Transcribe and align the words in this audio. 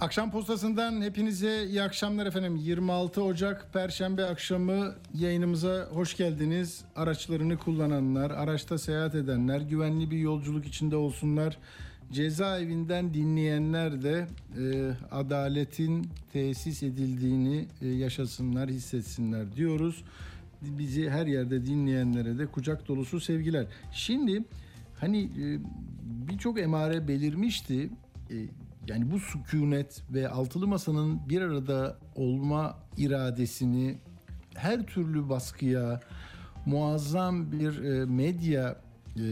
Akşam 0.00 0.30
postasından 0.30 1.02
hepinize 1.02 1.66
iyi 1.66 1.82
akşamlar 1.82 2.26
efendim. 2.26 2.56
26 2.56 3.22
Ocak 3.22 3.72
Perşembe 3.72 4.24
akşamı 4.24 4.94
yayınımıza 5.14 5.88
hoş 5.92 6.16
geldiniz. 6.16 6.84
Araçlarını 6.96 7.58
kullananlar, 7.58 8.30
araçta 8.30 8.78
seyahat 8.78 9.14
edenler, 9.14 9.60
güvenli 9.60 10.10
bir 10.10 10.18
yolculuk 10.18 10.66
içinde 10.66 10.96
olsunlar. 10.96 11.58
Cezaevinden 12.12 13.14
dinleyenler 13.14 14.02
de 14.02 14.26
e, 14.58 14.90
adaletin 15.10 16.08
tesis 16.32 16.82
edildiğini 16.82 17.66
e, 17.82 17.88
yaşasınlar, 17.88 18.68
hissetsinler 18.70 19.56
diyoruz. 19.56 20.04
Bizi 20.62 21.10
her 21.10 21.26
yerde 21.26 21.66
dinleyenlere 21.66 22.38
de 22.38 22.46
kucak 22.46 22.88
dolusu 22.88 23.20
sevgiler. 23.20 23.66
Şimdi 23.92 24.44
hani 25.00 25.22
e, 25.22 25.58
birçok 26.28 26.58
emare 26.58 27.08
belirmişti. 27.08 27.90
E, 28.30 28.36
yani 28.88 29.10
bu 29.10 29.18
sükunet 29.18 30.02
ve 30.10 30.28
altılı 30.28 30.66
masanın 30.66 31.28
bir 31.28 31.40
arada 31.42 31.96
olma 32.14 32.78
iradesini 32.96 33.98
her 34.54 34.86
türlü 34.86 35.28
baskıya, 35.28 36.00
muazzam 36.66 37.52
bir 37.52 37.82
e, 37.82 38.04
medya 38.04 38.76
e, 39.16 39.26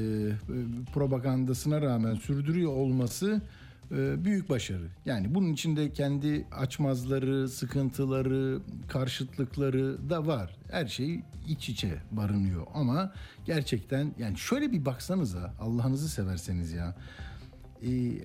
propagandasına 0.94 1.82
rağmen 1.82 2.14
sürdürüyor 2.14 2.72
olması 2.72 3.42
e, 3.90 4.24
büyük 4.24 4.50
başarı. 4.50 4.88
Yani 5.06 5.34
bunun 5.34 5.52
içinde 5.52 5.92
kendi 5.92 6.46
açmazları, 6.52 7.48
sıkıntıları, 7.48 8.60
karşıtlıkları 8.88 10.10
da 10.10 10.26
var. 10.26 10.56
Her 10.70 10.86
şey 10.86 11.20
iç 11.48 11.68
içe 11.68 11.94
barınıyor 12.12 12.66
ama 12.74 13.12
gerçekten 13.44 14.14
yani 14.18 14.38
şöyle 14.38 14.72
bir 14.72 14.84
baksanıza 14.84 15.54
Allah'ınızı 15.60 16.08
severseniz 16.08 16.72
ya 16.72 16.94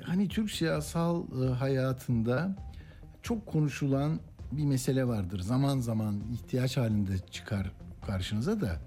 hani 0.04 0.28
Türk 0.28 0.52
siyasal 0.52 1.24
e, 1.44 1.54
hayatında 1.54 2.56
çok 3.22 3.46
konuşulan 3.46 4.20
bir 4.52 4.66
mesele 4.66 5.08
vardır. 5.08 5.40
Zaman 5.40 5.80
zaman 5.80 6.22
ihtiyaç 6.34 6.78
halinde 6.78 7.18
çıkar 7.32 7.72
karşınıza 8.06 8.62
da. 8.62 8.80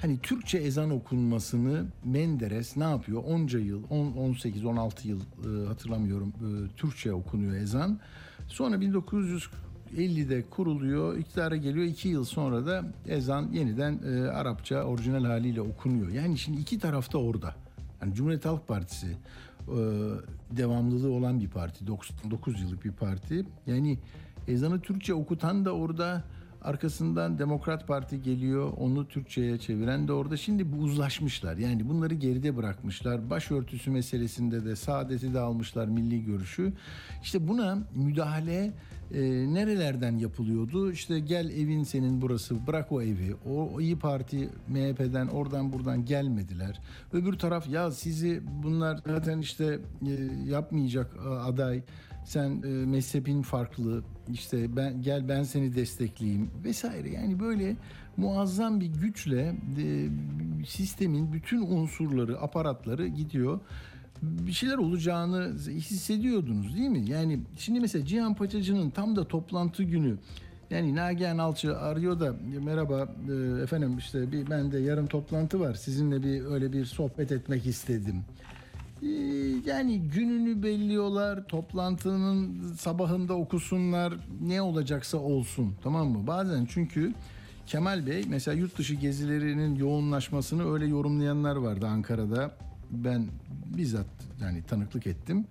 Hani 0.00 0.18
Türkçe 0.18 0.58
ezan 0.58 0.90
okunmasını 0.90 1.86
Menderes 2.04 2.76
ne 2.76 2.84
yapıyor? 2.84 3.22
Onca 3.26 3.58
yıl, 3.58 3.82
10, 3.90 4.12
18, 4.12 4.64
16 4.64 5.08
yıl 5.08 5.20
e, 5.20 5.66
hatırlamıyorum 5.66 6.28
e, 6.28 6.76
Türkçe 6.76 7.12
okunuyor 7.12 7.54
ezan. 7.54 8.00
Sonra 8.48 8.76
1950'de 8.76 10.42
kuruluyor, 10.50 11.18
iktidara 11.18 11.56
geliyor. 11.56 11.86
iki 11.86 12.08
yıl 12.08 12.24
sonra 12.24 12.66
da 12.66 12.84
ezan 13.06 13.52
yeniden 13.52 14.00
e, 14.06 14.28
Arapça 14.28 14.82
orijinal 14.82 15.24
haliyle 15.24 15.60
okunuyor. 15.60 16.08
Yani 16.08 16.38
şimdi 16.38 16.60
iki 16.60 16.78
tarafta 16.78 17.18
orada. 17.18 17.54
Yani 18.02 18.14
Cumhuriyet 18.14 18.44
Halk 18.44 18.68
Partisi 18.68 19.16
devamlılığı 20.50 21.12
olan 21.12 21.40
bir 21.40 21.48
parti. 21.48 21.86
99 21.86 22.60
yıllık 22.60 22.84
bir 22.84 22.92
parti. 22.92 23.44
Yani 23.66 23.98
ezanı 24.48 24.80
Türkçe 24.80 25.14
okutan 25.14 25.64
da 25.64 25.72
orada 25.72 26.24
arkasından 26.62 27.38
Demokrat 27.38 27.88
Parti 27.88 28.22
geliyor. 28.22 28.72
Onu 28.76 29.08
Türkçe'ye 29.08 29.58
çeviren 29.58 30.08
de 30.08 30.12
orada. 30.12 30.36
Şimdi 30.36 30.72
bu 30.72 30.76
uzlaşmışlar. 30.76 31.56
Yani 31.56 31.88
bunları 31.88 32.14
geride 32.14 32.56
bırakmışlar. 32.56 33.30
Başörtüsü 33.30 33.90
meselesinde 33.90 34.64
de 34.64 34.76
saadeti 34.76 35.34
de 35.34 35.40
almışlar 35.40 35.86
milli 35.86 36.24
görüşü. 36.24 36.72
İşte 37.22 37.48
buna 37.48 37.78
müdahale 37.94 38.72
e, 39.14 39.20
nerelerden 39.54 40.18
yapılıyordu? 40.18 40.92
İşte 40.92 41.18
gel 41.18 41.50
evin 41.50 41.82
senin 41.82 42.20
burası 42.20 42.66
bırak 42.66 42.92
o 42.92 43.02
evi. 43.02 43.34
O, 43.50 43.80
İyi 43.80 43.98
Parti 43.98 44.48
MHP'den 44.68 45.26
oradan 45.26 45.72
buradan 45.72 46.04
gelmediler. 46.04 46.80
Öbür 47.12 47.32
taraf 47.38 47.68
ya 47.68 47.90
sizi 47.90 48.42
bunlar 48.62 49.00
zaten 49.06 49.38
işte 49.38 49.78
e, 50.06 50.12
yapmayacak 50.50 51.16
aday. 51.26 51.82
Sen 52.24 52.62
e, 52.62 52.68
mezhebin 52.68 53.42
farklı. 53.42 54.02
İşte 54.32 54.76
ben 54.76 55.02
gel 55.02 55.28
ben 55.28 55.42
seni 55.42 55.74
destekleyeyim 55.74 56.50
vesaire. 56.64 57.10
Yani 57.10 57.40
böyle 57.40 57.76
muazzam 58.16 58.80
bir 58.80 58.86
güçle 58.86 59.54
e, 59.78 60.08
sistemin 60.66 61.32
bütün 61.32 61.62
unsurları, 61.62 62.40
aparatları 62.40 63.06
gidiyor 63.06 63.60
bir 64.22 64.52
şeyler 64.52 64.78
olacağını 64.78 65.58
hissediyordunuz 65.68 66.76
değil 66.76 66.88
mi? 66.88 67.10
Yani 67.10 67.40
şimdi 67.58 67.80
mesela 67.80 68.06
Cihan 68.06 68.34
Paçacı'nın 68.34 68.90
tam 68.90 69.16
da 69.16 69.28
toplantı 69.28 69.82
günü 69.82 70.16
yani 70.70 70.94
Nagihan 70.94 71.38
Alçı 71.38 71.78
arıyor 71.78 72.20
da 72.20 72.34
merhaba 72.64 73.08
e, 73.30 73.62
efendim 73.62 73.98
işte 73.98 74.32
bir 74.32 74.50
bende 74.50 74.78
yarın 74.78 75.06
toplantı 75.06 75.60
var. 75.60 75.74
Sizinle 75.74 76.22
bir 76.22 76.44
öyle 76.44 76.72
bir 76.72 76.84
sohbet 76.84 77.32
etmek 77.32 77.66
istedim. 77.66 78.24
E, 79.02 79.06
yani 79.66 80.00
gününü 80.00 80.62
belliyorlar. 80.62 81.44
Toplantının 81.48 82.62
sabahında 82.72 83.34
okusunlar. 83.34 84.14
Ne 84.42 84.62
olacaksa 84.62 85.18
olsun. 85.18 85.74
Tamam 85.82 86.08
mı? 86.08 86.26
Bazen 86.26 86.66
çünkü 86.70 87.14
Kemal 87.66 88.06
Bey 88.06 88.24
mesela 88.28 88.56
yurt 88.56 88.78
dışı 88.78 88.94
gezilerinin 88.94 89.74
yoğunlaşmasını 89.74 90.72
öyle 90.72 90.86
yorumlayanlar 90.86 91.56
vardı 91.56 91.86
Ankara'da. 91.86 92.50
Ben 92.90 93.26
bizzat 93.76 94.06
yani 94.40 94.62
tanıklık 94.62 95.06
ettim. 95.06 95.44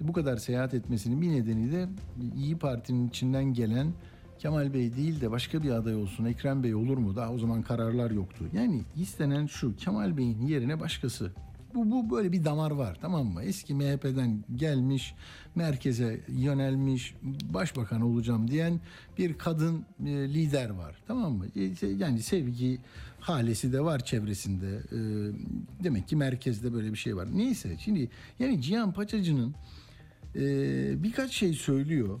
Bu 0.00 0.12
kadar 0.12 0.36
seyahat 0.36 0.74
etmesinin 0.74 1.22
bir 1.22 1.30
nedeni 1.30 1.72
de 1.72 1.88
İyi 2.36 2.58
Parti'nin 2.58 3.08
içinden 3.08 3.44
gelen 3.44 3.92
Kemal 4.38 4.74
Bey 4.74 4.96
değil 4.96 5.20
de 5.20 5.30
başka 5.30 5.62
bir 5.62 5.70
aday 5.70 5.94
olsun 5.94 6.24
Ekrem 6.24 6.62
Bey 6.62 6.74
olur 6.74 6.96
mu? 6.96 7.16
Daha 7.16 7.32
o 7.32 7.38
zaman 7.38 7.62
kararlar 7.62 8.10
yoktu. 8.10 8.44
Yani 8.52 8.82
istenen 8.96 9.46
şu 9.46 9.76
Kemal 9.76 10.16
Bey'in 10.16 10.46
yerine 10.46 10.80
başkası. 10.80 11.32
Bu, 11.74 11.90
bu 11.90 12.16
böyle 12.16 12.32
bir 12.32 12.44
damar 12.44 12.70
var 12.70 12.98
tamam 13.00 13.26
mı? 13.26 13.42
Eski 13.42 13.74
MHP'den 13.74 14.44
gelmiş, 14.56 15.14
merkeze 15.54 16.20
yönelmiş, 16.28 17.14
başbakan 17.54 18.00
olacağım 18.00 18.50
diyen 18.50 18.80
bir 19.18 19.38
kadın 19.38 19.84
e, 20.06 20.10
lider 20.10 20.70
var 20.70 20.96
tamam 21.06 21.32
mı? 21.32 21.46
E, 21.56 21.86
yani 21.86 22.22
sevgi 22.22 22.78
halesi 23.22 23.72
de 23.72 23.84
var 23.84 24.04
çevresinde. 24.04 24.68
E, 24.68 24.98
demek 25.84 26.08
ki 26.08 26.16
merkezde 26.16 26.72
böyle 26.72 26.92
bir 26.92 26.98
şey 26.98 27.16
var. 27.16 27.28
Neyse 27.32 27.76
şimdi 27.78 28.10
yani 28.38 28.62
Cihan 28.62 28.92
Paçacı'nın 28.92 29.54
e, 30.36 30.42
birkaç 31.02 31.32
şey 31.32 31.52
söylüyor. 31.52 32.20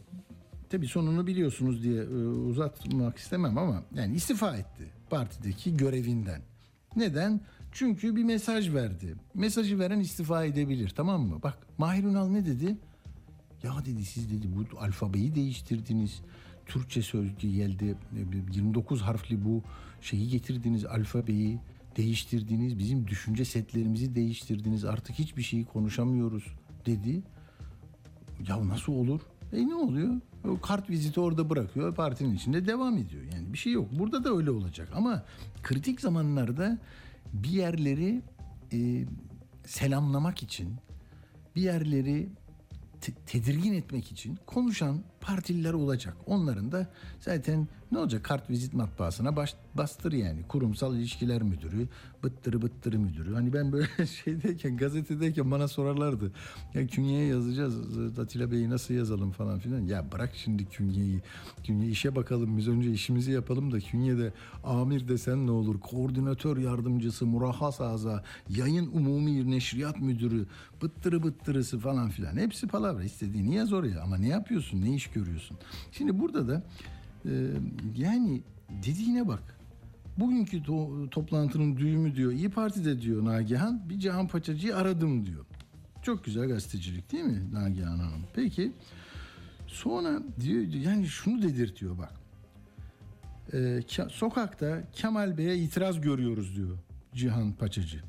Tabii 0.70 0.86
sonunu 0.86 1.26
biliyorsunuz 1.26 1.82
diye 1.82 2.02
e, 2.02 2.16
uzatmak 2.26 3.18
istemem 3.18 3.58
ama 3.58 3.82
yani 3.94 4.14
istifa 4.14 4.56
etti 4.56 4.84
partideki 5.10 5.76
görevinden. 5.76 6.42
Neden? 6.96 7.40
Çünkü 7.72 8.16
bir 8.16 8.24
mesaj 8.24 8.74
verdi. 8.74 9.14
Mesajı 9.34 9.78
veren 9.78 10.00
istifa 10.00 10.44
edebilir 10.44 10.92
tamam 10.96 11.22
mı? 11.22 11.42
Bak 11.42 11.58
Mahir 11.78 12.04
Ünal 12.04 12.28
ne 12.28 12.46
dedi? 12.46 12.76
Ya 13.62 13.84
dedi 13.84 14.04
siz 14.04 14.30
dedi 14.30 14.46
bu 14.56 14.78
alfabeyi 14.80 15.34
değiştirdiniz. 15.34 16.20
Türkçe 16.66 17.02
sözcüğü 17.02 17.50
geldi 17.50 17.94
29 18.52 19.00
harfli 19.00 19.44
bu 19.44 19.62
şeyi 20.02 20.28
getirdiniz 20.28 20.84
alfabeyi 20.84 21.58
değiştirdiniz. 21.96 22.78
Bizim 22.78 23.08
düşünce 23.08 23.44
setlerimizi 23.44 24.14
değiştirdiniz. 24.14 24.84
Artık 24.84 25.18
hiçbir 25.18 25.42
şeyi 25.42 25.64
konuşamıyoruz 25.64 26.44
dedi. 26.86 27.22
Ya 28.48 28.68
nasıl 28.68 28.92
olur? 28.92 29.20
E 29.52 29.68
ne 29.68 29.74
oluyor? 29.74 30.20
O 30.48 30.60
kart 30.60 30.90
viziti 30.90 31.20
orada 31.20 31.50
bırakıyor. 31.50 31.94
Partinin 31.94 32.34
içinde 32.34 32.66
devam 32.66 32.98
ediyor. 32.98 33.22
Yani 33.34 33.52
bir 33.52 33.58
şey 33.58 33.72
yok. 33.72 33.88
Burada 33.92 34.24
da 34.24 34.30
öyle 34.36 34.50
olacak. 34.50 34.88
Ama 34.94 35.22
kritik 35.62 36.00
zamanlarda 36.00 36.78
bir 37.32 37.50
yerleri 37.50 38.22
e, 38.72 39.04
selamlamak 39.66 40.42
için, 40.42 40.74
bir 41.56 41.62
yerleri 41.62 42.28
te- 43.00 43.12
tedirgin 43.26 43.72
etmek 43.72 44.12
için 44.12 44.38
konuşan 44.46 45.02
partililer 45.22 45.72
olacak. 45.72 46.16
Onların 46.26 46.72
da 46.72 46.86
zaten 47.20 47.68
ne 47.92 47.98
olacak 47.98 48.24
kart 48.24 48.50
vizit 48.50 48.74
matbaasına 48.74 49.36
baş, 49.36 49.54
bastır 49.74 50.12
yani. 50.12 50.42
Kurumsal 50.48 50.96
ilişkiler 50.96 51.42
müdürü, 51.42 51.88
bıttırı 52.24 52.62
bıttırı 52.62 52.98
müdürü. 52.98 53.34
Hani 53.34 53.52
ben 53.52 53.72
böyle 53.72 54.06
şeydeyken 54.24 54.76
gazetedeyken 54.76 55.50
bana 55.50 55.68
sorarlardı. 55.68 56.32
Ya 56.74 56.86
künyeye 56.86 57.26
yazacağız 57.26 58.18
Atilla 58.18 58.50
Bey'i 58.50 58.70
nasıl 58.70 58.94
yazalım 58.94 59.30
falan 59.30 59.58
filan. 59.58 59.80
Ya 59.80 60.12
bırak 60.12 60.30
şimdi 60.34 60.64
künyeyi. 60.64 61.22
Künye 61.64 61.88
işe 61.88 62.16
bakalım 62.16 62.56
biz 62.56 62.68
önce 62.68 62.90
işimizi 62.90 63.32
yapalım 63.32 63.72
da 63.72 63.80
künyede 63.80 64.32
amir 64.64 65.08
desen 65.08 65.46
ne 65.46 65.50
olur? 65.50 65.80
Koordinatör 65.80 66.56
yardımcısı, 66.56 67.26
murahhas 67.26 67.80
aza, 67.80 68.24
yayın 68.48 68.90
umumi 68.92 69.50
neşriyat 69.50 70.00
müdürü, 70.00 70.46
bıttırı 70.82 71.22
bıttırısı 71.22 71.78
falan 71.78 72.10
filan. 72.10 72.36
Hepsi 72.36 72.66
palavra 72.66 73.04
istediğini 73.04 73.54
yaz 73.54 73.72
oraya 73.72 74.00
ama 74.00 74.16
ne 74.16 74.28
yapıyorsun? 74.28 74.82
Ne 74.82 74.94
iş 74.94 75.11
görüyorsun? 75.14 75.56
Şimdi 75.92 76.18
burada 76.20 76.48
da 76.48 76.62
e, 77.24 77.30
yani 77.96 78.42
dediğine 78.84 79.28
bak. 79.28 79.58
Bugünkü 80.18 80.56
to- 80.58 81.08
toplantının 81.10 81.76
düğümü 81.76 82.14
diyor. 82.16 82.32
İyi 82.32 82.50
Parti'de 82.50 83.00
diyor 83.00 83.24
Nagihan 83.24 83.88
bir 83.90 83.98
Cihan 83.98 84.28
Paçacı'yı 84.28 84.76
aradım 84.76 85.26
diyor. 85.26 85.44
Çok 86.02 86.24
güzel 86.24 86.48
gazetecilik 86.48 87.12
değil 87.12 87.24
mi 87.24 87.42
Nagihan 87.52 87.98
Hanım? 87.98 88.22
Peki 88.34 88.72
sonra 89.66 90.22
diyor 90.40 90.62
yani 90.62 91.06
şunu 91.06 91.42
dedirtiyor 91.42 91.98
bak. 91.98 92.12
Ee, 93.52 93.56
Ke- 93.58 94.10
sokakta 94.10 94.82
Kemal 94.92 95.38
Bey'e 95.38 95.56
itiraz 95.56 96.00
görüyoruz 96.00 96.56
diyor 96.56 96.78
Cihan 97.14 97.52
Paçacı. 97.52 98.02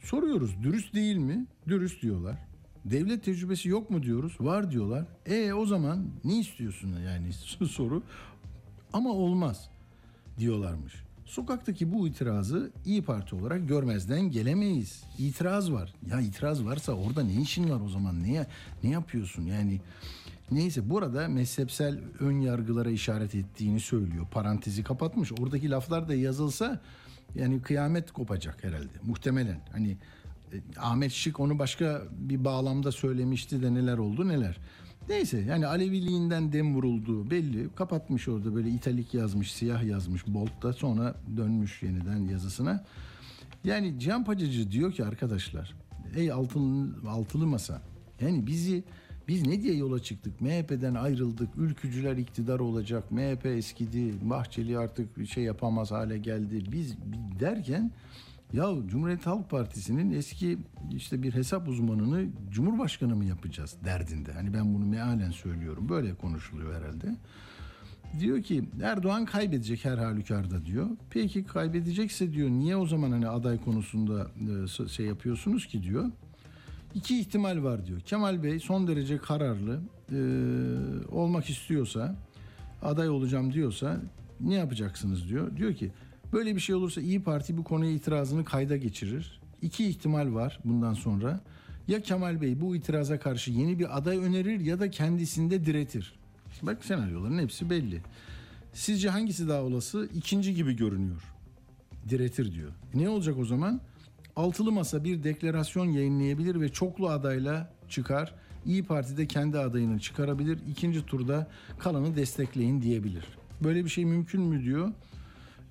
Soruyoruz 0.00 0.62
dürüst 0.62 0.94
değil 0.94 1.16
mi? 1.16 1.46
Dürüst 1.68 2.02
diyorlar. 2.02 2.38
Devlet 2.84 3.24
tecrübesi 3.24 3.68
yok 3.68 3.90
mu 3.90 4.02
diyoruz? 4.02 4.36
Var 4.40 4.70
diyorlar. 4.70 5.04
E 5.26 5.52
o 5.52 5.66
zaman 5.66 6.06
ne 6.24 6.38
istiyorsun 6.38 6.94
yani 7.06 7.32
soru. 7.68 8.02
Ama 8.92 9.10
olmaz 9.10 9.68
diyorlarmış. 10.38 11.04
Sokaktaki 11.24 11.92
bu 11.92 12.08
itirazı 12.08 12.70
İyi 12.84 13.02
Parti 13.02 13.34
olarak 13.36 13.68
görmezden 13.68 14.30
gelemeyiz. 14.30 15.02
İtiraz 15.18 15.72
var. 15.72 15.94
Ya 16.10 16.20
itiraz 16.20 16.64
varsa 16.64 16.92
orada 16.92 17.22
ne 17.24 17.42
işin 17.42 17.70
var 17.70 17.80
o 17.80 17.88
zaman? 17.88 18.22
Ne 18.22 18.46
ne 18.82 18.90
yapıyorsun? 18.90 19.42
Yani 19.42 19.80
neyse 20.50 20.90
burada 20.90 21.28
mezhepsel 21.28 21.98
ön 22.20 22.40
yargılara 22.40 22.90
işaret 22.90 23.34
ettiğini 23.34 23.80
söylüyor. 23.80 24.26
Parantezi 24.30 24.82
kapatmış. 24.82 25.32
Oradaki 25.32 25.70
laflar 25.70 26.08
da 26.08 26.14
yazılsa 26.14 26.80
yani 27.34 27.62
kıyamet 27.62 28.12
kopacak 28.12 28.64
herhalde. 28.64 28.92
Muhtemelen. 29.02 29.60
Hani 29.72 29.96
Ahmet 30.78 31.12
Şık 31.12 31.40
onu 31.40 31.58
başka 31.58 32.02
bir 32.18 32.44
bağlamda 32.44 32.92
söylemişti 32.92 33.62
de 33.62 33.74
neler 33.74 33.98
oldu 33.98 34.28
neler. 34.28 34.58
Neyse 35.08 35.40
yani 35.40 35.66
Aleviliğinden 35.66 36.52
dem 36.52 36.74
vurulduğu 36.74 37.30
belli. 37.30 37.68
Kapatmış 37.74 38.28
orada 38.28 38.54
böyle 38.54 38.68
italik 38.68 39.14
yazmış, 39.14 39.52
siyah 39.52 39.84
yazmış 39.84 40.26
Bolt'ta 40.26 40.72
sonra 40.72 41.14
dönmüş 41.36 41.82
yeniden 41.82 42.16
yazısına. 42.16 42.84
Yani 43.64 43.98
Cihan 43.98 44.24
Pacıcı 44.24 44.72
diyor 44.72 44.92
ki 44.92 45.04
arkadaşlar 45.04 45.74
ey 46.16 46.32
altılı, 46.32 47.08
altılı 47.08 47.46
masa 47.46 47.82
yani 48.20 48.46
bizi 48.46 48.84
biz 49.28 49.46
ne 49.46 49.62
diye 49.62 49.74
yola 49.74 50.02
çıktık? 50.02 50.40
MHP'den 50.40 50.94
ayrıldık. 50.94 51.48
Ülkücüler 51.56 52.16
iktidar 52.16 52.60
olacak. 52.60 53.10
MHP 53.10 53.46
eskidi. 53.46 54.14
Bahçeli 54.22 54.78
artık 54.78 55.26
şey 55.28 55.44
yapamaz 55.44 55.90
hale 55.90 56.18
geldi. 56.18 56.64
Biz 56.72 56.96
derken 57.40 57.90
ya 58.54 58.74
Cumhuriyet 58.86 59.26
Halk 59.26 59.50
Partisi'nin 59.50 60.10
eski 60.10 60.58
işte 60.92 61.22
bir 61.22 61.34
hesap 61.34 61.68
uzmanını 61.68 62.26
Cumhurbaşkanı 62.50 63.16
mı 63.16 63.24
yapacağız 63.24 63.76
derdinde. 63.84 64.32
Hani 64.32 64.54
ben 64.54 64.74
bunu 64.74 64.86
mealen 64.86 65.30
söylüyorum. 65.30 65.88
Böyle 65.88 66.14
konuşuluyor 66.14 66.74
herhalde. 66.74 67.16
Diyor 68.20 68.42
ki 68.42 68.64
Erdoğan 68.82 69.24
kaybedecek 69.24 69.84
her 69.84 69.98
halükarda 69.98 70.66
diyor. 70.66 70.86
Peki 71.10 71.44
kaybedecekse 71.44 72.32
diyor 72.32 72.50
niye 72.50 72.76
o 72.76 72.86
zaman 72.86 73.10
hani 73.10 73.28
aday 73.28 73.64
konusunda 73.64 74.30
e, 74.84 74.88
şey 74.88 75.06
yapıyorsunuz 75.06 75.66
ki 75.66 75.82
diyor. 75.82 76.10
İki 76.94 77.20
ihtimal 77.20 77.62
var 77.62 77.86
diyor. 77.86 78.00
Kemal 78.00 78.42
Bey 78.42 78.58
son 78.58 78.86
derece 78.86 79.18
kararlı 79.18 79.80
e, 80.12 80.18
olmak 81.12 81.50
istiyorsa 81.50 82.16
aday 82.82 83.08
olacağım 83.08 83.52
diyorsa 83.52 84.00
ne 84.40 84.54
yapacaksınız 84.54 85.28
diyor. 85.28 85.56
Diyor 85.56 85.74
ki 85.74 85.92
böyle 86.34 86.54
bir 86.54 86.60
şey 86.60 86.74
olursa 86.74 87.00
İyi 87.00 87.22
Parti 87.22 87.56
bu 87.56 87.64
konuya 87.64 87.90
itirazını 87.90 88.44
kayda 88.44 88.76
geçirir. 88.76 89.40
İki 89.62 89.86
ihtimal 89.86 90.34
var 90.34 90.60
bundan 90.64 90.94
sonra. 90.94 91.40
Ya 91.88 92.02
Kemal 92.02 92.40
Bey 92.40 92.60
bu 92.60 92.76
itiraza 92.76 93.18
karşı 93.18 93.50
yeni 93.50 93.78
bir 93.78 93.98
aday 93.98 94.18
önerir 94.18 94.60
ya 94.60 94.80
da 94.80 94.90
kendisinde 94.90 95.66
diretir. 95.66 96.14
Bak 96.62 96.84
senaryoların 96.84 97.38
hepsi 97.38 97.70
belli. 97.70 98.00
Sizce 98.72 99.08
hangisi 99.08 99.48
daha 99.48 99.62
olası? 99.62 100.08
İkinci 100.14 100.54
gibi 100.54 100.76
görünüyor. 100.76 101.22
Diretir 102.08 102.52
diyor. 102.52 102.70
Ne 102.94 103.08
olacak 103.08 103.38
o 103.38 103.44
zaman? 103.44 103.80
Altılı 104.36 104.72
masa 104.72 105.04
bir 105.04 105.22
deklarasyon 105.22 105.86
yayınlayabilir 105.86 106.60
ve 106.60 106.68
çoklu 106.68 107.08
adayla 107.08 107.72
çıkar. 107.88 108.34
İyi 108.66 108.84
Parti 108.84 109.16
de 109.16 109.26
kendi 109.26 109.58
adayını 109.58 110.00
çıkarabilir. 110.00 110.58
İkinci 110.70 111.06
turda 111.06 111.50
kalanı 111.78 112.16
destekleyin 112.16 112.82
diyebilir. 112.82 113.24
Böyle 113.64 113.84
bir 113.84 113.90
şey 113.90 114.04
mümkün 114.04 114.40
mü 114.40 114.64
diyor. 114.64 114.92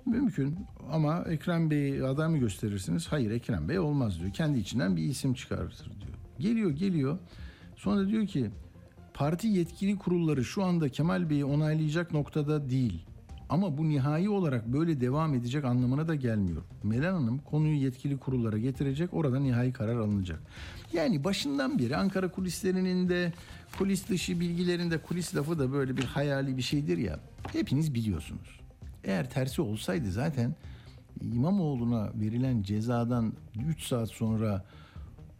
Mümkün 0.06 0.56
ama 0.92 1.24
Ekrem 1.28 1.70
Bey'i 1.70 2.04
aday 2.04 2.28
mı 2.28 2.38
gösterirsiniz? 2.38 3.06
Hayır 3.06 3.30
Ekrem 3.30 3.68
Bey 3.68 3.78
olmaz 3.78 4.20
diyor. 4.20 4.32
Kendi 4.32 4.58
içinden 4.58 4.96
bir 4.96 5.02
isim 5.02 5.34
çıkartır 5.34 5.84
diyor. 5.86 6.14
Geliyor 6.38 6.70
geliyor. 6.70 7.18
Sonra 7.76 8.08
diyor 8.08 8.26
ki 8.26 8.50
parti 9.14 9.48
yetkili 9.48 9.98
kurulları 9.98 10.44
şu 10.44 10.64
anda 10.64 10.88
Kemal 10.88 11.30
Bey'i 11.30 11.44
onaylayacak 11.44 12.12
noktada 12.12 12.70
değil. 12.70 13.04
Ama 13.48 13.78
bu 13.78 13.88
nihai 13.88 14.28
olarak 14.28 14.66
böyle 14.66 15.00
devam 15.00 15.34
edecek 15.34 15.64
anlamına 15.64 16.08
da 16.08 16.14
gelmiyor. 16.14 16.62
Melan 16.82 17.12
Hanım 17.12 17.38
konuyu 17.38 17.76
yetkili 17.76 18.18
kurullara 18.18 18.58
getirecek, 18.58 19.14
orada 19.14 19.38
nihai 19.38 19.72
karar 19.72 19.96
alınacak. 19.96 20.40
Yani 20.92 21.24
başından 21.24 21.78
beri 21.78 21.96
Ankara 21.96 22.28
kulislerinin 22.28 23.08
de 23.08 23.32
kulis 23.78 24.08
dışı 24.08 24.40
bilgilerinde 24.40 24.98
kulis 24.98 25.36
lafı 25.36 25.58
da 25.58 25.72
böyle 25.72 25.96
bir 25.96 26.04
hayali 26.04 26.56
bir 26.56 26.62
şeydir 26.62 26.98
ya. 26.98 27.20
Hepiniz 27.52 27.94
biliyorsunuz. 27.94 28.63
Eğer 29.04 29.30
tersi 29.30 29.62
olsaydı 29.62 30.10
zaten 30.10 30.54
İmamoğlu'na 31.20 32.10
verilen 32.14 32.62
cezadan 32.62 33.32
3 33.68 33.82
saat 33.82 34.10
sonra 34.10 34.64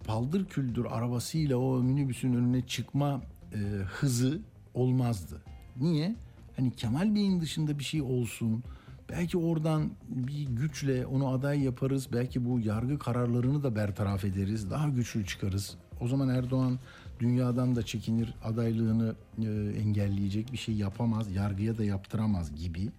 paldır 0.07 0.45
küldür 0.45 0.85
arabasıyla 0.85 1.57
o 1.57 1.83
minibüsün 1.83 2.35
önüne 2.35 2.67
çıkma 2.67 3.23
e, 3.53 3.59
hızı 3.85 4.41
olmazdı. 4.75 5.43
Niye? 5.81 6.17
Hani 6.57 6.71
Kemal 6.71 7.15
Bey'in 7.15 7.41
dışında 7.41 7.79
bir 7.79 7.85
şey 7.85 8.03
olsun. 8.03 8.65
Belki 9.11 9.39
oradan 9.39 9.91
bir 10.09 10.43
güçle 10.43 11.07
onu 11.07 11.29
aday 11.29 11.61
yaparız. 11.61 12.09
Belki 12.13 12.45
bu 12.45 12.61
yargı 12.61 12.99
kararlarını 12.99 13.63
da 13.63 13.77
bertaraf 13.77 14.25
ederiz. 14.25 14.71
Daha 14.71 14.89
güçlü 14.89 15.27
çıkarız. 15.27 15.77
O 16.01 16.09
zaman 16.09 16.29
Erdoğan 16.29 16.79
dünyadan 17.21 17.77
da 17.77 17.83
çekinir. 17.83 18.35
Adaylığını 18.45 19.15
e, 19.39 19.43
engelleyecek 19.81 20.53
bir 20.53 20.59
şey 20.59 20.75
yapamaz. 20.75 21.33
Yargıya 21.33 21.79
da 21.79 21.85
yaptıramaz 21.85 22.55
gibi. 22.57 22.93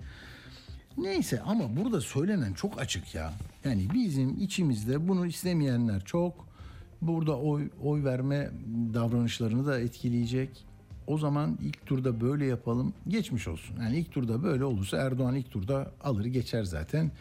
Neyse 0.98 1.42
ama 1.42 1.76
burada 1.76 2.02
söylenen 2.02 2.54
çok 2.54 2.82
açık 2.82 3.16
ya. 3.16 3.34
Yani 3.66 3.88
bizim 3.94 4.42
içimizde 4.42 5.08
bunu 5.08 5.26
istemeyenler 5.26 6.06
çok. 6.06 6.48
Burada 7.02 7.40
oy 7.40 7.70
oy 7.82 8.04
verme 8.04 8.52
davranışlarını 8.94 9.66
da 9.66 9.80
etkileyecek. 9.80 10.66
O 11.08 11.18
zaman 11.18 11.58
ilk 11.62 11.86
turda 11.86 12.22
böyle 12.22 12.46
yapalım. 12.46 12.94
Geçmiş 13.08 13.48
olsun. 13.48 13.76
Yani 13.82 13.98
ilk 13.98 14.12
turda 14.12 14.44
böyle 14.44 14.66
olursa 14.66 14.98
Erdoğan 14.98 15.36
ilk 15.36 15.52
turda 15.52 15.92
alır 16.04 16.26
geçer 16.26 16.64
zaten. 16.64 17.12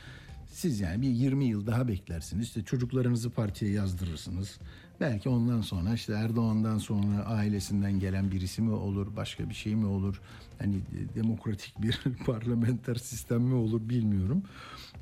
Siz 0.47 0.81
yani 0.81 1.03
bir 1.03 1.09
20 1.09 1.45
yıl 1.45 1.67
daha 1.67 1.89
beklersiniz. 1.89 2.47
İşte 2.47 2.65
çocuklarınızı 2.65 3.31
partiye 3.31 3.71
yazdırırsınız. 3.71 4.59
Belki 5.05 5.29
ondan 5.29 5.61
sonra 5.61 5.95
işte 5.95 6.13
Erdoğan'dan 6.13 6.79
sonra 6.79 7.25
ailesinden 7.25 8.01
gelen 8.01 8.31
birisi 8.31 8.63
mi 8.63 8.71
olur, 8.71 9.17
başka 9.17 9.49
bir 9.49 9.55
şey 9.55 9.75
mi 9.77 9.87
olur? 9.87 10.21
Hani 10.59 10.75
demokratik 11.15 11.83
bir 11.83 12.01
parlamenter 12.27 12.95
sistem 12.95 13.43
mi 13.43 13.55
olur 13.55 13.89
bilmiyorum. 13.89 14.43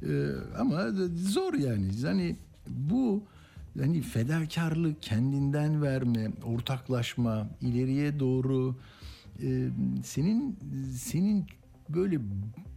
Ee, 0.03 0.29
ama 0.59 0.87
zor 1.15 1.55
yani. 1.55 1.89
Hani 2.03 2.37
bu 2.69 3.23
hani 3.79 4.03
fedakarlık, 4.03 5.03
kendinden 5.03 5.83
verme, 5.83 6.31
ortaklaşma, 6.45 7.49
ileriye 7.61 8.21
doğru 8.21 8.77
e, 9.43 9.69
senin 10.05 10.59
senin 10.97 11.47
böyle 11.89 12.19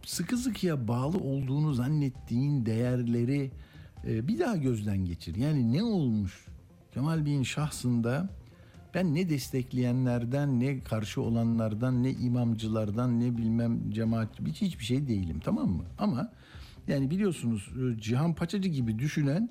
sıkı 0.04 0.36
sıkıya 0.36 0.88
bağlı 0.88 1.18
olduğunu 1.18 1.74
zannettiğin 1.74 2.66
değerleri 2.66 3.50
e, 4.06 4.28
bir 4.28 4.38
daha 4.38 4.56
gözden 4.56 5.04
geçir. 5.04 5.34
Yani 5.36 5.72
ne 5.72 5.82
olmuş 5.82 6.46
Kemal 6.96 7.26
Bey'in 7.26 7.42
şahsında 7.42 8.28
ben 8.94 9.14
ne 9.14 9.28
destekleyenlerden 9.28 10.60
ne 10.60 10.80
karşı 10.80 11.22
olanlardan 11.22 12.02
ne 12.02 12.10
imamcılardan 12.10 13.20
ne 13.20 13.36
bilmem 13.36 13.90
cemaat 13.90 14.28
hiç 14.46 14.60
hiçbir 14.62 14.84
şey 14.84 15.08
değilim 15.08 15.40
tamam 15.44 15.68
mı? 15.68 15.84
Ama 15.98 16.32
yani 16.88 17.10
biliyorsunuz 17.10 17.70
Cihan 18.00 18.34
Paçacı 18.34 18.68
gibi 18.68 18.98
düşünen 18.98 19.48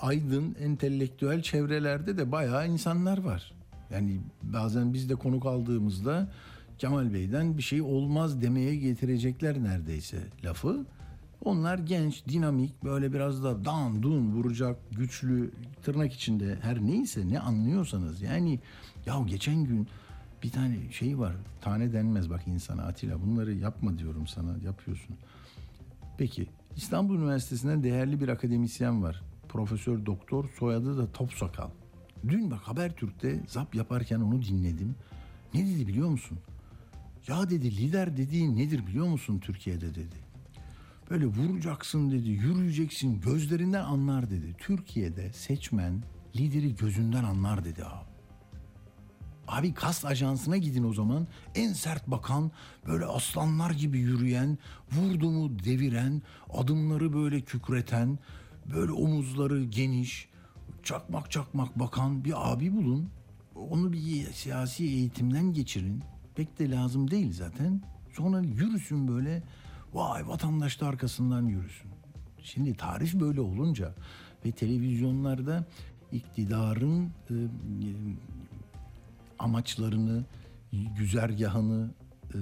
aydın, 0.00 0.56
entelektüel 0.60 1.42
çevrelerde 1.42 2.18
de 2.18 2.32
bayağı 2.32 2.68
insanlar 2.68 3.18
var. 3.18 3.52
Yani 3.90 4.20
bazen 4.42 4.94
biz 4.94 5.10
de 5.10 5.14
konuk 5.14 5.46
aldığımızda 5.46 6.32
Kemal 6.78 7.14
Bey'den 7.14 7.58
bir 7.58 7.62
şey 7.62 7.82
olmaz 7.82 8.42
demeye 8.42 8.76
getirecekler 8.76 9.62
neredeyse 9.62 10.18
lafı. 10.44 10.86
Onlar 11.44 11.78
genç, 11.78 12.26
dinamik, 12.28 12.84
böyle 12.84 13.12
biraz 13.12 13.44
da 13.44 13.64
dan 13.64 14.02
dun 14.02 14.32
vuracak, 14.32 14.78
güçlü, 14.90 15.50
tırnak 15.82 16.12
içinde 16.12 16.58
her 16.62 16.82
neyse 16.82 17.28
ne 17.28 17.40
anlıyorsanız. 17.40 18.22
Yani 18.22 18.60
ya 19.06 19.20
geçen 19.26 19.64
gün 19.64 19.88
bir 20.42 20.50
tane 20.50 20.92
şey 20.92 21.18
var, 21.18 21.32
tane 21.60 21.92
denmez 21.92 22.30
bak 22.30 22.42
insana 22.46 22.82
Atilla 22.82 23.22
bunları 23.22 23.52
yapma 23.52 23.98
diyorum 23.98 24.26
sana, 24.26 24.56
yapıyorsun. 24.64 25.16
Peki 26.18 26.46
İstanbul 26.76 27.14
Üniversitesi'nden 27.18 27.82
değerli 27.82 28.20
bir 28.20 28.28
akademisyen 28.28 29.02
var. 29.02 29.22
Profesör 29.48 30.06
Doktor 30.06 30.48
soyadı 30.58 30.98
da 30.98 31.12
Topsakal. 31.12 31.70
Dün 32.28 32.50
bak 32.50 32.60
Habertürk'te 32.60 33.40
zap 33.48 33.74
yaparken 33.74 34.20
onu 34.20 34.42
dinledim. 34.42 34.94
Ne 35.54 35.66
dedi 35.66 35.88
biliyor 35.88 36.08
musun? 36.08 36.38
Ya 37.28 37.50
dedi 37.50 37.76
lider 37.76 38.16
dediğin 38.16 38.56
nedir 38.56 38.86
biliyor 38.86 39.06
musun 39.06 39.38
Türkiye'de 39.38 39.94
dedi. 39.94 40.21
Böyle 41.12 41.26
vuracaksın 41.26 42.10
dedi, 42.10 42.28
yürüyeceksin, 42.28 43.20
gözlerinden 43.20 43.84
anlar 43.84 44.30
dedi. 44.30 44.54
Türkiye'de 44.58 45.32
seçmen 45.32 46.02
lideri 46.36 46.76
gözünden 46.76 47.24
anlar 47.24 47.64
dedi 47.64 47.84
abi. 47.84 48.12
Abi 49.48 49.74
kast 49.74 50.04
ajansına 50.04 50.56
gidin 50.56 50.84
o 50.84 50.92
zaman. 50.92 51.26
En 51.54 51.72
sert 51.72 52.06
bakan, 52.06 52.50
böyle 52.86 53.04
aslanlar 53.04 53.70
gibi 53.70 53.98
yürüyen, 53.98 54.58
vurdu 54.92 55.30
mu 55.30 55.58
deviren, 55.64 56.22
adımları 56.50 57.12
böyle 57.12 57.40
kükreten, 57.40 58.18
böyle 58.74 58.92
omuzları 58.92 59.64
geniş, 59.64 60.28
çakmak 60.82 61.30
çakmak 61.30 61.78
bakan 61.78 62.24
bir 62.24 62.52
abi 62.52 62.72
bulun. 62.72 63.08
Onu 63.54 63.92
bir 63.92 64.32
siyasi 64.32 64.84
eğitimden 64.84 65.52
geçirin. 65.52 66.02
Pek 66.34 66.58
de 66.58 66.70
lazım 66.70 67.10
değil 67.10 67.32
zaten. 67.32 67.82
Sonra 68.12 68.40
yürüsün 68.40 69.08
böyle. 69.08 69.42
Vay 69.92 70.28
vatandaş 70.28 70.80
da 70.80 70.86
arkasından 70.86 71.46
yürüsün. 71.46 71.90
Şimdi 72.42 72.76
tarih 72.76 73.14
böyle 73.14 73.40
olunca 73.40 73.94
ve 74.44 74.52
televizyonlarda 74.52 75.64
iktidarın 76.12 77.06
e, 77.30 77.34
amaçlarını, 79.38 80.24
güzergahını 80.72 81.90
e, 82.34 82.38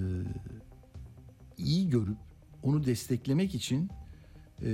iyi 1.59 1.91
görüp 1.91 2.17
onu 2.63 2.85
desteklemek 2.85 3.55
için 3.55 3.91
e, 4.63 4.73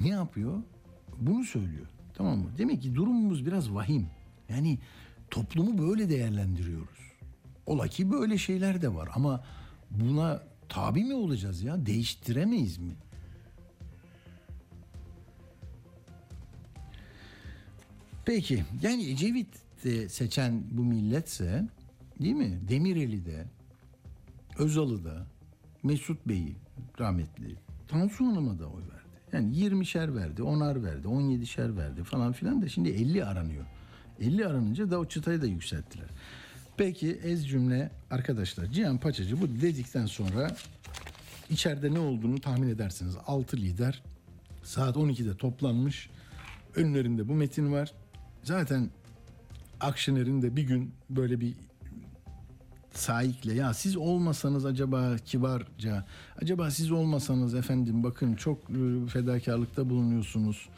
ne 0.00 0.08
yapıyor? 0.08 0.62
Bunu 1.20 1.44
söylüyor. 1.44 1.86
Tamam 2.14 2.38
mı? 2.38 2.50
Demek 2.58 2.82
ki 2.82 2.94
durumumuz 2.94 3.46
biraz 3.46 3.74
vahim. 3.74 4.06
Yani 4.48 4.78
toplumu 5.30 5.78
böyle 5.78 6.08
değerlendiriyoruz. 6.08 7.12
Ola 7.66 7.88
ki 7.88 8.10
böyle 8.10 8.38
şeyler 8.38 8.82
de 8.82 8.94
var 8.94 9.08
ama 9.14 9.44
buna 9.90 10.42
tabi 10.68 11.04
mi 11.04 11.14
olacağız 11.14 11.62
ya? 11.62 11.86
Değiştiremeyiz 11.86 12.78
mi? 12.78 12.96
Peki 18.24 18.64
yani 18.82 19.06
Ecevit 19.06 19.48
de 19.84 20.08
seçen 20.08 20.62
bu 20.70 20.84
milletse 20.84 21.68
değil 22.20 22.34
mi? 22.34 22.58
Demireli 22.68 23.26
de, 23.26 23.46
Özal'ı 24.58 25.04
da, 25.04 25.26
Mesut 25.82 26.28
Bey'i 26.28 26.56
rahmetli, 27.00 27.56
Tansu 27.88 28.26
Hanım'a 28.26 28.58
da 28.58 28.66
oy 28.66 28.82
verdi. 28.82 28.96
Yani 29.32 29.56
20'şer 29.56 30.14
verdi, 30.14 30.42
10'ar 30.42 30.82
verdi, 30.82 31.06
17'şer 31.06 31.76
verdi 31.76 32.04
falan 32.04 32.32
filan 32.32 32.62
da 32.62 32.68
şimdi 32.68 32.88
50 32.88 33.24
aranıyor. 33.24 33.64
50 34.20 34.46
aranınca 34.46 34.90
da 34.90 34.98
o 34.98 35.04
çıtayı 35.04 35.42
da 35.42 35.46
yükselttiler. 35.46 36.08
Peki 36.76 37.20
ez 37.24 37.48
cümle 37.48 37.90
arkadaşlar 38.10 38.66
Cihan 38.66 38.98
Paçacı 38.98 39.40
bu 39.40 39.60
dedikten 39.60 40.06
sonra 40.06 40.56
içeride 41.50 41.94
ne 41.94 41.98
olduğunu 41.98 42.40
tahmin 42.40 42.68
edersiniz. 42.68 43.16
6 43.26 43.56
lider 43.56 44.02
saat 44.62 44.96
12'de 44.96 45.36
toplanmış. 45.36 46.10
Önlerinde 46.74 47.28
bu 47.28 47.34
metin 47.34 47.72
var. 47.72 47.92
Zaten 48.42 48.90
Akşener'in 49.80 50.42
de 50.42 50.56
bir 50.56 50.62
gün 50.62 50.94
böyle 51.10 51.40
bir 51.40 51.54
sahikle 52.92 53.54
ya 53.54 53.74
siz 53.74 53.96
olmasanız 53.96 54.66
acaba 54.66 55.16
kibarca 55.24 56.06
acaba 56.42 56.70
siz 56.70 56.92
olmasanız 56.92 57.54
efendim 57.54 58.04
bakın 58.04 58.34
çok 58.34 58.58
e, 58.70 59.06
fedakarlıkta 59.08 59.90
bulunuyorsunuz 59.90 60.68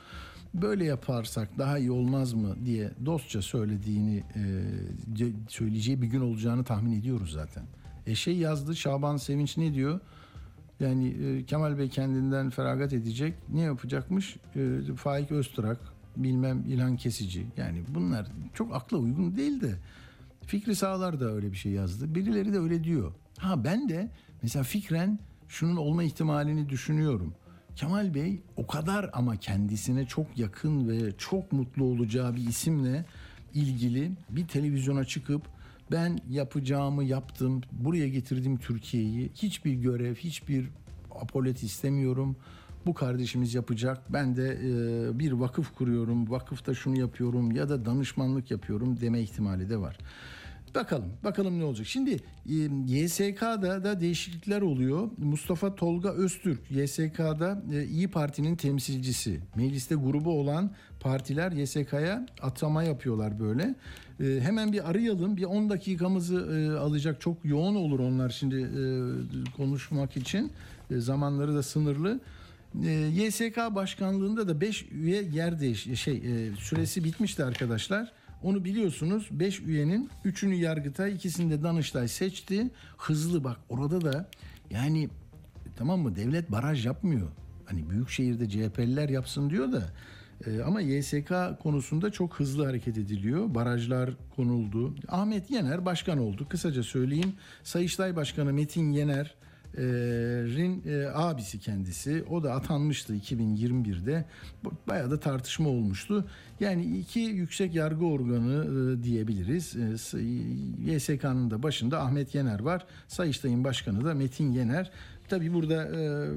böyle 0.55 0.85
yaparsak 0.85 1.59
daha 1.59 1.79
iyi 1.79 1.91
olmaz 1.91 2.33
mı 2.33 2.57
diye 2.65 2.91
dostça 3.07 3.43
söylediğini 3.43 4.17
e, 4.35 4.41
ce- 5.15 5.33
söyleyeceği 5.49 6.03
bir 6.03 6.07
gün 6.07 6.21
olacağını 6.21 6.65
tahmin 6.65 6.93
ediyoruz 7.01 7.33
zaten. 7.33 7.65
E 8.07 8.15
şey 8.15 8.37
yazdı 8.37 8.77
Şaban 8.77 9.17
Sevinç 9.17 9.57
ne 9.57 9.75
diyor? 9.75 10.01
Yani 10.81 11.09
e, 11.09 11.45
Kemal 11.45 11.79
Bey 11.79 11.89
kendinden 11.89 12.51
feragat 12.51 12.93
edecek. 12.93 13.35
Ne 13.53 13.61
yapacakmış? 13.61 14.37
E, 14.57 14.79
Faik 14.97 15.33
Öztürk, 15.33 15.79
bilmem 16.17 16.65
İlhan 16.69 16.97
Kesici. 16.97 17.47
Yani 17.57 17.83
bunlar 17.89 18.27
çok 18.55 18.75
akla 18.75 18.97
uygun 18.97 19.37
değil 19.37 19.61
de 19.61 19.75
Fikri 20.47 20.75
Sağlar 20.77 21.21
da 21.21 21.33
öyle 21.35 21.53
bir 21.53 21.57
şey 21.57 21.73
yazdı. 21.73 22.15
Birileri 22.15 22.53
de 22.53 22.59
öyle 22.59 22.85
diyor. 22.85 23.13
Ha 23.39 23.65
ben 23.65 23.89
de 23.89 24.11
mesela 24.43 24.63
fikren 24.63 25.19
şunun 25.49 25.77
olma 25.77 26.03
ihtimalini 26.03 26.69
düşünüyorum. 26.69 27.35
Kemal 27.79 28.15
Bey 28.15 28.41
o 28.57 28.67
kadar 28.67 29.11
ama 29.13 29.37
kendisine 29.37 30.07
çok 30.07 30.39
yakın 30.39 30.89
ve 30.89 31.13
çok 31.19 31.53
mutlu 31.53 31.85
olacağı 31.85 32.37
bir 32.37 32.47
isimle 32.47 33.05
ilgili 33.55 34.13
bir 34.31 34.49
televizyona 34.49 35.05
çıkıp 35.05 35.43
ben 35.91 36.19
yapacağımı 36.31 37.05
yaptım, 37.05 37.61
buraya 37.73 38.09
getirdim 38.09 38.57
Türkiye'yi. 38.57 39.31
Hiçbir 39.35 39.73
görev, 39.73 40.15
hiçbir 40.15 40.69
apolet 41.11 41.63
istemiyorum. 41.63 42.37
Bu 42.87 42.95
kardeşimiz 42.95 43.55
yapacak. 43.55 44.13
Ben 44.13 44.37
de 44.37 44.59
e, 44.63 45.19
bir 45.19 45.33
vakıf 45.33 45.75
kuruyorum. 45.75 46.31
Vakıfta 46.31 46.75
şunu 46.75 46.99
yapıyorum 46.99 47.53
ya 47.53 47.69
da 47.69 47.85
danışmanlık 47.85 48.51
yapıyorum 48.51 49.01
deme 49.01 49.21
ihtimali 49.21 49.71
de 49.71 49.77
var. 49.77 49.99
Bakalım, 50.75 51.13
bakalım 51.25 51.59
ne 51.59 51.65
olacak. 51.65 51.87
Şimdi 51.87 52.17
YSK'da 52.87 53.85
da 53.85 54.01
değişiklikler 54.01 54.63
oluyor. 54.63 55.11
Mustafa 55.19 55.75
Tolga 55.75 56.13
Öztürk, 56.13 56.71
YSK'da 56.71 57.63
İyi 57.91 58.09
Parti'nin 58.09 58.57
temsilcisi. 58.57 59.41
Mecliste 59.57 59.95
grubu 59.95 60.41
olan 60.41 60.71
partiler 61.01 61.53
YSK'ya 61.53 62.27
atama 62.43 62.83
yapıyorlar 62.83 63.41
böyle. 63.41 63.75
Hemen 64.19 64.73
bir 64.73 64.91
arayalım. 64.91 65.37
Bir 65.37 65.45
10 65.45 65.71
dakikamızı 65.71 66.79
alacak. 66.81 67.21
Çok 67.21 67.45
yoğun 67.45 67.75
olur 67.75 68.01
onlar 68.01 68.31
şimdi 68.31 68.69
konuşmak 69.57 70.17
için. 70.17 70.53
Zamanları 70.91 71.55
da 71.55 71.63
sınırlı. 71.63 72.21
YSK 73.13 73.57
başkanlığında 73.57 74.49
da 74.49 74.61
5 74.61 74.87
üye 74.93 75.23
yer 75.23 75.61
değiş 75.61 76.01
şey 76.01 76.23
süresi 76.59 77.05
bitmişti 77.05 77.45
arkadaşlar. 77.45 78.13
Onu 78.43 78.65
biliyorsunuz 78.65 79.29
5 79.31 79.61
üyenin 79.61 80.11
3'ünü 80.25 80.55
Yargıtay, 80.55 81.15
ikisini 81.15 81.51
de 81.51 81.63
Danıştay 81.63 82.09
seçti. 82.09 82.71
Hızlı 82.97 83.45
bak 83.45 83.57
orada 83.69 84.01
da 84.01 84.29
yani 84.71 85.09
tamam 85.77 86.01
mı 86.01 86.17
devlet 86.17 86.53
baraj 86.53 86.87
yapmıyor. 86.87 87.29
Hani 87.65 87.91
büyük 87.91 88.11
şehirde 88.11 88.49
CHP'liler 88.49 89.09
yapsın 89.09 89.51
diyor 89.51 89.73
da 89.73 89.93
e, 90.47 90.63
ama 90.63 90.81
YSK 90.81 91.33
konusunda 91.63 92.11
çok 92.11 92.41
hızlı 92.41 92.67
hareket 92.67 92.99
ediliyor. 92.99 93.55
Barajlar 93.55 94.11
konuldu. 94.37 94.95
Ahmet 95.09 95.51
Yener 95.51 95.85
başkan 95.85 96.19
oldu. 96.19 96.47
Kısaca 96.49 96.83
söyleyeyim. 96.83 97.33
Sayıştay 97.63 98.17
Başkanı 98.17 98.53
Metin 98.53 98.91
Yener 98.91 99.25
e, 99.27 99.48
Rin 99.77 100.83
e, 100.87 101.07
abisi 101.15 101.59
kendisi. 101.59 102.25
O 102.31 102.43
da 102.43 102.53
atanmıştı 102.55 103.15
2021'de. 103.17 104.25
Bu- 104.65 104.73
Bayağı 104.89 105.11
da 105.11 105.21
tartışma 105.21 105.69
olmuştu. 105.69 106.25
Yani 106.61 106.99
iki 106.99 107.21
yüksek 107.21 107.75
yargı 107.75 108.05
organı 108.07 108.65
e, 109.01 109.03
diyebiliriz. 109.03 109.77
E, 109.77 110.21
YSK'nın 110.93 111.51
da 111.51 111.63
başında 111.63 112.01
Ahmet 112.03 112.35
Yener 112.35 112.61
var. 112.61 112.87
Sayıştay'ın 113.09 113.65
başkanı 113.65 114.05
da 114.05 114.15
Metin 114.15 114.53
Yener. 114.53 114.91
Tabii 115.29 115.55
burada 115.55 115.85
e, 115.85 116.29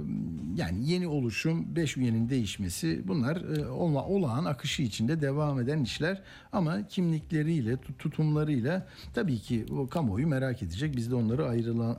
yani 0.55 0.89
yeni 0.89 1.07
oluşum, 1.07 1.75
5 1.75 1.97
üyenin 1.97 2.29
değişmesi 2.29 3.07
bunlar 3.07 3.57
e, 3.57 3.67
olağan 3.99 4.45
akışı 4.45 4.81
içinde 4.83 5.21
devam 5.21 5.59
eden 5.59 5.83
işler. 5.83 6.21
Ama 6.51 6.87
kimlikleriyle, 6.87 7.73
tut- 7.77 7.99
tutumlarıyla 7.99 8.87
tabii 9.13 9.39
ki 9.39 9.65
o 9.71 9.87
kamuoyu 9.87 10.27
merak 10.27 10.63
edecek. 10.63 10.95
Biz 10.95 11.11
de 11.11 11.15
onları 11.15 11.47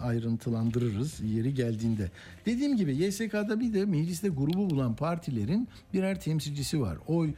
ayrıntılandırırız 0.01 1.21
yeri 1.21 1.55
geldiğinde. 1.55 2.11
Dediğim 2.47 2.77
gibi 2.77 2.97
YSK'da 2.97 3.61
bir 3.61 3.75
de 3.75 3.85
mecliste 3.85 4.29
grubu 4.29 4.71
bulan 4.71 4.97
partilerin 4.97 5.69
birer 5.95 6.21
temsilcisi 6.21 6.81
var. 6.81 6.99
Oy 7.07 7.35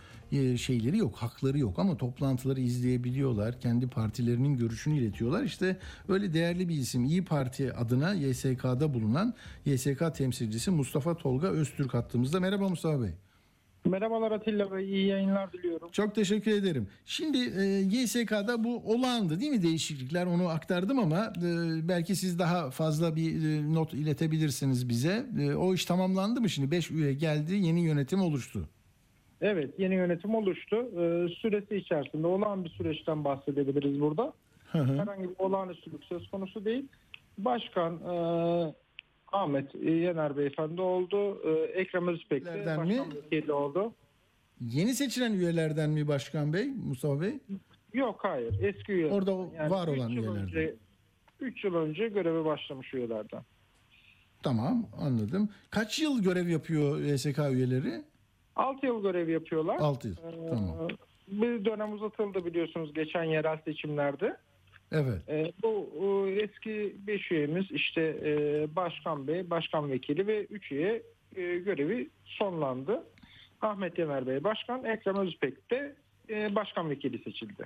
şeyleri 0.58 0.98
yok, 0.98 1.16
hakları 1.16 1.58
yok 1.58 1.78
ama 1.78 1.96
toplantıları 1.96 2.60
izleyebiliyorlar. 2.60 3.60
Kendi 3.60 3.86
partilerinin 3.88 4.56
görüşünü 4.56 4.98
iletiyorlar. 4.98 5.44
İşte 5.44 5.76
öyle 6.08 6.34
değerli 6.34 6.68
bir 6.68 6.74
isim 6.74 7.04
İyi 7.04 7.24
Parti 7.24 7.72
adına 7.72 8.14
YSK'da 8.14 8.94
bulunan 8.94 9.34
YSK 9.66 10.14
temsilcisi 10.14 10.70
Mustafa 10.70 11.16
Tolga 11.16 11.48
Öztürk 11.48 11.94
hattımızda. 11.94 12.40
Merhaba 12.40 12.68
Mustafa 12.68 13.02
Bey. 13.02 13.10
Merhabalar 13.84 14.32
Atilla 14.32 14.72
Bey, 14.72 14.84
iyi 14.84 15.06
yayınlar 15.06 15.52
diliyorum. 15.52 15.88
Çok 15.92 16.14
teşekkür 16.14 16.50
ederim. 16.50 16.88
Şimdi 17.06 17.38
e, 17.38 17.62
YSK'da 17.96 18.64
bu 18.64 18.76
olağandı 18.76 19.40
değil 19.40 19.52
mi 19.52 19.62
değişiklikler 19.62 20.26
onu 20.26 20.48
aktardım 20.48 20.98
ama 20.98 21.32
e, 21.36 21.88
belki 21.88 22.16
siz 22.16 22.38
daha 22.38 22.70
fazla 22.70 23.16
bir 23.16 23.44
e, 23.48 23.74
not 23.74 23.94
iletebilirsiniz 23.94 24.88
bize. 24.88 25.26
E, 25.40 25.54
o 25.54 25.74
iş 25.74 25.84
tamamlandı 25.84 26.40
mı 26.40 26.48
şimdi? 26.48 26.70
5 26.70 26.90
üye 26.90 27.14
geldi 27.14 27.54
yeni 27.54 27.80
yönetim 27.80 28.20
oluştu. 28.20 28.68
Evet, 29.46 29.74
yeni 29.78 29.94
yönetim 29.94 30.34
oluştu. 30.34 30.76
Ee, 30.76 31.28
süresi 31.40 31.76
içerisinde 31.76 32.26
olağan 32.26 32.64
bir 32.64 32.70
süreçten 32.70 33.24
bahsedebiliriz 33.24 34.00
burada. 34.00 34.32
Hı 34.72 34.78
hı. 34.78 34.98
Herhangi 34.98 35.22
bir 35.28 35.34
olağanüstülük 35.38 36.04
söz 36.04 36.30
konusu 36.30 36.64
değil. 36.64 36.84
Başkan 37.38 37.94
e, 37.94 38.14
Ahmet 39.32 39.74
Yener 39.74 40.36
Beyefendi 40.36 40.80
oldu. 40.80 41.38
E, 41.48 41.50
Ekrem 41.80 42.08
Özbek 42.08 42.44
de 42.44 42.64
başkan 42.66 42.86
mi? 43.08 43.14
vekili 43.32 43.52
oldu. 43.52 43.92
Yeni 44.60 44.94
seçilen 44.94 45.32
üyelerden 45.32 45.90
mi 45.90 46.08
Başkan 46.08 46.52
Bey, 46.52 46.68
Mustafa 46.88 47.20
Bey? 47.20 47.38
Yok 47.92 48.20
hayır, 48.22 48.54
eski 48.62 48.92
üyeler. 48.92 49.10
Orada 49.10 49.32
o 49.34 49.50
var 49.70 49.88
olan 49.88 50.10
üç 50.12 50.18
üyelerden. 50.18 50.42
önce- 50.42 50.74
Üç 51.40 51.64
yıl 51.64 51.74
önce 51.74 52.08
göreve 52.08 52.44
başlamış 52.44 52.94
üyelerden. 52.94 53.42
Tamam 54.42 54.86
anladım. 55.00 55.48
Kaç 55.70 55.98
yıl 55.98 56.22
görev 56.22 56.48
yapıyor 56.48 57.00
YSK 57.00 57.38
üyeleri? 57.52 58.02
6 58.56 58.86
yıl 58.86 59.02
görev 59.02 59.28
yapıyorlar. 59.28 59.76
6 59.80 60.08
yıl. 60.08 60.16
Ee, 60.16 60.48
Tamam. 60.48 60.88
Bir 61.28 61.64
dönem 61.64 61.92
uzatıldı 61.92 62.44
biliyorsunuz 62.44 62.94
geçen 62.94 63.24
yerel 63.24 63.58
seçimlerde. 63.64 64.36
Evet. 64.92 65.28
Ee, 65.28 65.52
bu 65.62 65.88
e, 66.28 66.42
eski 66.42 66.96
5 67.06 67.32
üyemiz 67.32 67.70
işte 67.70 68.02
e, 68.24 68.66
başkan 68.76 69.26
bey, 69.26 69.50
başkan 69.50 69.90
vekili 69.90 70.26
ve 70.26 70.44
3 70.44 70.72
üye 70.72 71.02
e, 71.36 71.42
görevi 71.58 72.10
sonlandı. 72.24 73.04
Ahmet 73.60 73.98
Yener 73.98 74.26
Bey 74.26 74.44
başkan, 74.44 74.84
Ekrem 74.84 75.16
Özbek 75.16 75.70
de 75.70 75.94
e, 76.30 76.54
başkan 76.54 76.90
vekili 76.90 77.18
seçildi. 77.18 77.64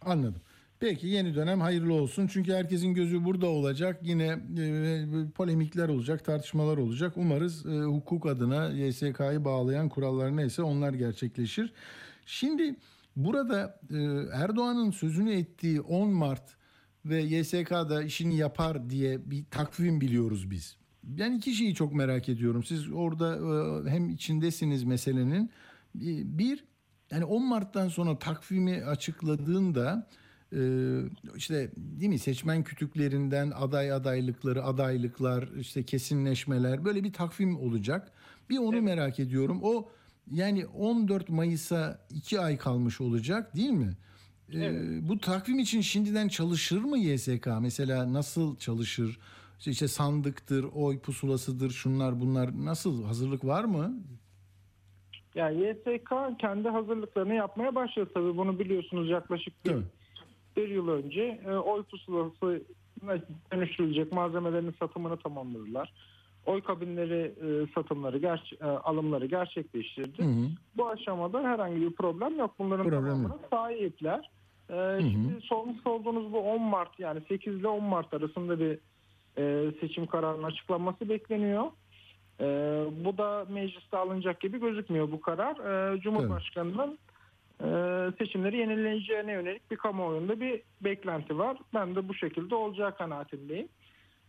Anladım. 0.00 0.40
Peki 0.82 1.06
yeni 1.06 1.34
dönem 1.34 1.60
hayırlı 1.60 1.94
olsun. 1.94 2.26
Çünkü 2.26 2.52
herkesin 2.52 2.94
gözü 2.94 3.24
burada 3.24 3.46
olacak. 3.46 4.00
Yine 4.02 4.38
e, 4.58 5.04
polemikler 5.34 5.88
olacak, 5.88 6.24
tartışmalar 6.24 6.78
olacak. 6.78 7.12
Umarız 7.16 7.66
e, 7.66 7.70
hukuk 7.70 8.26
adına 8.26 8.68
YSK'yı 8.68 9.44
bağlayan 9.44 9.88
kurallar 9.88 10.36
neyse 10.36 10.62
onlar 10.62 10.92
gerçekleşir. 10.92 11.72
Şimdi 12.26 12.76
burada 13.16 13.80
e, 13.90 13.96
Erdoğan'ın 14.32 14.90
sözünü 14.90 15.34
ettiği 15.34 15.80
10 15.80 16.10
Mart 16.10 16.56
ve 17.04 17.22
YSK'da 17.22 18.02
işini 18.02 18.36
yapar 18.36 18.90
diye 18.90 19.30
bir 19.30 19.44
takvim 19.50 20.00
biliyoruz 20.00 20.50
biz. 20.50 20.76
Ben 21.04 21.32
iki 21.32 21.54
şeyi 21.54 21.74
çok 21.74 21.94
merak 21.94 22.28
ediyorum. 22.28 22.64
Siz 22.64 22.92
orada 22.92 23.36
e, 23.36 23.90
hem 23.90 24.08
içindesiniz 24.08 24.84
meselenin. 24.84 25.50
E, 25.94 26.38
Bir, 26.38 26.64
yani 27.10 27.24
10 27.24 27.44
Mart'tan 27.44 27.88
sonra 27.88 28.18
takvimi 28.18 28.84
açıkladığında 28.84 30.08
e, 30.18 30.21
işte 31.36 31.70
değil 31.76 32.08
mi 32.08 32.18
seçmen 32.18 32.62
kütüklerinden 32.64 33.52
aday 33.54 33.92
adaylıkları, 33.92 34.64
adaylıklar, 34.64 35.48
işte 35.60 35.82
kesinleşmeler 35.82 36.84
böyle 36.84 37.04
bir 37.04 37.12
takvim 37.12 37.56
olacak. 37.56 38.12
Bir 38.50 38.58
onu 38.58 38.82
merak 38.82 39.20
ediyorum. 39.20 39.60
O 39.62 39.88
yani 40.30 40.66
14 40.66 41.28
Mayıs'a 41.28 41.98
2 42.10 42.40
ay 42.40 42.56
kalmış 42.58 43.00
olacak 43.00 43.56
değil 43.56 43.70
mi? 43.70 43.92
E, 44.54 45.08
Bu 45.08 45.18
takvim 45.18 45.58
için 45.58 45.80
şimdiden 45.80 46.28
çalışır 46.28 46.80
mı 46.84 46.98
YSK? 46.98 47.48
Mesela 47.60 48.12
nasıl 48.12 48.56
çalışır? 48.56 49.18
İşte- 49.66 49.88
sandıktır, 49.88 50.64
oy 50.74 50.98
pusulasıdır, 50.98 51.70
şunlar 51.70 52.20
bunlar 52.20 52.64
nasıl 52.64 53.04
hazırlık 53.04 53.44
var 53.44 53.64
mı? 53.64 53.94
Yani 55.34 55.60
YSK 55.60 56.38
kendi 56.40 56.68
hazırlıklarını 56.68 57.34
yapmaya 57.34 57.74
başladı 57.74 58.10
tabii 58.14 58.36
bunu 58.36 58.58
biliyorsunuz 58.58 59.10
yaklaşık 59.10 59.64
bir, 59.64 59.74
mi? 59.74 59.82
Bir 60.56 60.68
yıl 60.68 60.88
önce 60.88 61.40
e, 61.46 61.50
oy 61.50 61.82
pusulası 61.82 62.62
dönüştürülecek 63.52 64.12
malzemelerin 64.12 64.74
satımını 64.78 65.16
tamamladılar. 65.16 65.92
Oy 66.46 66.60
kabinleri 66.60 67.34
e, 67.42 67.72
satımları, 67.74 68.18
gerç- 68.18 68.62
e, 68.62 68.64
alımları 68.64 69.26
gerçekleştirdi. 69.26 70.22
Hı 70.22 70.26
hı. 70.26 70.46
Bu 70.76 70.88
aşamada 70.88 71.42
herhangi 71.42 71.80
bir 71.80 71.92
problem 71.92 72.38
yok. 72.38 72.54
Bunların 72.58 72.84
Problem 72.84 73.04
tamamına 73.04 73.38
sahipler. 73.50 74.30
Ee, 74.70 74.98
Şimdi 75.00 75.40
sormuş 75.40 75.86
olduğunuz 75.86 76.32
bu 76.32 76.38
10 76.38 76.62
Mart 76.62 76.98
yani 76.98 77.20
8 77.28 77.54
ile 77.54 77.68
10 77.68 77.84
Mart 77.84 78.14
arasında 78.14 78.60
bir 78.60 78.78
e, 79.38 79.72
seçim 79.80 80.06
kararının 80.06 80.42
açıklanması 80.42 81.08
bekleniyor. 81.08 81.64
Ee, 82.40 82.44
bu 83.04 83.18
da 83.18 83.46
mecliste 83.50 83.96
alınacak 83.96 84.40
gibi 84.40 84.60
gözükmüyor 84.60 85.12
bu 85.12 85.20
karar. 85.20 85.56
Ee, 85.56 86.00
Cumhurbaşkanı'nın 86.00 86.92
e, 86.92 86.96
seçimleri 88.18 88.56
yenileyeceğine 88.56 89.32
yönelik 89.32 89.70
bir 89.70 89.76
kamuoyunda 89.76 90.40
bir 90.40 90.62
beklenti 90.80 91.38
var. 91.38 91.56
Ben 91.74 91.94
de 91.94 92.08
bu 92.08 92.14
şekilde 92.14 92.54
olacağı 92.54 92.96
kanaatindeyim. 92.96 93.68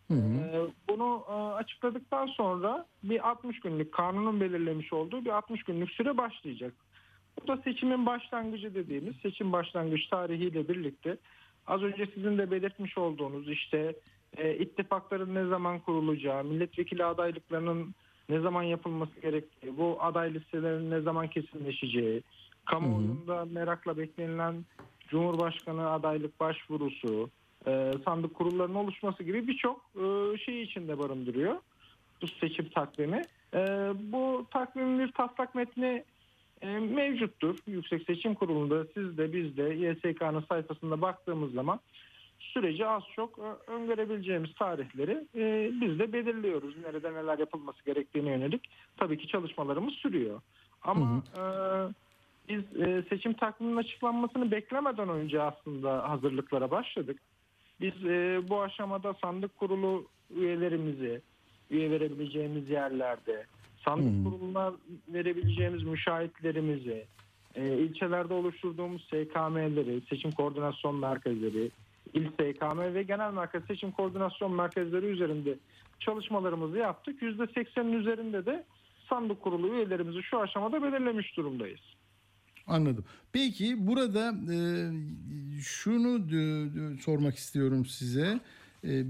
Hı 0.08 0.14
hı. 0.14 0.40
Ee, 0.40 0.68
Bunu 0.90 1.24
e, 1.30 1.34
açıkladıktan 1.34 2.28
sonra 2.28 2.86
bir 3.04 3.30
60 3.30 3.60
günlük 3.60 3.92
kanunun 3.92 4.42
belirlemiş 4.42 4.94
olduğu 4.94 5.26
bir 5.26 5.30
60 5.30 5.64
günlük 5.64 5.92
süre 5.92 6.18
başlayacak. 6.18 6.74
Bu 7.42 7.48
da 7.48 7.58
seçimin 7.58 8.06
başlangıcı 8.06 8.76
dediğimiz 8.76 9.16
seçim 9.16 9.52
başlangıç 9.52 10.08
tarihiyle 10.08 10.68
birlikte 10.68 11.18
az 11.68 11.82
önce 11.82 12.08
sizin 12.14 12.38
de 12.38 12.52
belirtmiş 12.52 12.98
olduğunuz 12.98 13.50
işte 13.50 13.96
e, 14.38 14.56
ittifakların 14.56 15.36
ne 15.36 15.46
zaman 15.46 15.80
kurulacağı, 15.80 16.44
milletvekili 16.44 17.06
adaylıklarının 17.06 17.96
ne 18.30 18.40
zaman 18.40 18.64
yapılması 18.64 19.20
gerektiği, 19.22 19.78
bu 19.78 19.98
aday 20.00 20.34
listelerinin 20.34 20.92
ne 20.92 21.02
zaman 21.02 21.28
kesinleşeceği, 21.28 22.24
kamuoyunda 22.66 23.46
merakla 23.46 23.98
beklenilen 23.98 24.66
Cumhurbaşkanı 25.08 25.90
adaylık 25.90 26.40
başvurusu, 26.40 27.30
e, 27.68 27.92
sandık 28.06 28.34
kurullarının 28.34 28.76
oluşması 28.76 29.24
gibi 29.24 29.48
birçok 29.48 29.82
e, 29.96 30.38
şey 30.38 30.62
içinde 30.62 31.00
barındırıyor 31.00 31.56
bu 32.24 32.28
seçim 32.28 32.70
takvimi. 32.70 33.22
E, 33.54 33.60
bu 34.12 34.46
takvimin 34.52 35.00
bir 35.00 35.12
taslak 35.12 35.56
metni 35.56 36.04
e, 36.62 36.68
mevcuttur. 36.80 37.58
Yüksek 37.68 38.04
Seçim 38.04 38.36
Kurulu'nda 38.36 38.86
siz 38.94 39.18
de 39.18 39.34
biz 39.34 39.58
de 39.58 39.64
YSK'nın 39.64 40.46
sayfasında 40.50 41.02
baktığımız 41.02 41.54
zaman 41.54 41.80
süreci 42.40 42.88
az 42.88 43.04
çok 43.16 43.40
e, 43.40 43.72
öngörebileceğimiz 43.72 44.56
tarihleri 44.56 45.28
e, 45.36 45.72
biz 45.82 46.00
de 46.00 46.14
belirliyoruz. 46.14 46.78
Nerede 46.78 47.14
neler 47.14 47.40
yapılması 47.40 47.86
gerektiğine 47.86 48.30
yönelik 48.30 48.70
tabii 48.98 49.18
ki 49.18 49.28
çalışmalarımız 49.28 49.94
sürüyor. 49.94 50.42
Ama 50.82 51.24
e, 51.38 51.44
biz 52.50 52.82
e, 52.82 53.04
seçim 53.10 53.34
takviminin 53.34 53.78
açıklanmasını 53.78 54.52
beklemeden 54.52 55.10
önce 55.10 55.42
aslında 55.42 56.10
hazırlıklara 56.10 56.72
başladık. 56.72 57.20
Biz 57.82 58.06
e, 58.06 58.42
bu 58.50 58.62
aşamada 58.62 59.14
sandık 59.14 59.58
kurulu 59.58 60.06
üyelerimizi, 60.36 61.22
üye 61.70 61.92
verebileceğimiz 61.92 62.70
yerlerde, 62.70 63.46
sandık 63.86 64.26
kuruluna 64.26 64.74
verebileceğimiz 65.08 65.84
müşahitlerimizi, 65.84 67.06
e, 67.56 67.78
ilçelerde 67.78 68.34
oluşturduğumuz 68.34 69.04
SKM'leri, 69.04 70.02
seçim 70.10 70.32
koordinasyon 70.32 70.96
merkezleri, 70.96 71.72
il 72.14 72.28
SKM 72.32 72.94
ve 72.94 73.04
genel 73.04 73.34
merkez 73.34 73.66
seçim 73.66 73.92
koordinasyon 73.92 74.52
merkezleri 74.52 75.06
üzerinde 75.06 75.56
çalışmalarımızı 76.00 76.78
yaptık. 76.78 77.22
%80'in 77.22 77.94
üzerinde 77.94 78.46
de 78.46 78.64
sandık 79.10 79.42
kurulu 79.42 79.68
üyelerimizi 79.68 80.24
şu 80.24 80.40
aşamada 80.40 80.84
belirlemiş 80.84 81.38
durumdayız. 81.38 81.82
Anladım. 82.68 83.06
Peki 83.32 83.88
burada 83.88 84.36
e, 84.54 84.58
şunu 85.62 86.18
e, 86.18 86.98
sormak 87.02 87.36
istiyorum 87.36 87.86
size. 87.86 88.40
E, 88.84 89.04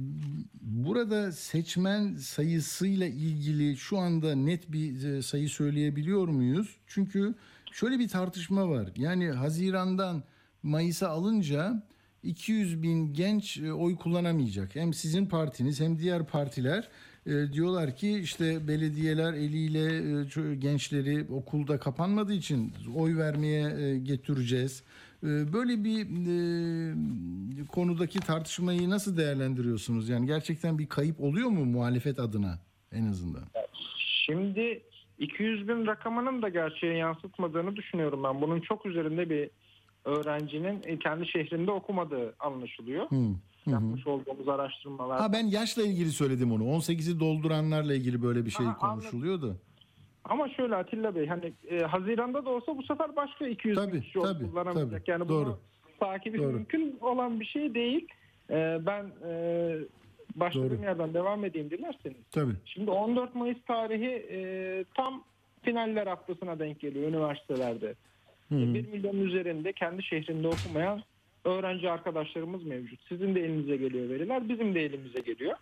burada 0.61 1.31
seçmen 1.31 2.15
sayısıyla 2.15 3.07
ilgili 3.07 3.77
şu 3.77 3.97
anda 3.97 4.35
net 4.35 4.71
bir 4.71 5.03
e, 5.03 5.21
sayı 5.21 5.49
söyleyebiliyor 5.49 6.27
muyuz? 6.27 6.75
Çünkü 6.87 7.35
şöyle 7.71 7.99
bir 7.99 8.07
tartışma 8.07 8.69
var. 8.69 8.89
Yani 8.95 9.31
Haziran'dan 9.31 10.23
Mayıs'a 10.63 11.09
alınca 11.09 11.83
200 12.23 12.83
bin 12.83 13.13
genç 13.13 13.57
e, 13.57 13.73
oy 13.73 13.95
kullanamayacak. 13.95 14.75
Hem 14.75 14.93
sizin 14.93 15.25
partiniz 15.25 15.79
hem 15.79 15.99
diğer 15.99 16.27
partiler 16.27 16.89
e, 17.25 17.53
diyorlar 17.53 17.95
ki 17.95 18.19
işte 18.19 18.67
belediyeler 18.67 19.33
eliyle 19.33 19.85
e, 20.51 20.55
gençleri 20.55 21.25
okulda 21.31 21.79
kapanmadığı 21.79 22.33
için 22.33 22.73
oy 22.95 23.17
vermeye 23.17 23.63
e, 23.63 23.97
getireceğiz. 23.97 24.83
E, 25.23 25.53
böyle 25.53 25.83
bir 25.83 26.01
e, 26.01 27.67
konudaki 27.67 28.19
tartışmayı 28.19 28.89
nasıl 28.89 29.17
değerlendiriyorsunuz? 29.17 30.09
Yani 30.09 30.25
gerçekten 30.25 30.79
bir 30.79 30.87
kayıp 30.87 31.21
oluyor 31.21 31.49
mu 31.49 31.65
muhalefet 31.65 32.19
adına 32.19 32.59
en 32.91 33.05
azından? 33.05 33.43
Şimdi 33.97 34.81
200 35.19 35.67
bin 35.67 35.87
rakamının 35.87 36.41
da 36.41 36.49
gerçeğe 36.49 36.97
yansıtmadığını 36.97 37.75
düşünüyorum 37.75 38.23
ben. 38.23 38.41
Bunun 38.41 38.61
çok 38.61 38.85
üzerinde 38.85 39.29
bir 39.29 39.49
öğrencinin 40.05 40.97
kendi 40.97 41.27
şehrinde 41.27 41.71
okumadığı 41.71 42.35
anlaşılıyor. 42.39 43.11
Hı. 43.11 43.35
Yapmış 43.67 44.07
olduğumuz 44.07 44.47
araştırmalar. 44.49 45.19
Ha 45.21 45.33
ben 45.33 45.45
yaşla 45.47 45.83
ilgili 45.83 46.09
söyledim 46.09 46.51
onu. 46.51 46.63
18'i 46.63 47.19
dolduranlarla 47.19 47.93
ilgili 47.93 48.21
böyle 48.23 48.45
bir 48.45 48.51
şey 48.51 48.65
Ha, 48.65 48.77
anladım. 48.81 48.99
konuşuluyordu. 49.01 49.57
Ama 50.23 50.49
şöyle 50.49 50.75
Atilla 50.75 51.15
Bey 51.15 51.27
hani 51.27 51.53
e, 51.69 51.79
Haziranda 51.79 52.45
da 52.45 52.49
olsa 52.49 52.77
bu 52.77 52.83
sefer 52.83 53.15
başka 53.15 53.47
200 53.47 53.75
Tabii, 53.77 53.93
bin 53.93 54.01
kişi 54.01 54.19
tabii, 54.21 54.49
kullanamayacak. 54.51 54.91
tabii. 55.05 55.11
Yani 55.11 55.29
Doğru. 55.29 55.45
bunu 55.45 55.57
takibi 55.99 56.37
Doğru. 56.37 56.51
mümkün 56.51 56.97
olan 57.01 57.39
bir 57.39 57.45
şey 57.45 57.73
değil. 57.73 58.07
E, 58.49 58.77
ben 58.85 59.11
e, 59.29 59.75
başladığım 60.35 60.69
Doğru. 60.77 60.81
yerden 60.83 61.13
devam 61.13 61.45
edeyim 61.45 61.69
dilerseniz. 61.69 62.17
Tabii. 62.31 62.53
Şimdi 62.65 62.91
14 62.91 63.35
Mayıs 63.35 63.57
tarihi 63.67 64.25
e, 64.31 64.39
tam 64.93 65.23
finaller 65.61 66.07
haftasına 66.07 66.59
denk 66.59 66.79
geliyor 66.79 67.09
üniversitelerde. 67.09 67.93
Hı 68.49 68.55
hı. 68.55 68.73
1 68.73 68.87
milyon 68.87 69.15
üzerinde 69.17 69.73
kendi 69.73 70.03
şehrinde 70.03 70.47
okumayan 70.47 71.03
öğrenci 71.45 71.91
arkadaşlarımız 71.91 72.63
mevcut. 72.63 72.99
Sizin 73.09 73.35
de 73.35 73.39
elinize 73.45 73.77
geliyor 73.77 74.09
veriler, 74.09 74.49
bizim 74.49 74.75
de 74.75 74.85
elimize 74.85 75.19
geliyor. 75.19 75.57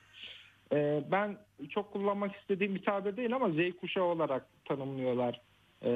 Ee, 0.73 1.03
ben 1.11 1.37
çok 1.69 1.93
kullanmak 1.93 2.35
istediğim 2.35 2.75
bir 2.75 2.83
tabir 2.83 3.17
değil 3.17 3.35
ama 3.35 3.49
Z 3.49 3.57
kuşağı 3.81 4.03
olarak 4.03 4.45
tanımlıyorlar 4.65 5.41
e, 5.85 5.89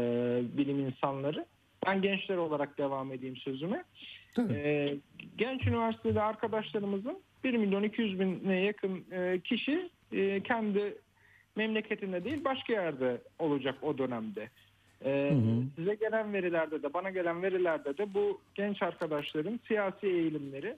bilim 0.58 0.80
insanları. 0.80 1.46
Ben 1.86 2.02
gençler 2.02 2.38
olarak 2.38 2.78
devam 2.78 3.12
edeyim 3.12 3.38
sözüme. 3.38 3.84
Ee, 4.50 4.96
genç 5.38 5.68
üniversitede 5.68 6.22
arkadaşlarımızın 6.22 7.20
1 7.44 7.54
milyon 7.54 7.84
200 7.84 8.20
bine 8.20 8.60
yakın 8.60 9.06
e, 9.12 9.40
kişi 9.40 9.90
e, 10.12 10.44
kendi 10.44 10.98
memleketinde 11.56 12.24
değil 12.24 12.44
başka 12.46 12.74
yerde 12.74 13.22
olacak 13.40 13.76
o 13.82 13.98
dönemde. 13.98 14.50
E, 15.06 15.32
Size 15.76 15.96
gelen 15.96 16.34
verilerde 16.34 16.84
de 16.84 16.94
bana 16.94 17.10
gelen 17.10 17.44
verilerde 17.44 17.98
de 17.98 18.14
bu 18.14 18.42
genç 18.56 18.82
arkadaşların 18.82 19.60
siyasi 19.68 20.08
eğilimleri 20.08 20.78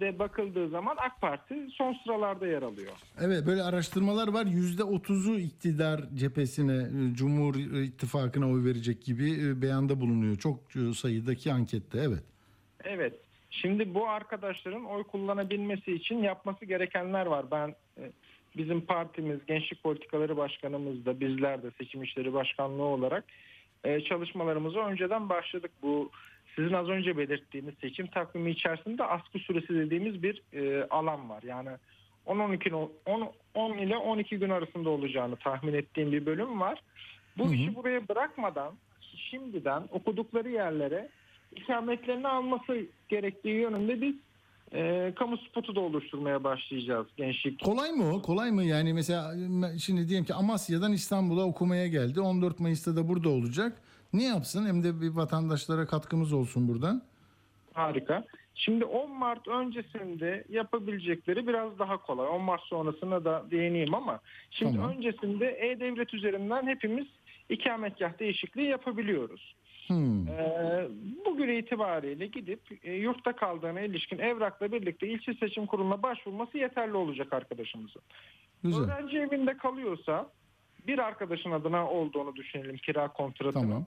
de 0.00 0.18
bakıldığı 0.18 0.68
zaman 0.68 0.96
AK 0.98 1.20
Parti 1.20 1.54
son 1.72 1.96
sıralarda 2.04 2.46
yer 2.46 2.62
alıyor. 2.62 2.92
Evet 3.20 3.46
böyle 3.46 3.62
araştırmalar 3.62 4.28
var. 4.28 4.46
Yüzde 4.46 4.84
otuzu 4.84 5.38
iktidar 5.38 6.00
cephesine, 6.14 6.76
e, 6.76 7.14
Cumhur 7.14 7.54
İttifakı'na 7.82 8.50
oy 8.50 8.64
verecek 8.64 9.02
gibi 9.04 9.30
e, 9.32 9.62
beyanda 9.62 10.00
bulunuyor. 10.00 10.36
Çok 10.36 10.76
e, 10.76 10.92
sayıdaki 10.94 11.52
ankette 11.52 11.98
evet. 11.98 12.22
Evet. 12.84 13.14
Şimdi 13.50 13.94
bu 13.94 14.08
arkadaşların 14.08 14.84
oy 14.84 15.04
kullanabilmesi 15.04 15.92
için 15.92 16.18
yapması 16.18 16.64
gerekenler 16.64 17.26
var. 17.26 17.46
Ben 17.50 17.74
bizim 18.56 18.80
partimiz, 18.80 19.46
Gençlik 19.46 19.82
Politikaları 19.82 20.36
Başkanımız 20.36 21.06
da 21.06 21.20
bizler 21.20 21.62
de 21.62 21.70
Seçim 21.78 22.02
İşleri 22.02 22.32
Başkanlığı 22.32 22.82
olarak 22.82 23.24
e, 23.84 24.00
çalışmalarımızı 24.00 24.78
önceden 24.78 25.28
başladık. 25.28 25.70
Bu 25.82 26.10
sizin 26.56 26.72
az 26.72 26.88
önce 26.88 27.18
belirttiğiniz 27.18 27.74
seçim 27.80 28.06
takvimi 28.06 28.50
içerisinde 28.50 29.04
askı 29.04 29.38
süresi 29.38 29.74
dediğimiz 29.74 30.22
bir 30.22 30.42
e, 30.52 30.86
alan 30.90 31.30
var. 31.30 31.42
Yani 31.42 31.68
10-12 32.26 32.72
no- 32.72 32.90
10, 33.06 33.32
10 33.54 33.78
ile 33.78 33.96
12 33.96 34.38
gün 34.38 34.50
arasında 34.50 34.90
olacağını 34.90 35.36
tahmin 35.36 35.74
ettiğim 35.74 36.12
bir 36.12 36.26
bölüm 36.26 36.60
var. 36.60 36.82
Bu 37.38 37.52
işi 37.52 37.74
buraya 37.74 38.08
bırakmadan 38.08 38.74
şimdiden 39.30 39.82
okudukları 39.90 40.48
yerlere 40.48 41.08
ikametlerini 41.56 42.28
alması 42.28 42.86
gerektiği 43.08 43.60
yönünde 43.60 44.00
biz 44.00 44.14
e, 44.76 45.12
kamu 45.16 45.36
spotu 45.36 45.74
da 45.74 45.80
oluşturmaya 45.80 46.44
başlayacağız 46.44 47.06
gençlik. 47.16 47.64
Kolay 47.64 47.90
mı 47.92 48.14
o? 48.14 48.22
Kolay 48.22 48.50
mı? 48.50 48.64
Yani 48.64 48.92
mesela 48.92 49.34
şimdi 49.78 50.08
diyelim 50.08 50.24
ki 50.24 50.34
Amasya'dan 50.34 50.92
İstanbul'a 50.92 51.44
okumaya 51.44 51.86
geldi. 51.86 52.20
14 52.20 52.60
Mayıs'ta 52.60 52.96
da 52.96 53.08
burada 53.08 53.28
olacak. 53.28 53.80
Ne 54.12 54.24
yapsın? 54.24 54.66
Hem 54.66 54.84
de 54.84 55.00
bir 55.00 55.08
vatandaşlara 55.08 55.86
katkımız 55.86 56.32
olsun 56.32 56.68
buradan. 56.68 57.02
Harika. 57.72 58.24
Şimdi 58.54 58.84
10 58.84 59.10
Mart 59.10 59.48
öncesinde 59.48 60.44
yapabilecekleri 60.48 61.46
biraz 61.46 61.78
daha 61.78 61.96
kolay. 61.96 62.28
10 62.28 62.42
Mart 62.42 62.62
sonrasına 62.62 63.24
da 63.24 63.44
değineyim 63.50 63.94
ama 63.94 64.20
şimdi 64.50 64.76
Tamam. 64.76 64.90
öncesinde 64.90 65.58
E-Devlet 65.60 66.14
üzerinden 66.14 66.66
hepimiz 66.66 67.06
ikametgah 67.48 68.18
değişikliği 68.18 68.68
yapabiliyoruz. 68.68 69.54
Hmm. 69.86 70.28
Ee, 70.28 70.88
bugün 71.24 71.48
itibariyle 71.48 72.26
gidip 72.26 72.60
e, 72.84 72.92
yurtta 72.92 73.36
kaldığına 73.36 73.80
ilişkin 73.80 74.18
evrakla 74.18 74.72
birlikte 74.72 75.08
ilçe 75.08 75.34
seçim 75.34 75.66
kuruluna 75.66 76.02
başvurması 76.02 76.58
yeterli 76.58 76.96
olacak 76.96 77.32
arkadaşımızın. 77.32 78.02
Güzel. 78.62 78.82
Öğrenci 78.82 79.18
evinde 79.18 79.56
kalıyorsa 79.56 80.30
bir 80.86 80.98
arkadaşın 80.98 81.50
adına 81.50 81.90
olduğunu 81.90 82.36
düşünelim 82.36 82.76
kira 82.76 83.08
kontratının. 83.08 83.62
Tamam. 83.62 83.86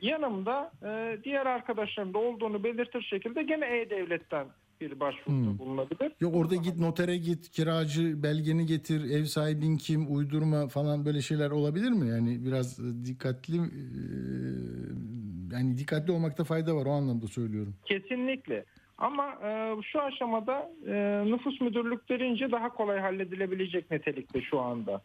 Yanımda 0.00 0.72
e, 0.84 1.18
diğer 1.24 1.46
arkadaşlarım 1.46 2.14
da 2.14 2.18
olduğunu 2.18 2.64
belirtir 2.64 3.02
şekilde 3.02 3.42
gene 3.42 3.78
E-Devlet'ten 3.78 4.46
bir 4.80 5.00
başvuruda 5.00 5.50
Hmm. 5.50 5.58
bulunabilir. 5.58 6.12
Yok 6.20 6.34
orada 6.36 6.54
git 6.54 6.78
notere 6.78 7.16
git, 7.16 7.50
kiracı 7.50 8.22
belgeni 8.22 8.66
getir, 8.66 9.10
ev 9.10 9.24
sahibin 9.24 9.76
kim, 9.76 10.16
uydurma 10.16 10.68
falan 10.68 11.04
böyle 11.04 11.20
şeyler 11.20 11.50
olabilir 11.50 11.90
mi? 11.90 12.08
Yani 12.08 12.44
biraz 12.44 12.80
e, 12.80 13.04
dikkatli 13.04 13.56
e, 13.56 13.62
yani 15.52 15.78
dikkatli 15.78 16.12
olmakta 16.12 16.44
fayda 16.44 16.76
var 16.76 16.86
o 16.86 16.90
anlamda 16.90 17.26
söylüyorum. 17.26 17.74
Kesinlikle. 17.84 18.64
Ama 18.98 19.26
e, 19.44 19.76
şu 19.92 20.00
aşamada 20.02 20.70
e, 20.86 21.22
nüfus 21.32 21.60
müdürlüklerince 21.60 22.50
daha 22.52 22.68
kolay 22.68 22.98
halledilebilecek 23.00 23.90
nitelikte 23.90 24.40
şu 24.42 24.60
anda. 24.60 25.02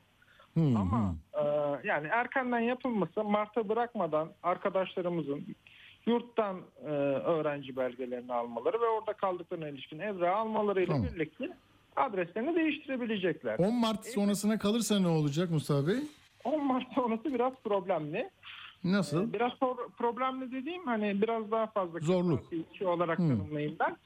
Hmm, 0.54 0.78
Ama 0.78 1.16
e, 1.34 1.42
yani 1.88 2.08
erkenden 2.08 2.60
yapılması 2.60 3.24
Mart'a 3.24 3.70
bırakmadan 3.70 4.30
arkadaşlarımızın 4.44 5.46
yurttan 6.08 6.62
e, 6.86 6.90
öğrenci 6.90 7.76
belgelerini 7.76 8.34
almaları 8.34 8.82
ve 8.82 8.86
orada 8.86 9.14
kaldıklarına 9.14 9.68
ilişkin 9.70 10.00
evrağı 10.00 10.36
almalarıyla 10.36 10.94
Tamam. 10.96 11.10
birlikte 11.14 11.50
adreslerini 11.96 12.56
değiştirebilecekler. 12.56 13.60
10 13.60 13.74
Mart 13.76 14.06
sonrasına 14.06 14.58
kalırsa 14.60 15.00
ne 15.00 15.08
olacak 15.08 15.52
Mustafa 15.52 15.88
Bey? 15.88 15.98
10 16.44 16.66
Mart 16.66 16.94
sonrası 16.96 17.34
biraz 17.34 17.54
problemli. 17.64 18.30
Nasıl? 18.84 19.34
Biraz 19.34 19.52
sor- 19.54 19.90
problemli 19.98 20.52
dediğim 20.52 20.86
hani 20.88 21.22
biraz 21.22 21.52
daha 21.52 21.68
fazla 21.68 22.00
Zorluk. 22.00 22.52
kişi 22.72 22.88
olarak 22.88 23.20
Hmm. 23.20 23.28
tanımlayayım 23.30 23.76
ben. 23.80 23.98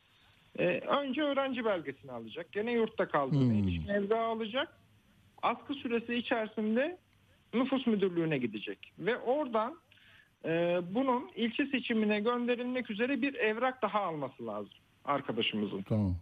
Ee, 0.60 0.64
önce 0.80 1.22
öğrenci 1.24 1.66
belgesini 1.66 2.12
alacak. 2.12 2.52
Gene 2.52 2.72
yurtta 2.72 3.08
kaldığına 3.08 3.40
Hmm. 3.54 3.54
ilişkin 3.68 3.88
evrağı 3.94 4.26
alacak. 4.26 4.78
Askı 5.42 5.74
süresi 5.74 6.16
içerisinde 6.16 6.98
nüfus 7.54 7.88
müdürlüğüne 7.88 8.38
gidecek. 8.38 8.94
Ve 9.00 9.18
oradan 9.18 9.76
bunun 10.94 11.30
ilçe 11.36 11.66
seçimine 11.66 12.20
gönderilmek 12.20 12.92
üzere 12.92 13.22
bir 13.22 13.34
evrak 13.34 13.82
daha 13.82 14.02
alması 14.02 14.48
lazım 14.48 14.74
arkadaşımızın. 15.06 15.82
Tamam. 15.82 16.16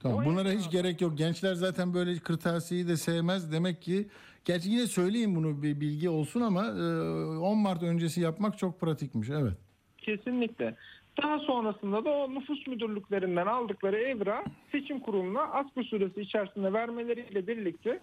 Tamam. 0.00 0.24
Bunlara 0.24 0.50
hiç 0.50 0.70
gerek 0.70 1.00
yok. 1.00 1.18
Gençler 1.18 1.54
zaten 1.54 1.94
böyle 1.94 2.18
kırtasiyeyi 2.18 2.88
de 2.88 2.96
sevmez. 2.96 3.52
Demek 3.52 3.82
ki 3.82 4.08
gerçi 4.44 4.70
yine 4.70 4.86
söyleyeyim 4.86 5.36
bunu 5.36 5.62
bir 5.62 5.80
bilgi 5.80 6.08
olsun 6.08 6.40
ama 6.40 6.66
e, 6.66 7.38
10 7.38 7.58
Mart 7.58 7.82
öncesi 7.82 8.20
yapmak 8.20 8.58
çok 8.58 8.80
pratikmiş. 8.80 9.28
Evet. 9.30 9.58
Kesinlikle. 9.98 10.76
Daha 11.22 11.38
sonrasında 11.38 12.04
da 12.04 12.10
o 12.10 12.34
nüfus 12.34 12.66
müdürlüklerinden 12.66 13.46
aldıkları 13.46 13.96
evra 13.96 14.44
seçim 14.72 15.00
kuruluna 15.00 15.42
askı 15.42 15.82
süresi 15.82 16.20
içerisinde 16.20 16.72
vermeleriyle 16.72 17.46
birlikte 17.46 18.00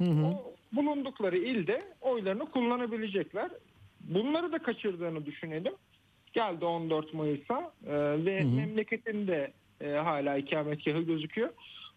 o 0.00 0.54
bulundukları 0.72 1.36
ilde 1.36 1.82
oylarını 2.00 2.50
kullanabilecekler. 2.50 3.50
Bunları 4.08 4.52
da 4.52 4.58
kaçırdığını 4.58 5.26
düşünelim. 5.26 5.72
Geldi 6.32 6.64
14 6.64 7.14
Mayıs'a 7.14 7.72
e, 7.86 7.94
ve 8.24 8.44
memleketinde 8.44 9.52
e, 9.80 9.90
hala 9.90 10.36
ikametgahı 10.36 11.02
gözüküyor. 11.02 11.50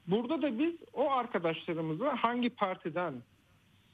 Burada 0.08 0.42
da 0.42 0.60
biz 0.60 0.74
o 0.94 1.12
arkadaşlarımızı 1.12 2.08
hangi 2.08 2.50
partiden 2.50 3.14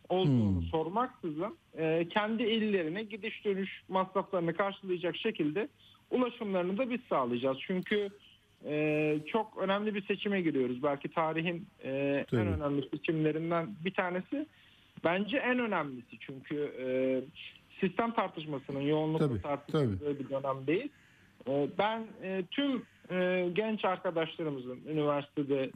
olduğunu 0.09 0.61
sormaksızın 0.61 1.57
e, 1.77 2.07
kendi 2.09 2.43
illerine 2.43 3.03
gidiş 3.03 3.45
dönüş 3.45 3.81
masraflarını 3.89 4.53
karşılayacak 4.53 5.17
şekilde 5.17 5.67
ulaşımlarını 6.11 6.77
da 6.77 6.89
biz 6.89 6.99
sağlayacağız. 7.09 7.57
Çünkü 7.67 8.09
e, 8.65 9.19
çok 9.27 9.57
önemli 9.57 9.95
bir 9.95 10.05
seçime 10.05 10.41
giriyoruz. 10.41 10.83
Belki 10.83 11.09
tarihin 11.09 11.67
e, 11.83 12.25
Tabii. 12.29 12.41
en 12.41 12.47
önemli 12.47 12.89
seçimlerinden 12.89 13.75
bir 13.85 13.93
tanesi. 13.93 14.45
Bence 15.03 15.37
en 15.37 15.59
önemlisi 15.59 16.19
çünkü 16.19 16.73
e, 16.79 16.85
sistem 17.83 18.13
tartışmasının 18.13 18.81
yoğunlukla 18.81 19.27
Tabii, 19.27 19.41
tartışıldığı 19.41 20.19
bir 20.19 20.29
dönemdeyiz. 20.29 20.91
E, 21.47 21.67
ben 21.77 22.07
e, 22.23 22.43
tüm 22.51 22.83
e, 23.11 23.49
genç 23.53 23.85
arkadaşlarımızın 23.85 24.79
üniversitede 24.87 25.71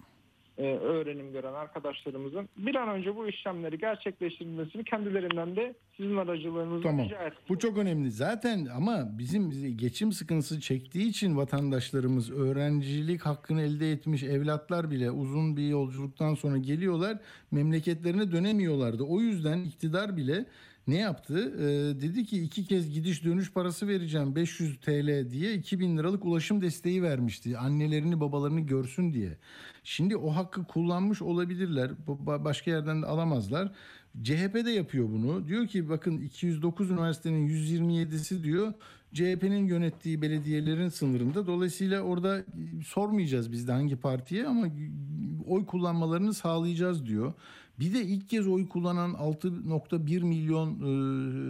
e, 0.57 0.63
öğrenim 0.63 1.31
gören 1.31 1.53
arkadaşlarımızın 1.53 2.49
bir 2.57 2.75
an 2.75 2.89
önce 2.89 3.15
bu 3.15 3.27
işlemleri 3.27 3.77
gerçekleştirilmesini 3.77 4.83
kendilerinden 4.83 5.55
de 5.55 5.75
sizin 5.97 6.17
aracılığınızla 6.17 6.89
Tamam. 6.89 7.05
rica 7.05 7.23
ettim. 7.23 7.39
Bu 7.49 7.59
çok 7.59 7.77
önemli. 7.77 8.11
Zaten 8.11 8.67
ama 8.75 9.07
bizim 9.17 9.77
geçim 9.77 10.11
sıkıntısı 10.11 10.61
çektiği 10.61 11.09
için 11.09 11.37
vatandaşlarımız 11.37 12.31
öğrencilik 12.31 13.21
hakkını 13.21 13.61
elde 13.61 13.91
etmiş 13.91 14.23
evlatlar 14.23 14.91
bile 14.91 15.11
uzun 15.11 15.57
bir 15.57 15.67
yolculuktan 15.67 16.35
sonra 16.35 16.57
geliyorlar. 16.57 17.17
Memleketlerine 17.51 18.31
dönemiyorlardı. 18.31 19.03
O 19.03 19.19
yüzden 19.19 19.59
iktidar 19.59 20.17
bile 20.17 20.45
ne 20.87 20.97
yaptı? 20.97 21.53
Ee, 21.59 22.01
dedi 22.01 22.25
ki 22.25 22.43
iki 22.43 22.65
kez 22.65 22.89
gidiş 22.93 23.23
dönüş 23.25 23.51
parası 23.53 23.87
vereceğim 23.87 24.35
500 24.35 24.79
TL 24.79 25.31
diye 25.31 25.53
2000 25.53 25.97
liralık 25.97 26.25
ulaşım 26.25 26.61
desteği 26.61 27.03
vermişti. 27.03 27.57
Annelerini 27.57 28.19
babalarını 28.19 28.59
görsün 28.61 29.13
diye. 29.13 29.37
Şimdi 29.83 30.17
o 30.17 30.29
hakkı 30.35 30.63
kullanmış 30.63 31.21
olabilirler. 31.21 31.91
Ba- 32.07 32.43
Başka 32.45 32.71
yerden 32.71 33.01
de 33.01 33.05
alamazlar. 33.05 33.71
CHP 34.23 34.65
de 34.65 34.71
yapıyor 34.71 35.09
bunu. 35.09 35.47
Diyor 35.47 35.67
ki 35.67 35.89
bakın 35.89 36.17
209 36.21 36.91
üniversitenin 36.91 37.49
127'si 37.49 38.43
diyor 38.43 38.73
CHP'nin 39.13 39.65
yönettiği 39.67 40.21
belediyelerin 40.21 40.89
sınırında. 40.89 41.47
Dolayısıyla 41.47 42.01
orada 42.01 42.39
e, 42.39 42.43
sormayacağız 42.85 43.51
biz 43.51 43.67
de 43.67 43.71
hangi 43.71 43.95
partiye 43.95 44.45
ama 44.47 44.67
oy 45.47 45.65
kullanmalarını 45.65 46.33
sağlayacağız 46.33 47.05
diyor. 47.05 47.33
Bir 47.79 47.93
de 47.93 48.05
ilk 48.05 48.29
kez 48.29 48.47
oy 48.47 48.67
kullanan 48.69 49.11
6.1 49.11 50.23
milyon 50.23 50.69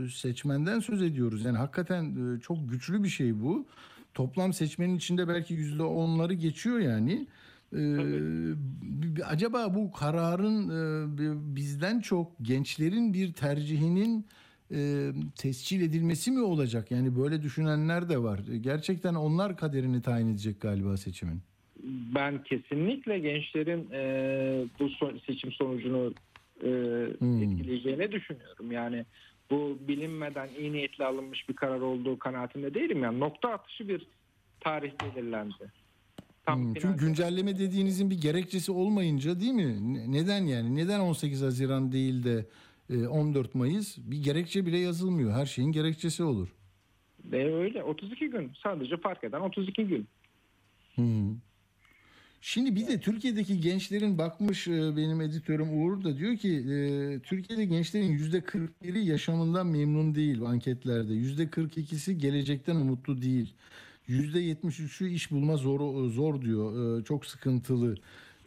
e, 0.05 0.09
seçmenden 0.09 0.79
söz 0.79 1.01
ediyoruz. 1.01 1.45
Yani 1.45 1.57
hakikaten 1.57 2.35
e, 2.35 2.39
çok 2.39 2.69
güçlü 2.69 3.03
bir 3.03 3.09
şey 3.09 3.41
bu. 3.41 3.65
Toplam 4.13 4.53
seçmenin 4.53 4.95
içinde 4.97 5.27
belki 5.27 5.55
%10'ları 5.55 6.33
geçiyor 6.33 6.79
yani. 6.79 7.27
Ee, 7.73 7.77
b- 9.17 9.23
acaba 9.25 9.75
bu 9.75 9.91
kararın 9.91 10.69
e, 10.69 11.55
bizden 11.55 11.99
çok 11.99 12.31
gençlerin 12.41 13.13
bir 13.13 13.33
tercihinin 13.33 14.25
e, 14.71 15.11
tescil 15.35 15.81
edilmesi 15.81 16.31
mi 16.31 16.41
olacak? 16.41 16.91
Yani 16.91 17.15
böyle 17.15 17.41
düşünenler 17.41 18.09
de 18.09 18.23
var. 18.23 18.39
Gerçekten 18.61 19.15
onlar 19.15 19.57
kaderini 19.57 20.01
tayin 20.01 20.27
edecek 20.27 20.61
galiba 20.61 20.97
seçimin. 20.97 21.41
Ben 22.15 22.43
kesinlikle 22.43 23.19
gençlerin 23.19 23.87
e, 23.91 24.01
bu 24.79 24.89
son- 24.89 25.19
seçim 25.27 25.51
sonucunu 25.51 26.13
e, 26.63 26.67
Hmm. 27.19 27.43
etkileyeceğini 27.43 28.11
düşünüyorum. 28.11 28.71
Yani 28.71 29.05
bu 29.51 29.77
bilinmeden 29.87 30.49
iyi 30.59 30.73
niyetle 30.73 31.05
alınmış 31.05 31.49
bir 31.49 31.53
karar 31.53 31.79
olduğu 31.79 32.19
kanaatinde 32.19 32.73
değilim. 32.73 33.03
Yani 33.03 33.19
nokta 33.19 33.49
atışı 33.49 33.87
bir 33.87 34.07
tarih 34.59 34.91
belirlendi. 35.03 35.71
Tam 36.45 36.61
Hmm, 36.63 36.73
Çünkü 36.73 36.97
güncelleme 37.05 37.59
dediğinizin 37.59 38.09
bir 38.09 38.21
gerekçesi 38.21 38.71
olmayınca 38.71 39.39
değil 39.39 39.51
mi? 39.51 39.93
Ne- 39.93 40.11
Neden 40.11 40.43
yani? 40.45 40.75
Neden 40.75 40.99
18 40.99 41.41
Haziran 41.41 41.91
değil 41.91 42.23
de 42.23 42.45
e, 42.89 43.07
14 43.07 43.55
Mayıs? 43.55 43.97
Bir 43.97 44.23
gerekçe 44.23 44.65
bile 44.65 44.77
yazılmıyor. 44.77 45.31
Her 45.31 45.45
şeyin 45.45 45.71
gerekçesi 45.71 46.23
olur. 46.23 46.47
E, 47.33 47.35
öyle 47.37 47.83
32 47.83 48.27
gün 48.29 48.51
sadece 48.63 48.97
fark 48.97 49.23
eden 49.23 49.39
32 49.39 49.83
gün. 49.87 50.07
Hı. 50.95 51.01
Şimdi 52.41 52.75
bir 52.75 52.87
de 52.87 52.99
Türkiye'deki 52.99 53.61
gençlerin 53.61 54.17
bakmış 54.17 54.67
e, 54.67 54.97
benim 54.97 55.21
editörüm 55.21 55.81
Uğur 55.81 56.03
da 56.03 56.17
diyor 56.17 56.37
ki 56.37 56.53
e, 56.53 57.19
Türkiye'de 57.19 57.65
gençlerin 57.65 58.11
yüzde 58.11 58.39
41'i 58.39 59.05
yaşamından 59.05 59.67
memnun 59.67 60.15
değil 60.15 60.41
anketlerde. 60.41 61.13
Yüzde 61.13 61.43
42'si 61.43 62.11
gelecekten 62.11 62.75
umutlu 62.75 63.21
değil. 63.21 63.53
Yüzde 64.07 64.39
73'ü 64.39 65.07
iş 65.07 65.31
bulma 65.31 65.57
zor 65.57 66.09
zor 66.09 66.41
diyor. 66.41 66.99
E, 66.99 67.03
Çok 67.03 67.25
sıkıntılı. 67.25 67.95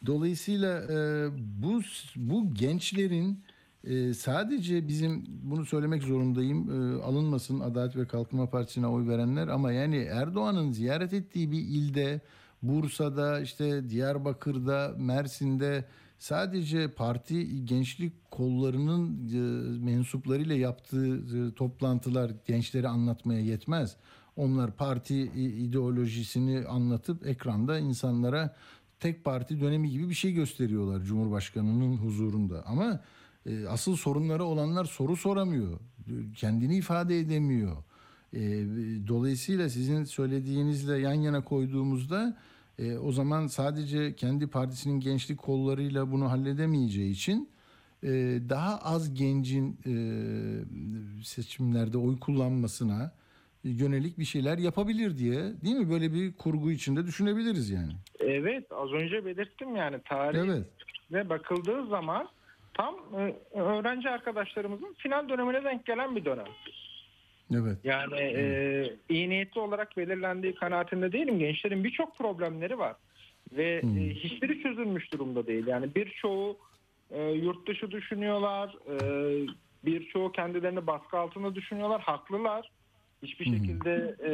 Dolayısıyla 0.06 0.82
e, 0.82 1.28
bu 1.62 1.80
bu 2.16 2.54
gençlerin 2.54 3.38
e, 3.84 4.14
sadece 4.14 4.88
bizim 4.88 5.24
bunu 5.42 5.66
söylemek 5.66 6.02
zorundayım 6.02 6.70
e, 6.70 7.02
alınmasın 7.02 7.60
Adalet 7.60 7.96
ve 7.96 8.06
Kalkınma 8.06 8.50
Partisi'ne 8.50 8.86
oy 8.86 9.08
verenler 9.08 9.48
ama 9.48 9.72
yani 9.72 9.96
Erdoğan'ın 9.96 10.72
ziyaret 10.72 11.12
ettiği 11.12 11.52
bir 11.52 11.58
ilde 11.58 12.20
Bursa'da 12.62 13.40
işte 13.40 13.90
Diyarbakır'da 13.90 14.94
Mersin'de 14.98 15.84
sadece 16.18 16.90
parti 16.90 17.64
gençlik 17.64 18.30
kollarının 18.30 19.28
e, 19.28 19.38
mensuplarıyla 19.84 20.54
yaptığı 20.54 21.16
e, 21.16 21.54
toplantılar 21.54 22.32
gençleri 22.46 22.88
anlatmaya 22.88 23.40
yetmez. 23.40 23.96
Onlar 24.36 24.76
parti 24.76 25.16
ideolojisini 25.36 26.66
anlatıp 26.66 27.26
ekranda 27.26 27.78
insanlara 27.78 28.56
tek 29.00 29.24
parti 29.24 29.60
dönemi 29.60 29.90
gibi 29.90 30.08
bir 30.08 30.14
şey 30.14 30.32
gösteriyorlar 30.32 31.00
Cumhurbaşkanı'nın 31.00 31.96
huzurunda. 31.96 32.62
Ama 32.66 33.00
e, 33.46 33.66
asıl 33.66 33.96
sorunları 33.96 34.44
olanlar 34.44 34.84
soru 34.84 35.16
soramıyor. 35.16 35.78
Kendini 36.36 36.76
ifade 36.76 37.18
edemiyor. 37.18 37.76
E, 38.34 38.40
dolayısıyla 39.08 39.68
sizin 39.68 40.04
söylediğinizle 40.04 40.98
yan 40.98 41.14
yana 41.14 41.44
koyduğumuzda 41.44 42.36
e, 42.78 42.96
o 42.98 43.12
zaman 43.12 43.46
sadece 43.46 44.14
kendi 44.14 44.46
partisinin 44.46 45.00
gençlik 45.00 45.38
kollarıyla 45.38 46.12
bunu 46.12 46.30
halledemeyeceği 46.30 47.12
için 47.12 47.48
e, 48.02 48.08
daha 48.48 48.78
az 48.78 49.14
gencin 49.14 49.78
e, 49.86 49.92
seçimlerde 51.24 51.98
oy 51.98 52.18
kullanmasına 52.18 53.12
yönelik 53.64 54.18
bir 54.18 54.24
şeyler 54.24 54.58
yapabilir 54.58 55.18
diye 55.18 55.38
değil 55.64 55.76
mi? 55.76 55.90
Böyle 55.90 56.12
bir 56.12 56.32
kurgu 56.32 56.70
içinde 56.70 57.06
düşünebiliriz 57.06 57.70
yani. 57.70 57.92
Evet 58.20 58.72
az 58.72 58.92
önce 58.92 59.24
belirttim 59.24 59.76
yani 59.76 59.96
tarih 60.04 60.38
Evet. 60.38 60.66
ve 61.12 61.28
bakıldığı 61.28 61.86
zaman 61.86 62.28
tam 62.74 62.94
e, 62.94 63.58
öğrenci 63.58 64.08
arkadaşlarımızın 64.08 64.94
final 64.98 65.28
dönemine 65.28 65.64
denk 65.64 65.86
gelen 65.86 66.16
bir 66.16 66.24
dönem. 66.24 66.46
Evet. 67.54 67.78
Yani 67.84 68.14
e, 68.16 68.96
iyi 69.08 69.28
niyetli 69.28 69.60
olarak 69.60 69.96
belirlendiği 69.96 70.54
kanaatinde 70.54 71.12
değilim. 71.12 71.38
Gençlerin 71.38 71.84
birçok 71.84 72.18
problemleri 72.18 72.78
var 72.78 72.96
ve 73.52 73.82
Hmm. 73.82 73.98
e, 73.98 74.00
hiçbiri 74.10 74.62
çözülmüş 74.62 75.12
durumda 75.12 75.46
değil. 75.46 75.66
Yani 75.66 75.94
birçoğu 75.94 76.58
e, 77.10 77.22
yurt 77.22 77.68
dışı 77.68 77.90
düşünüyorlar, 77.90 78.76
e, 78.88 78.96
birçoğu 79.84 80.32
kendilerini 80.32 80.86
baskı 80.86 81.18
altında 81.18 81.54
düşünüyorlar, 81.54 82.00
haklılar. 82.00 82.70
Hiçbir 83.22 83.46
Hmm. 83.46 83.56
şekilde 83.56 84.16
e, 84.24 84.32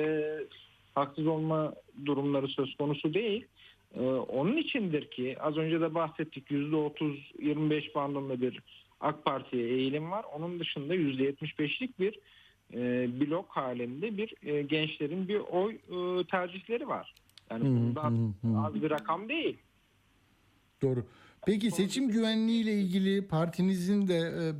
haksız 0.95 1.27
olma 1.27 1.75
durumları 2.07 2.49
söz 2.49 2.75
konusu 2.77 3.15
değil. 3.15 3.47
E, 3.95 4.01
onun 4.11 4.57
içindir 4.57 5.11
ki 5.11 5.37
az 5.41 5.57
önce 5.57 5.81
de 5.81 5.95
bahsettik 5.95 6.51
%30-25 6.51 7.95
bandında 7.95 8.41
bir 8.41 8.61
AK 9.01 9.25
Parti'ye 9.25 9.69
eğilim 9.69 10.11
var. 10.11 10.25
Onun 10.35 10.61
dışında 10.61 10.95
%75'lik 10.95 12.01
bir 12.01 12.19
e, 12.75 13.09
blok 13.21 13.49
halinde 13.49 14.17
bir 14.17 14.35
e, 14.43 14.63
gençlerin 14.63 15.29
bir 15.29 15.39
oy 15.39 15.75
e, 15.75 16.25
tercihleri 16.25 16.89
var. 16.89 17.15
Yani 17.51 17.65
bundan 17.65 18.35
hı 18.43 18.49
hı. 18.49 18.61
az 18.67 18.75
bir 18.75 18.91
rakam 18.91 19.29
değil. 19.29 19.57
Doğru. 20.83 21.05
Peki 21.47 21.71
seçim 21.71 22.09
güvenliği 22.09 22.63
ile 22.63 22.73
ilgili 22.73 23.27
partinizin 23.27 24.09
de 24.09 24.53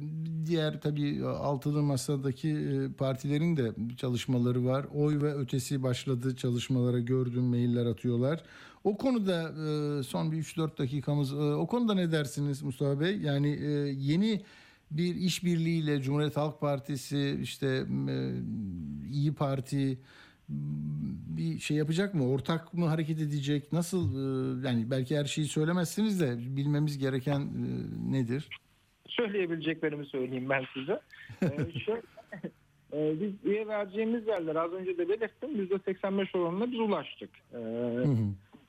diğer 0.47 0.81
tabii 0.81 1.25
altılı 1.25 1.83
masadaki 1.83 2.57
partilerin 2.99 3.57
de 3.57 3.73
çalışmaları 3.97 4.65
var. 4.65 4.87
Oy 4.95 5.23
ve 5.23 5.35
ötesi 5.35 5.83
başladı 5.83 6.37
çalışmalara 6.37 6.99
gördüm 6.99 7.45
mailler 7.45 7.87
atıyorlar. 7.87 8.43
O 8.85 8.97
konuda 8.97 9.53
son 10.03 10.33
bir 10.33 10.37
3-4 10.37 10.79
dakikamız 10.79 11.35
o 11.35 11.67
konuda 11.67 11.95
ne 11.95 12.13
dersiniz 12.13 12.63
Mustafa 12.63 13.01
Bey? 13.01 13.19
Yani 13.19 13.49
yeni 13.99 14.43
bir 14.91 15.15
işbirliğiyle 15.15 16.01
Cumhuriyet 16.01 16.37
Halk 16.37 16.61
Partisi 16.61 17.39
işte 17.43 17.67
e, 18.09 18.33
İyi 19.11 19.35
Parti 19.35 19.99
bir 21.37 21.59
şey 21.59 21.77
yapacak 21.77 22.15
mı? 22.15 22.31
Ortak 22.31 22.75
mı 22.75 22.87
hareket 22.87 23.21
edecek? 23.21 23.73
Nasıl 23.73 24.11
e, 24.15 24.67
yani 24.69 24.91
belki 24.91 25.17
her 25.17 25.25
şeyi 25.25 25.47
söylemezsiniz 25.47 26.21
de 26.21 26.57
bilmemiz 26.57 26.99
gereken 26.99 27.41
e, 27.41 28.13
nedir? 28.13 28.49
Söyleyebileceklerimi 29.09 30.07
söyleyeyim 30.07 30.49
ben 30.49 30.65
size. 30.75 31.01
Ee, 31.43 31.79
şöyle, 31.85 32.03
e, 32.93 33.21
biz 33.21 33.33
üye 33.45 33.69
vereceğimiz 33.69 34.27
yerler 34.27 34.57
az 34.57 34.73
önce 34.73 34.99
de 34.99 35.09
belirttim 35.09 35.67
%85 35.67 36.39
oranına 36.39 36.73
biz 36.73 36.81
ulaştık. 36.81 37.31
Ee, 37.53 37.57
Hı 37.57 38.03
hı. 38.03 38.17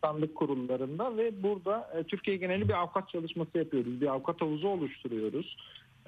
sandık 0.04 0.36
kurullarında 0.36 1.18
ve 1.18 1.44
burada 1.44 1.90
e, 2.00 2.04
Türkiye 2.04 2.38
geneli 2.38 2.68
bir 2.70 2.74
avukat 2.74 3.10
çalışması 3.10 3.58
yapıyoruz. 3.58 4.02
Bir 4.02 4.08
avukat 4.08 4.42
havuzu 4.42 4.68
oluşturuyoruz. 4.68 5.58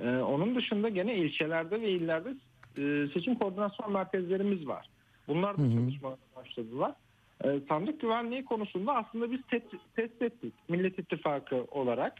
Ee, 0.03 0.09
onun 0.09 0.55
dışında 0.55 0.89
gene 0.89 1.17
ilçelerde 1.17 1.81
ve 1.81 1.89
illerde 1.89 2.29
e, 2.77 3.07
seçim 3.13 3.35
koordinasyon 3.35 3.91
merkezlerimiz 3.91 4.67
var. 4.67 4.89
Bunlar 5.27 5.57
da 5.57 5.71
çalışmalara 5.71 6.17
başladılar. 6.35 6.95
Ee, 7.43 7.59
sandık 7.69 8.01
güvenliği 8.01 8.45
konusunda 8.45 8.95
aslında 8.95 9.31
biz 9.31 9.39
test, 9.49 9.65
test 9.95 10.21
ettik 10.21 10.53
Millet 10.69 10.99
İttifakı 10.99 11.55
olarak. 11.71 12.13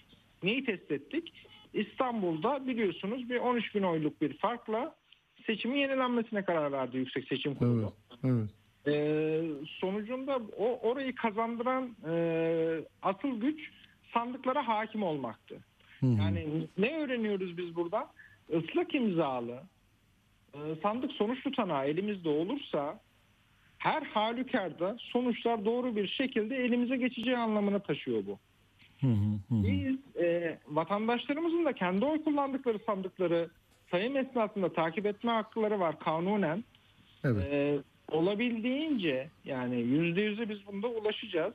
Neyi 0.43 0.65
test 0.65 0.91
ettik? 0.91 1.33
İstanbul'da 1.73 2.67
biliyorsunuz 2.67 3.29
bir 3.29 3.39
13 3.39 3.75
bin 3.75 3.83
oyluk 3.83 4.21
bir 4.21 4.37
farkla 4.37 4.95
seçimin 5.45 5.75
yenilenmesine 5.75 6.45
karar 6.45 6.71
verdi 6.71 6.97
Yüksek 6.97 7.27
Seçim 7.27 7.55
Kurulu. 7.55 7.93
Evet. 8.23 8.33
Evet. 8.33 8.49
Ee, 8.87 9.41
sonucunda 9.65 10.39
o 10.57 10.89
orayı 10.89 11.15
kazandıran 11.15 11.95
e, 12.09 12.81
asıl 13.01 13.41
güç 13.41 13.71
sandıklara 14.13 14.67
hakim 14.67 15.03
olmaktı. 15.03 15.59
Yani 16.01 16.67
ne 16.77 16.97
öğreniyoruz 16.97 17.57
biz 17.57 17.75
buradan? 17.75 18.07
Islak 18.49 18.95
imzalı 18.95 19.63
e, 20.53 20.59
sandık 20.83 21.12
sonuç 21.12 21.43
tutanağı 21.43 21.85
elimizde 21.85 22.29
olursa 22.29 22.99
her 23.77 24.01
halükarda 24.01 24.97
sonuçlar 24.99 25.65
doğru 25.65 25.95
bir 25.95 26.07
şekilde 26.07 26.55
elimize 26.55 26.97
geçeceği 26.97 27.38
anlamına 27.38 27.79
taşıyor 27.79 28.23
bu. 28.25 28.39
Hı 29.01 29.07
hı, 29.07 29.39
hı 29.49 29.55
hı. 29.55 29.63
Biz 29.63 30.23
e, 30.23 30.57
vatandaşlarımızın 30.67 31.65
da 31.65 31.73
kendi 31.73 32.05
oy 32.05 32.23
kullandıkları 32.23 32.79
sandıkları 32.85 33.49
sayım 33.91 34.17
esnasında 34.17 34.73
takip 34.73 35.05
etme 35.05 35.31
hakları 35.31 35.79
var 35.79 35.99
kanunen. 35.99 36.63
Evet. 37.23 37.47
Ee, 37.51 37.79
olabildiğince 38.12 39.29
yani 39.45 39.81
yüzde 39.81 40.21
yüze 40.21 40.49
biz 40.49 40.67
bunda 40.67 40.88
ulaşacağız. 40.88 41.53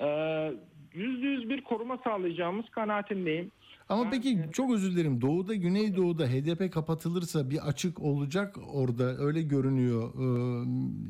Ee, 0.00 0.52
Yüzde 0.94 1.26
yüz 1.26 1.50
bir 1.50 1.60
koruma 1.60 1.98
sağlayacağımız 1.98 2.68
kanaatindeyim. 2.68 3.50
Ama 3.88 4.04
Ben- 4.04 4.10
peki 4.10 4.38
çok 4.52 4.74
özür 4.74 4.92
dilerim. 4.92 5.20
Doğuda, 5.20 5.54
Güneydoğu'da 5.54 6.26
HDP 6.26 6.72
kapatılırsa 6.72 7.50
bir 7.50 7.68
açık 7.68 8.02
olacak 8.02 8.56
orada. 8.74 9.04
Öyle 9.18 9.42
görünüyor. 9.42 10.14
Ee, 10.14 10.68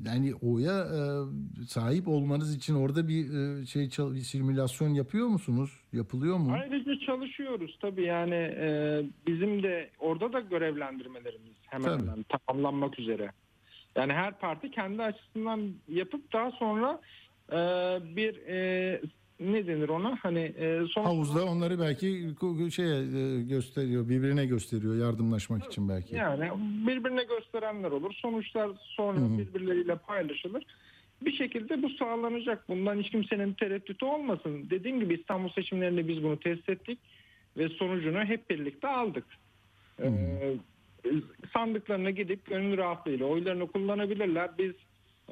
yani 0.08 0.34
oya 0.34 0.80
e, 0.80 1.00
sahip 1.64 2.08
olmanız 2.08 2.56
için 2.56 2.74
orada 2.74 3.08
bir 3.08 3.24
e, 3.62 3.66
şey 3.66 3.84
bir 3.86 4.20
simülasyon 4.20 4.88
yapıyor 4.88 5.26
musunuz? 5.26 5.70
Yapılıyor 5.92 6.36
mu? 6.36 6.52
Ayrıca 6.52 6.98
çalışıyoruz 7.06 7.78
tabii 7.80 8.04
yani 8.04 8.34
e, 8.34 9.02
bizim 9.26 9.62
de 9.62 9.90
orada 9.98 10.32
da 10.32 10.40
görevlendirmelerimiz 10.40 11.56
hemen 11.66 11.84
Tabii. 11.98 12.02
hemen 12.10 12.24
tamamlanmak 12.46 12.98
üzere. 12.98 13.30
Yani 13.96 14.12
her 14.12 14.38
parti 14.38 14.70
kendi 14.70 15.02
açısından 15.02 15.72
yapıp 15.88 16.32
daha 16.32 16.50
sonra 16.50 17.00
e, 17.52 17.56
bir 18.16 18.36
e, 18.46 19.00
ne 19.40 19.66
denir 19.66 19.88
ona 19.88 20.18
hani 20.22 20.40
e, 20.40 20.80
son 20.90 21.04
Havuzda 21.04 21.44
onları 21.44 21.80
belki 21.80 22.34
şeye 22.70 22.98
e, 22.98 23.42
gösteriyor, 23.42 24.08
birbirine 24.08 24.46
gösteriyor 24.46 24.96
yardımlaşmak 24.96 25.64
için 25.64 25.88
belki. 25.88 26.14
Yani 26.14 26.50
birbirine 26.86 27.24
gösterenler 27.24 27.90
olur. 27.90 28.12
Sonuçlar 28.12 28.70
sonra 28.82 29.20
Hı 29.20 29.24
hı. 29.24 29.38
birbirleriyle 29.38 29.96
paylaşılır. 29.96 30.64
Bir 31.22 31.32
şekilde 31.32 31.82
bu 31.82 31.90
sağlanacak. 31.90 32.68
Bundan 32.68 32.98
hiç 32.98 33.10
kimsenin 33.10 33.52
tereddütü 33.52 34.04
olmasın. 34.04 34.66
Dediğim 34.70 35.00
gibi 35.00 35.14
İstanbul 35.14 35.48
seçimlerinde 35.48 36.08
biz 36.08 36.22
bunu 36.22 36.40
test 36.40 36.68
ettik 36.68 36.98
ve 37.56 37.68
sonucunu 37.68 38.24
hep 38.24 38.50
birlikte 38.50 38.88
aldık. 38.88 39.24
Ee, 40.02 40.56
sandıklarına 41.52 42.10
gidip 42.10 42.46
gönül 42.46 42.76
rahatlığıyla 42.76 43.26
oylarını 43.26 43.66
kullanabilirler. 43.66 44.50
Biz 44.58 44.72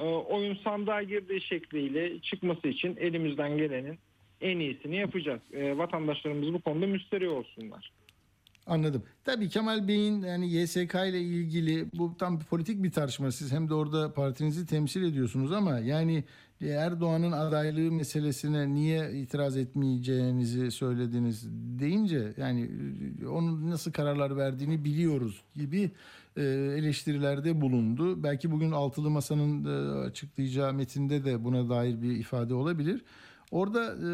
oyun 0.04 0.54
sandığa 0.64 1.02
girdiği 1.02 1.40
şekliyle 1.40 2.20
çıkması 2.20 2.68
için 2.68 2.96
elimizden 2.96 3.56
gelenin 3.56 3.98
en 4.40 4.58
iyisini 4.58 4.96
yapacağız. 4.96 5.40
E, 5.52 5.78
vatandaşlarımız 5.78 6.52
bu 6.52 6.60
konuda 6.60 6.86
müsterih 6.86 7.32
olsunlar. 7.32 7.92
Anladım. 8.66 9.02
Tabii 9.24 9.48
Kemal 9.48 9.88
Bey'in 9.88 10.22
yani 10.22 10.52
YSK 10.52 10.94
ile 10.94 11.20
ilgili 11.20 11.86
bu 11.94 12.16
tam 12.18 12.40
politik 12.40 12.82
bir 12.82 12.90
tartışma. 12.90 13.32
Siz 13.32 13.52
hem 13.52 13.68
de 13.68 13.74
orada 13.74 14.12
partinizi 14.12 14.66
temsil 14.66 15.02
ediyorsunuz 15.02 15.52
ama 15.52 15.78
yani 15.78 16.24
Erdoğan'ın 16.60 17.32
adaylığı 17.32 17.92
meselesine 17.92 18.74
niye 18.74 19.12
itiraz 19.12 19.56
etmeyeceğinizi 19.56 20.70
söylediniz 20.70 21.48
deyince 21.78 22.32
yani 22.36 22.70
onun 23.28 23.70
nasıl 23.70 23.92
kararlar 23.92 24.36
verdiğini 24.36 24.84
biliyoruz 24.84 25.42
gibi 25.56 25.90
eleştirilerde 26.42 27.60
bulundu. 27.60 28.22
Belki 28.22 28.50
bugün 28.50 28.72
altılı 28.72 29.10
masanın 29.10 29.64
e, 29.64 30.00
açıklayacağı 30.06 30.74
metinde 30.74 31.24
de 31.24 31.44
buna 31.44 31.68
dair 31.68 32.02
bir 32.02 32.10
ifade 32.10 32.54
olabilir. 32.54 33.04
Orada 33.50 33.84
e, 33.84 34.08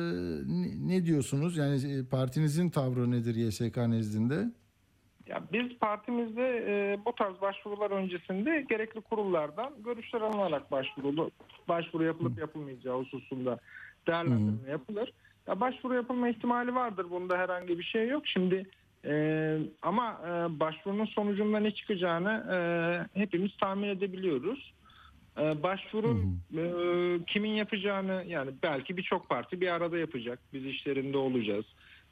ne- 0.89 1.05
diyorsunuz? 1.05 1.57
Yani 1.57 1.99
e, 1.99 2.05
partinizin 2.05 2.71
tavrı 2.71 3.11
nedir 3.11 3.35
YSK 3.35 3.77
nezdinde? 3.77 4.45
Ya 5.27 5.43
biz 5.53 5.79
partimizde 5.79 6.65
e, 6.69 6.99
bu 7.05 7.15
tarz 7.15 7.41
başvurular 7.41 7.91
öncesinde 7.91 8.67
gerekli 8.69 9.01
kurullardan 9.01 9.73
görüşler 9.85 10.21
alınarak 10.21 10.71
başvuru 10.71 11.31
başvuru 11.69 12.05
yapılıp 12.05 12.39
yapılmayacağı 12.39 12.99
hususunda 12.99 13.59
değerlendirme 14.07 14.71
yapılır. 14.71 15.13
Ya 15.47 15.61
başvuru 15.61 15.95
yapılma 15.95 16.29
ihtimali 16.29 16.75
vardır. 16.75 17.07
Bunda 17.11 17.39
herhangi 17.39 17.79
bir 17.79 17.85
şey 17.85 18.09
yok. 18.09 18.27
Şimdi 18.27 18.67
e, 19.07 19.59
ama 19.83 20.21
e, 20.27 20.61
başvurunun 20.61 21.05
sonucunda 21.05 21.61
ne 21.61 21.71
çıkacağını 21.71 22.47
e, 22.53 23.21
hepimiz 23.21 23.57
tahmin 23.57 23.89
edebiliyoruz. 23.89 24.73
E, 25.39 25.63
başvuru 25.63 26.21
e, 26.57 26.65
kimin 27.27 27.51
yapacağını 27.51 28.25
yani 28.29 28.51
belki 28.63 28.97
birçok 28.97 29.29
parti 29.29 29.61
bir 29.61 29.69
arada 29.69 29.99
yapacak. 29.99 30.39
Biz 30.53 30.67
işlerinde 30.67 31.17
olacağız. 31.19 31.65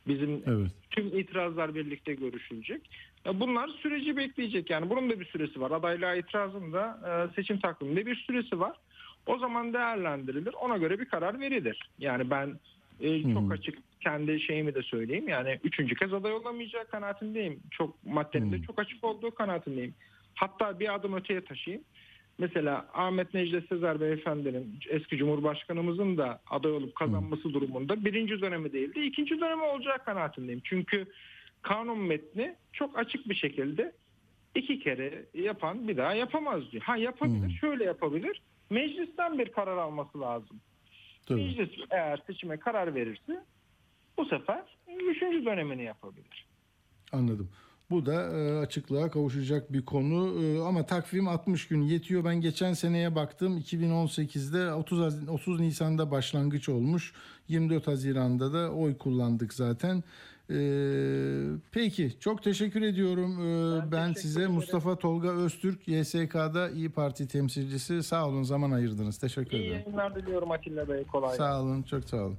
Bizim 0.09 0.43
Evet. 0.47 0.71
tüm 0.91 1.19
itirazlar 1.19 1.75
birlikte 1.75 2.15
görüşülecek. 2.15 2.91
E, 3.27 3.41
Bunlar 3.41 3.69
süreci 3.69 4.17
bekleyecek. 4.17 4.71
Yani 4.71 4.91
bunun 4.91 5.11
da 5.11 5.21
bir 5.21 5.25
süresi 5.25 5.61
var. 5.61 5.71
Adaylığa 5.71 6.15
itirazın 6.15 6.73
da 6.73 6.99
e, 7.07 7.35
seçim 7.35 7.59
takviminde 7.61 8.07
bir 8.07 8.17
süresi 8.17 8.61
var. 8.61 8.77
O 9.27 9.39
zaman 9.39 9.73
değerlendirilir. 9.73 10.55
Ona 10.55 10.77
göre 10.77 10.99
bir 10.99 11.05
karar 11.05 11.41
verilir. 11.41 11.91
Yani 11.99 12.31
ben 12.31 12.59
e, 13.01 13.23
çok 13.23 13.53
açık 13.53 13.79
kendi 14.01 14.41
şeyimi 14.41 14.75
de 14.75 14.83
söyleyeyim. 14.83 15.29
Yani 15.29 15.59
üçüncü 15.65 15.95
kez 15.95 16.13
aday 16.13 16.33
olamayacağı 16.33 16.85
kanaatindeyim. 16.89 17.61
Çok 17.71 18.07
maddenin 18.07 18.53
de 18.53 18.63
çok 18.63 18.79
açık 18.79 19.05
olduğu 19.05 19.31
kanaatindeyim. 19.31 19.95
Hatta 20.35 20.81
bir 20.81 20.95
adım 20.95 21.15
öteye 21.15 21.45
taşıyayım. 21.45 21.85
Mesela 22.39 22.89
Ahmet 22.95 23.35
Necdet 23.35 23.69
Sezer 23.69 24.01
Beyefendi'nin 24.01 24.79
eski 24.89 25.17
Cumhurbaşkanımızın 25.17 26.19
da 26.19 26.41
aday 26.51 26.73
olup 26.73 26.95
kazanması 26.95 27.53
durumunda 27.55 28.05
birinci 28.05 28.41
dönemi 28.41 28.73
değil 28.73 28.95
de 28.95 29.07
ikinci 29.07 29.41
dönemi 29.41 29.63
olacağı 29.63 30.05
kanaatindeyim. 30.05 30.61
Çünkü 30.65 31.07
kanun 31.63 31.99
metni 31.99 32.55
çok 32.73 32.99
açık 32.99 33.29
bir 33.29 33.35
şekilde 33.35 33.93
iki 34.55 34.79
kere 34.81 35.25
yapan 35.35 35.89
bir 35.89 35.97
daha 35.97 36.15
yapamaz 36.15 36.73
diyor. 36.73 36.83
Ha 36.83 36.97
yapabilir, 36.97 37.51
şöyle 37.61 37.85
yapabilir. 37.85 38.43
Meclisten 38.71 39.39
bir 39.39 39.53
karar 39.53 39.77
alması 39.77 40.21
lazım. 40.21 40.61
Tabii. 41.27 41.45
Meclis 41.45 41.71
eğer 41.91 42.23
seçime 42.27 42.57
karar 42.57 42.95
verirse 42.95 43.45
bu 44.21 44.25
sefer 44.25 44.63
üçüncü 45.11 45.45
dönemini 45.45 45.83
yapabilir. 45.85 46.47
Anladım. 47.13 47.49
Bu 47.91 48.07
da 48.07 48.23
e, 48.39 48.59
açıklığa 48.59 49.11
kavuşacak 49.11 49.73
bir 49.73 49.85
konu 49.85 50.43
E, 50.45 50.61
ama 50.69 50.87
takvim 50.87 51.29
60 51.29 51.69
gün 51.69 51.83
yetiyor. 51.83 52.25
Ben 52.25 52.41
geçen 52.41 52.73
seneye 52.73 53.15
baktım 53.15 53.59
2018'de 53.59 54.73
30 54.73 54.99
Haz- 55.01 55.29
30 55.29 55.61
Nisan'da 55.61 56.11
başlangıç 56.11 56.69
olmuş. 56.69 57.13
24 57.49 57.87
Haziran'da 57.87 58.53
da 58.53 58.73
oy 58.73 58.99
kullandık 58.99 59.55
zaten. 59.55 60.03
E, 60.51 60.57
peki 61.73 62.13
çok 62.21 62.43
teşekkür 62.43 62.83
ediyorum. 62.83 63.33
E, 63.41 63.93
ben 63.93 64.07
teşekkür 64.09 64.21
size 64.21 64.41
ederim. 64.41 64.55
Mustafa 64.55 64.97
Tolga 64.99 65.29
Öztürk 65.31 65.89
YSK'da 65.89 66.71
İyi 66.71 66.89
Parti 66.91 67.29
temsilcisi. 67.29 68.03
Sağ 68.03 68.29
olun 68.29 68.43
zaman 68.43 68.71
ayırdınız. 68.71 69.19
Teşekkür 69.19 69.57
İyi 69.59 69.67
ederim. 69.67 69.73
yayınlar 69.85 70.15
diliyorum 70.15 70.51
Atilla 70.51 70.89
Bey. 70.89 71.05
Kolay 71.05 71.29
gelsin. 71.31 71.39
Sağ 71.45 71.63
olun, 71.63 71.83
çok 71.83 72.05
sağ 72.05 72.17
olun. 72.17 72.39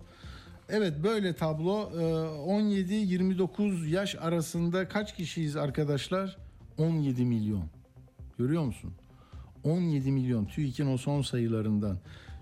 Evet 0.74 0.94
böyle 1.04 1.34
tablo. 1.34 1.92
Ee, 1.94 2.02
17-29 2.02 3.88
yaş 3.88 4.16
arasında 4.16 4.88
kaç 4.88 5.16
kişiyiz 5.16 5.56
arkadaşlar? 5.56 6.38
17 6.78 7.26
milyon. 7.26 7.64
Görüyor 8.38 8.64
musun? 8.64 8.94
17 9.64 10.12
milyon 10.12 10.46
TÜİK'in 10.46 10.94
o 10.94 10.98
son 10.98 11.22
sayılarından 11.22 11.98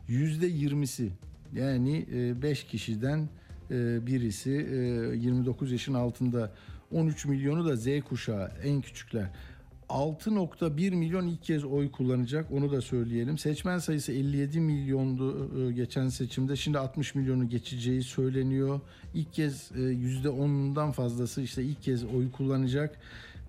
yüzde 0.08 0.50
20'si 0.50 1.10
yani 1.54 2.06
5 2.42 2.64
kişiden 2.64 3.30
e, 3.72 4.08
birisi 4.08 4.52
e, 4.52 5.18
29 5.18 5.72
yaşın 5.72 5.94
altında 5.94 6.52
13 6.92 7.26
milyonu 7.26 7.70
da 7.70 7.76
Z 7.76 7.88
kuşağı 8.10 8.52
en 8.64 8.82
küçükler. 8.82 9.30
6.1 9.90 10.96
milyon 10.96 11.28
ilk 11.28 11.44
kez 11.44 11.64
oy 11.66 11.92
kullanacak 11.92 12.52
onu 12.52 12.72
da 12.72 12.82
söyleyelim. 12.82 13.38
Seçmen 13.38 13.78
sayısı 13.78 14.12
57 14.12 14.60
milyondu 14.60 15.50
e, 15.60 15.72
geçen 15.72 16.10
seçimde. 16.10 16.56
Şimdi 16.56 16.80
60 16.80 17.16
milyonu 17.16 17.50
geçeceği 17.50 18.04
söyleniyor. 18.04 18.80
İlk 19.14 19.34
kez 19.34 19.72
e, 19.72 19.80
%10'undan 19.80 20.92
fazlası 20.92 21.42
işte 21.42 21.64
ilk 21.64 21.84
kez 21.84 22.04
oy 22.06 22.32
kullanacak. 22.32 23.00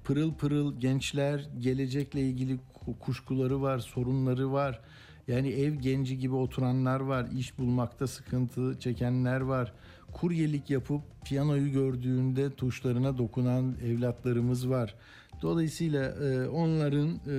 Pırıl 0.05 0.35
pırıl 0.35 0.81
gençler 0.81 1.49
gelecekle 1.61 2.21
ilgili 2.21 2.53
ku- 2.55 2.99
kuşkuları 2.99 3.63
var, 3.63 3.79
sorunları 3.79 4.53
var. 4.53 4.81
Yani 5.29 5.49
ev 5.49 5.75
genci 5.75 6.19
gibi 6.19 6.35
oturanlar 6.35 7.01
var, 7.01 7.27
iş 7.39 7.59
bulmakta 7.59 8.07
sıkıntı 8.07 8.77
çekenler 8.81 9.41
var. 9.41 9.73
Kuryelik 10.13 10.71
yapıp 10.71 11.03
piyanoyu 11.25 11.73
gördüğünde 11.73 12.51
tuşlarına 12.51 13.19
dokunan 13.19 13.75
evlatlarımız 13.85 14.71
var. 14.71 14.95
Dolayısıyla 15.43 16.05
e, 16.05 16.49
onların 16.49 17.09
e, 17.09 17.37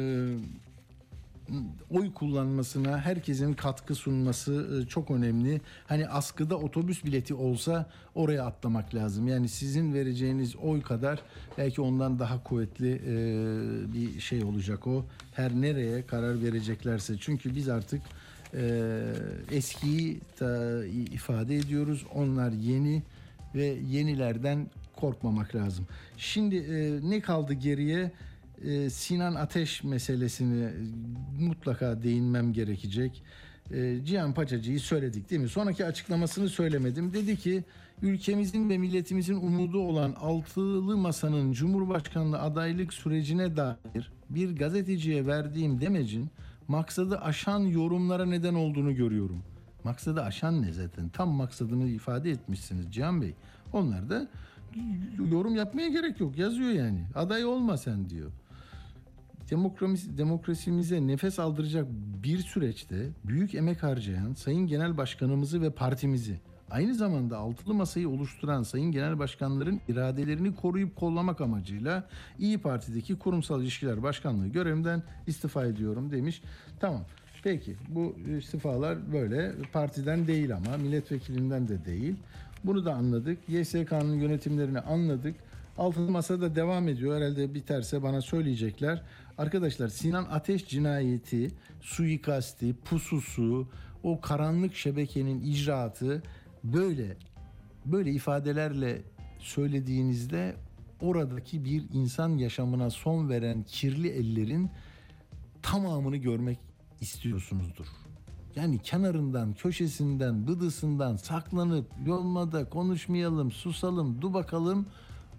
oy 1.89 2.13
kullanmasına 2.13 2.97
herkesin 3.01 3.53
katkı 3.53 3.95
sunması 3.95 4.81
e, 4.83 4.87
çok 4.87 5.11
önemli. 5.11 5.61
Hani 5.87 6.07
askıda 6.07 6.57
otobüs 6.57 7.05
bileti 7.05 7.33
olsa 7.33 7.89
oraya 8.15 8.45
atlamak 8.45 8.95
lazım. 8.95 9.27
Yani 9.27 9.49
sizin 9.49 9.93
vereceğiniz 9.93 10.55
oy 10.55 10.81
kadar 10.81 11.19
belki 11.57 11.81
ondan 11.81 12.19
daha 12.19 12.43
kuvvetli 12.43 13.01
e, 13.05 13.13
bir 13.93 14.19
şey 14.19 14.43
olacak 14.43 14.87
o. 14.87 15.05
Her 15.33 15.51
nereye 15.51 16.05
karar 16.05 16.41
vereceklerse. 16.41 17.15
Çünkü 17.19 17.55
biz 17.55 17.69
artık 17.69 18.01
e, 18.53 18.91
eskiyi 19.51 20.19
ifade 21.11 21.55
ediyoruz. 21.55 22.05
Onlar 22.15 22.51
yeni 22.51 23.03
ve 23.55 23.77
yenilerden 23.89 24.67
korkmamak 25.01 25.55
lazım. 25.55 25.85
Şimdi 26.17 26.55
e, 26.55 27.09
ne 27.09 27.21
kaldı 27.21 27.53
geriye? 27.53 28.11
E, 28.65 28.89
Sinan 28.89 29.35
Ateş 29.35 29.83
meselesini 29.83 30.69
mutlaka 31.39 32.03
değinmem 32.03 32.53
gerekecek. 32.53 33.23
E, 33.71 34.05
Cihan 34.05 34.33
Paçacı'yı 34.33 34.79
söyledik 34.79 35.29
değil 35.29 35.41
mi? 35.41 35.49
Sonraki 35.49 35.85
açıklamasını 35.85 36.49
söylemedim. 36.49 37.13
Dedi 37.13 37.37
ki 37.37 37.63
ülkemizin 38.01 38.69
ve 38.69 38.77
milletimizin 38.77 39.35
umudu 39.35 39.79
olan 39.79 40.13
altılı 40.13 40.97
masanın 40.97 41.53
Cumhurbaşkanlığı 41.53 42.39
adaylık 42.39 42.93
sürecine 42.93 43.57
dair 43.57 44.11
bir 44.29 44.55
gazeteciye 44.55 45.27
verdiğim 45.27 45.81
demecin 45.81 46.29
maksadı 46.67 47.19
aşan 47.19 47.59
yorumlara 47.59 48.25
neden 48.25 48.53
olduğunu 48.53 48.95
görüyorum. 48.95 49.43
Maksadı 49.83 50.21
aşan 50.21 50.61
ne 50.61 50.73
zaten? 50.73 51.09
Tam 51.09 51.29
maksadını 51.29 51.89
ifade 51.89 52.31
etmişsiniz 52.31 52.93
Cihan 52.93 53.21
Bey. 53.21 53.33
Onlar 53.73 54.09
da 54.09 54.27
yorum 55.31 55.55
yapmaya 55.55 55.87
gerek 55.87 56.19
yok. 56.19 56.37
Yazıyor 56.37 56.69
yani. 56.69 57.05
Aday 57.15 57.45
olma 57.45 57.77
sen 57.77 58.09
diyor. 58.09 58.31
Demokrasi, 59.51 60.17
demokrasimize 60.17 61.07
nefes 61.07 61.39
aldıracak 61.39 61.87
bir 62.23 62.37
süreçte 62.37 63.09
büyük 63.23 63.55
emek 63.55 63.83
harcayan 63.83 64.33
Sayın 64.33 64.67
Genel 64.67 64.97
Başkanımızı 64.97 65.61
ve 65.61 65.69
partimizi 65.69 66.39
aynı 66.69 66.95
zamanda 66.95 67.37
altılı 67.37 67.73
masayı 67.73 68.09
oluşturan 68.09 68.63
Sayın 68.63 68.91
Genel 68.91 69.19
Başkanların 69.19 69.81
iradelerini 69.87 70.55
koruyup 70.55 70.95
kollamak 70.95 71.41
amacıyla 71.41 72.09
İyi 72.39 72.57
Parti'deki 72.57 73.19
Kurumsal 73.19 73.61
İlişkiler 73.61 74.03
Başkanlığı 74.03 74.47
görevimden 74.47 75.03
istifa 75.27 75.65
ediyorum 75.65 76.11
demiş. 76.11 76.41
Tamam. 76.79 77.01
Peki 77.43 77.75
bu 77.89 78.15
istifalar 78.39 79.13
böyle 79.13 79.51
partiden 79.73 80.27
değil 80.27 80.55
ama 80.55 80.77
milletvekilinden 80.77 81.67
de 81.67 81.85
değil. 81.85 82.15
Bunu 82.63 82.85
da 82.85 82.93
anladık. 82.93 83.49
YSK'nın 83.49 84.19
yönetimlerini 84.19 84.79
anladık. 84.79 85.35
Altılı 85.77 86.11
Masa'da 86.11 86.55
devam 86.55 86.87
ediyor. 86.87 87.15
Herhalde 87.17 87.53
biterse 87.53 88.03
bana 88.03 88.21
söyleyecekler. 88.21 89.01
Arkadaşlar 89.37 89.87
Sinan 89.87 90.23
Ateş 90.31 90.67
cinayeti, 90.67 91.51
suikasti, 91.81 92.75
pususu, 92.85 93.67
o 94.03 94.21
karanlık 94.21 94.75
şebekenin 94.75 95.41
icraatı 95.41 96.23
böyle 96.63 97.17
böyle 97.85 98.11
ifadelerle 98.11 99.01
söylediğinizde 99.39 100.55
oradaki 101.01 101.65
bir 101.65 101.83
insan 101.93 102.37
yaşamına 102.37 102.89
son 102.89 103.29
veren 103.29 103.63
kirli 103.63 104.09
ellerin 104.09 104.69
tamamını 105.61 106.17
görmek 106.17 106.59
istiyorsunuzdur. 107.01 108.00
Yani 108.55 108.79
kenarından, 108.79 109.53
köşesinden, 109.53 110.47
bıdısından 110.47 111.15
saklanıp 111.15 111.85
yolmada 112.05 112.69
konuşmayalım, 112.69 113.51
susalım, 113.51 114.21
du 114.21 114.33
bakalım 114.33 114.85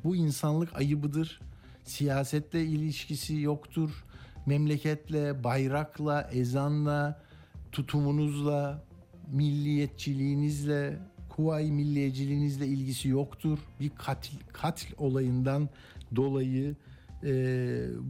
bu 0.04 0.16
insanlık 0.16 0.76
ayıbıdır. 0.76 1.40
Siyasetle 1.84 2.64
ilişkisi 2.64 3.40
yoktur. 3.40 4.04
Memleketle, 4.46 5.44
bayrakla, 5.44 6.22
ezanla, 6.32 7.22
tutumunuzla, 7.72 8.84
milliyetçiliğinizle, 9.32 10.98
kuvayi 11.28 11.72
milliyetçiliğinizle 11.72 12.66
ilgisi 12.66 13.08
yoktur. 13.08 13.58
Bir 13.80 13.90
katil, 13.90 14.36
katil 14.52 14.94
olayından 14.98 15.68
dolayı 16.16 16.76
e, 17.24 17.30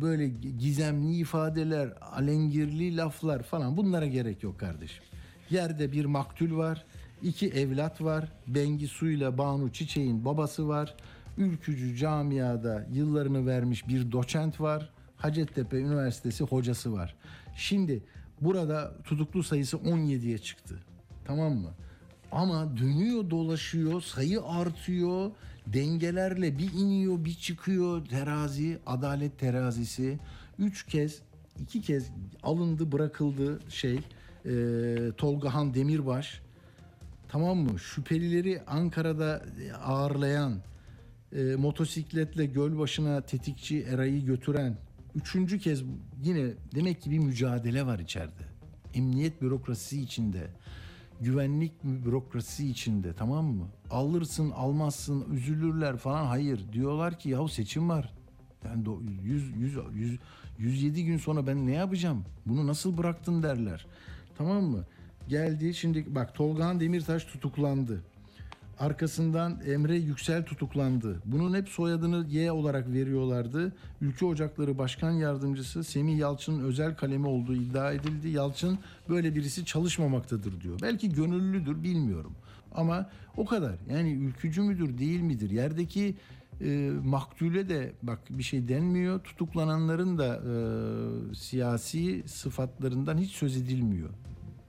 böyle 0.01 0.29
gizemli 0.59 1.17
ifadeler, 1.17 1.93
alengirli 2.01 2.97
laflar 2.97 3.43
falan 3.43 3.77
bunlara 3.77 4.07
gerek 4.07 4.43
yok 4.43 4.61
kardeşim. 4.61 5.05
Yerde 5.51 5.93
bir 5.93 6.05
maktul 6.05 6.57
var, 6.57 6.85
iki 7.23 7.49
evlat 7.49 8.01
var. 8.03 8.33
Bengi 8.47 8.89
Suyla 8.89 9.39
Banu 9.39 9.73
Çiçek'in 9.73 10.25
babası 10.25 10.69
var. 10.69 10.95
Ülkücü 11.39 11.97
camiada 11.97 12.87
yıllarını 12.93 13.47
vermiş 13.47 13.89
bir 13.89 14.13
doçent 14.13 14.61
var. 14.61 14.91
Hacettepe 15.17 15.77
Üniversitesi 15.77 16.45
hocası 16.45 16.93
var. 16.93 17.15
Şimdi 17.57 18.03
burada 18.41 18.93
tutuklu 19.05 19.43
sayısı 19.43 19.77
17'ye 19.77 20.39
çıktı. 20.39 20.79
Tamam 21.25 21.53
mı? 21.53 21.71
Ama 22.33 22.77
dönüyor 22.77 23.31
dolaşıyor 23.31 24.01
sayı 24.01 24.43
artıyor 24.43 25.31
dengelerle 25.67 26.59
bir 26.59 26.73
iniyor 26.73 27.25
bir 27.25 27.35
çıkıyor 27.35 28.07
terazi 28.07 28.79
adalet 28.87 29.39
terazisi. 29.39 30.19
Üç 30.59 30.87
kez 30.87 31.23
iki 31.61 31.81
kez 31.81 32.11
alındı 32.43 32.93
bırakıldı 32.93 33.61
şey 33.69 34.01
e, 34.47 34.53
Tolgahan 35.17 35.75
Demirbaş. 35.75 36.43
Tamam 37.29 37.59
mı? 37.59 37.79
Şüphelileri 37.79 38.63
Ankara'da 38.67 39.45
ağırlayan 39.85 40.63
e, 41.33 41.43
motosikletle 41.43 42.47
göl 42.47 42.79
başına 42.79 43.21
tetikçi 43.21 43.83
Eray'ı 43.83 44.25
götüren 44.25 44.77
üçüncü 45.15 45.59
kez 45.59 45.83
yine 46.23 46.53
demek 46.75 47.03
ki 47.03 47.11
bir 47.11 47.19
mücadele 47.19 47.87
var 47.87 47.99
içeride. 47.99 48.45
Emniyet 48.95 49.43
bürokrasisi 49.43 50.03
içinde 50.03 50.51
güvenlik 51.21 51.85
bürokrasisi 51.85 52.69
içinde 52.69 53.13
tamam 53.13 53.45
mı? 53.45 53.69
Alırsın 53.93 54.51
almazsın 54.51 55.25
üzülürler 55.33 55.97
falan 55.97 56.25
hayır 56.25 56.73
diyorlar 56.73 57.19
ki 57.19 57.29
yahu 57.29 57.49
seçim 57.49 57.89
var. 57.89 58.13
Yani 58.65 58.85
100, 59.23 59.57
100, 59.57 59.79
100, 59.95 60.19
107 60.59 61.05
gün 61.05 61.19
sonra 61.19 61.47
ben 61.47 61.67
ne 61.67 61.73
yapacağım? 61.73 62.25
Bunu 62.47 62.67
nasıl 62.67 62.99
bıraktın 62.99 63.43
derler. 63.43 63.87
Tamam 64.39 64.65
mı? 64.65 64.85
Geldi 65.29 65.75
şimdi 65.75 66.15
bak 66.15 66.35
Tolgahan 66.35 66.81
Demirtaş 66.81 67.25
tutuklandı. 67.25 68.03
Arkasından 68.79 69.61
Emre 69.67 69.97
Yüksel 69.97 70.45
tutuklandı. 70.45 71.23
Bunun 71.25 71.55
hep 71.55 71.69
soyadını 71.69 72.27
Y 72.29 72.53
olarak 72.53 72.93
veriyorlardı. 72.93 73.73
Ülke 74.01 74.27
Ocakları 74.27 74.79
Başkan 74.79 75.11
Yardımcısı 75.11 75.85
Semih 75.85 76.19
Yalçın'ın 76.19 76.65
özel 76.65 76.97
kalemi 76.97 77.27
olduğu 77.27 77.55
iddia 77.55 77.93
edildi. 77.93 78.29
Yalçın 78.29 78.79
böyle 79.09 79.35
birisi 79.35 79.65
çalışmamaktadır 79.65 80.61
diyor. 80.61 80.79
Belki 80.83 81.13
gönüllüdür 81.13 81.83
bilmiyorum. 81.83 82.33
Ama 82.75 83.11
o 83.37 83.45
kadar. 83.45 83.75
Yani 83.91 84.13
ülkücü 84.13 84.63
müdür 84.63 84.99
değil 84.99 85.21
midir? 85.21 85.51
Yerdeki 85.51 86.17
e, 86.61 86.91
maktule 87.05 87.69
de 87.69 87.93
bak 88.03 88.19
bir 88.31 88.43
şey 88.43 88.69
denmiyor. 88.69 89.21
Tutuklananların 89.21 90.19
da 90.19 90.37
e, 90.37 90.55
siyasi 91.35 92.23
sıfatlarından 92.27 93.19
hiç 93.19 93.33
söz 93.33 93.57
edilmiyor. 93.57 94.11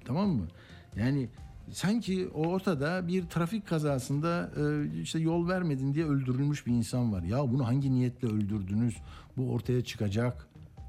Tamam 0.06 0.30
mı? 0.30 0.47
Yani 0.95 1.30
sanki 1.72 2.28
ortada 2.28 3.08
bir 3.08 3.24
trafik 3.24 3.68
kazasında 3.68 4.51
e, 4.58 4.62
işte 5.01 5.20
yol 5.20 5.47
vermedin 5.47 5.93
diye 5.93 6.06
öldürülmüş 6.06 6.68
bir 6.68 6.72
insan 6.72 7.14
var. 7.14 7.24
Ya 7.24 7.51
bunu 7.51 7.68
hangi 7.68 7.91
niyetle 7.91 8.28
öldürdünüz? 8.28 8.97
Bu 9.38 9.51
ortaya 9.51 9.84
çıkacak. 9.84 10.47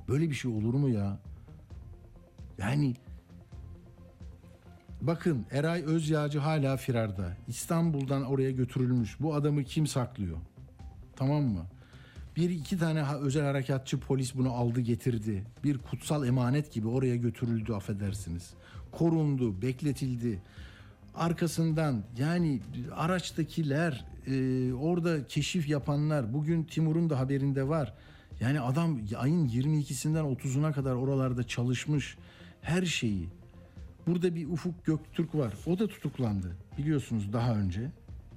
Böyle 0.09 0.31
bir 0.31 0.35
şey 0.35 0.51
olur 0.51 0.75
mu 0.75 0.89
ya? 0.89 1.19
Yani 2.59 2.95
bakın 5.07 5.47
Eray 5.51 5.83
Özyağcı 5.83 6.39
hala 6.39 6.77
firarda. 6.77 7.37
İstanbul'dan 7.49 8.25
oraya 8.25 8.51
götürülmüş. 8.51 9.21
Bu 9.21 9.35
adamı 9.35 9.65
kim 9.65 9.87
saklıyor? 9.87 10.37
Tamam 11.17 11.43
mı? 11.43 11.67
Bir 12.37 12.51
iki 12.51 12.79
tane 12.79 13.05
özel 13.21 13.45
harekatçı 13.45 14.01
polis 14.01 14.35
bunu 14.35 14.53
aldı 14.53 14.81
getirdi. 14.81 15.45
Bir 15.65 15.79
kutsal 15.79 16.27
emanet 16.27 16.73
gibi 16.73 16.89
oraya 16.89 17.17
götürüldü 17.17 17.73
affedersiniz. 17.73 18.51
Korundu, 18.93 19.63
bekletildi 19.63 20.41
arkasından 21.15 22.03
yani 22.19 22.61
araçtakiler 22.95 24.05
e, 24.27 24.73
orada 24.73 25.27
keşif 25.27 25.69
yapanlar 25.69 26.33
bugün 26.33 26.65
Timur'un 26.65 27.11
da 27.11 27.19
haberinde 27.19 27.69
var. 27.69 27.95
Yani 28.41 28.61
adam 28.61 29.01
ayın 29.19 29.49
22'sinden 29.49 30.37
30'una 30.37 30.73
kadar 30.73 30.95
oralarda 30.95 31.47
çalışmış 31.47 32.17
her 32.63 32.83
şeyi. 32.83 33.29
Burada 34.07 34.35
bir 34.35 34.49
Ufuk 34.49 34.85
Göktürk 34.85 35.35
var. 35.35 35.55
O 35.67 35.79
da 35.79 35.89
tutuklandı 35.89 36.57
biliyorsunuz 36.79 37.33
daha 37.33 37.55
önce. 37.55 37.91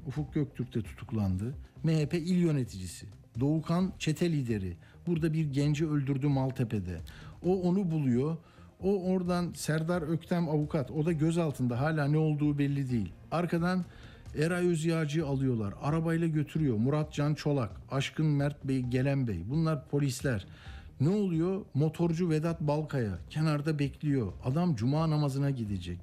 Ufuk 0.07 0.33
Göktürk 0.33 0.75
de 0.75 0.81
tutuklandı. 0.81 1.55
MHP 1.83 2.13
il 2.13 2.37
yöneticisi. 2.37 3.05
Doğukan 3.39 3.93
çete 3.99 4.31
lideri. 4.31 4.77
Burada 5.07 5.33
bir 5.33 5.45
genci 5.45 5.87
öldürdü 5.87 6.27
Maltepe'de. 6.27 7.01
O 7.43 7.61
onu 7.61 7.91
buluyor. 7.91 8.37
O 8.81 9.03
oradan 9.11 9.53
Serdar 9.53 10.01
Öktem 10.01 10.49
avukat. 10.49 10.91
O 10.91 11.05
da 11.05 11.11
gözaltında. 11.11 11.81
Hala 11.81 12.07
ne 12.07 12.17
olduğu 12.17 12.57
belli 12.57 12.91
değil. 12.91 13.13
Arkadan 13.31 13.85
Eray 14.37 14.67
Özyağcı'yı 14.67 15.25
alıyorlar. 15.25 15.73
Arabayla 15.81 16.27
götürüyor. 16.27 16.77
Murat 16.77 17.13
Can 17.13 17.33
Çolak, 17.33 17.71
Aşkın 17.91 18.25
Mert 18.25 18.63
Bey, 18.63 18.81
Gelen 18.81 19.27
Bey. 19.27 19.43
Bunlar 19.49 19.87
polisler. 19.87 20.45
Ne 21.01 21.09
oluyor? 21.09 21.65
Motorcu 21.73 22.29
Vedat 22.29 22.61
Balkaya 22.61 23.19
kenarda 23.29 23.79
bekliyor. 23.79 24.33
Adam 24.43 24.75
cuma 24.75 25.09
namazına 25.09 25.49
gidecek. 25.49 25.99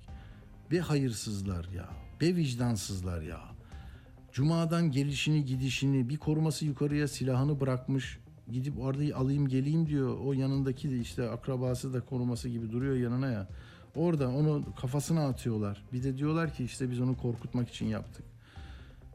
Be 0.70 0.78
hayırsızlar 0.78 1.68
ya. 1.76 1.88
Be 2.20 2.36
vicdansızlar 2.36 3.22
ya. 3.22 3.40
Cuma'dan 4.32 4.90
gelişini 4.90 5.44
gidişini 5.44 6.08
bir 6.08 6.16
koruması 6.16 6.64
yukarıya 6.64 7.08
silahını 7.08 7.60
bırakmış 7.60 8.18
gidip 8.52 8.78
orada 8.78 9.16
alayım 9.16 9.48
geleyim 9.48 9.86
diyor. 9.86 10.18
O 10.24 10.32
yanındaki 10.32 10.90
de 10.90 10.98
işte 10.98 11.30
akrabası 11.30 11.94
da 11.94 12.00
koruması 12.00 12.48
gibi 12.48 12.72
duruyor 12.72 12.96
yanına 12.96 13.30
ya. 13.30 13.48
Orada 13.96 14.28
onu 14.28 14.64
kafasına 14.80 15.28
atıyorlar. 15.28 15.84
Bir 15.92 16.02
de 16.02 16.18
diyorlar 16.18 16.54
ki 16.54 16.64
işte 16.64 16.90
biz 16.90 17.00
onu 17.00 17.16
korkutmak 17.16 17.68
için 17.68 17.86
yaptık. 17.86 18.24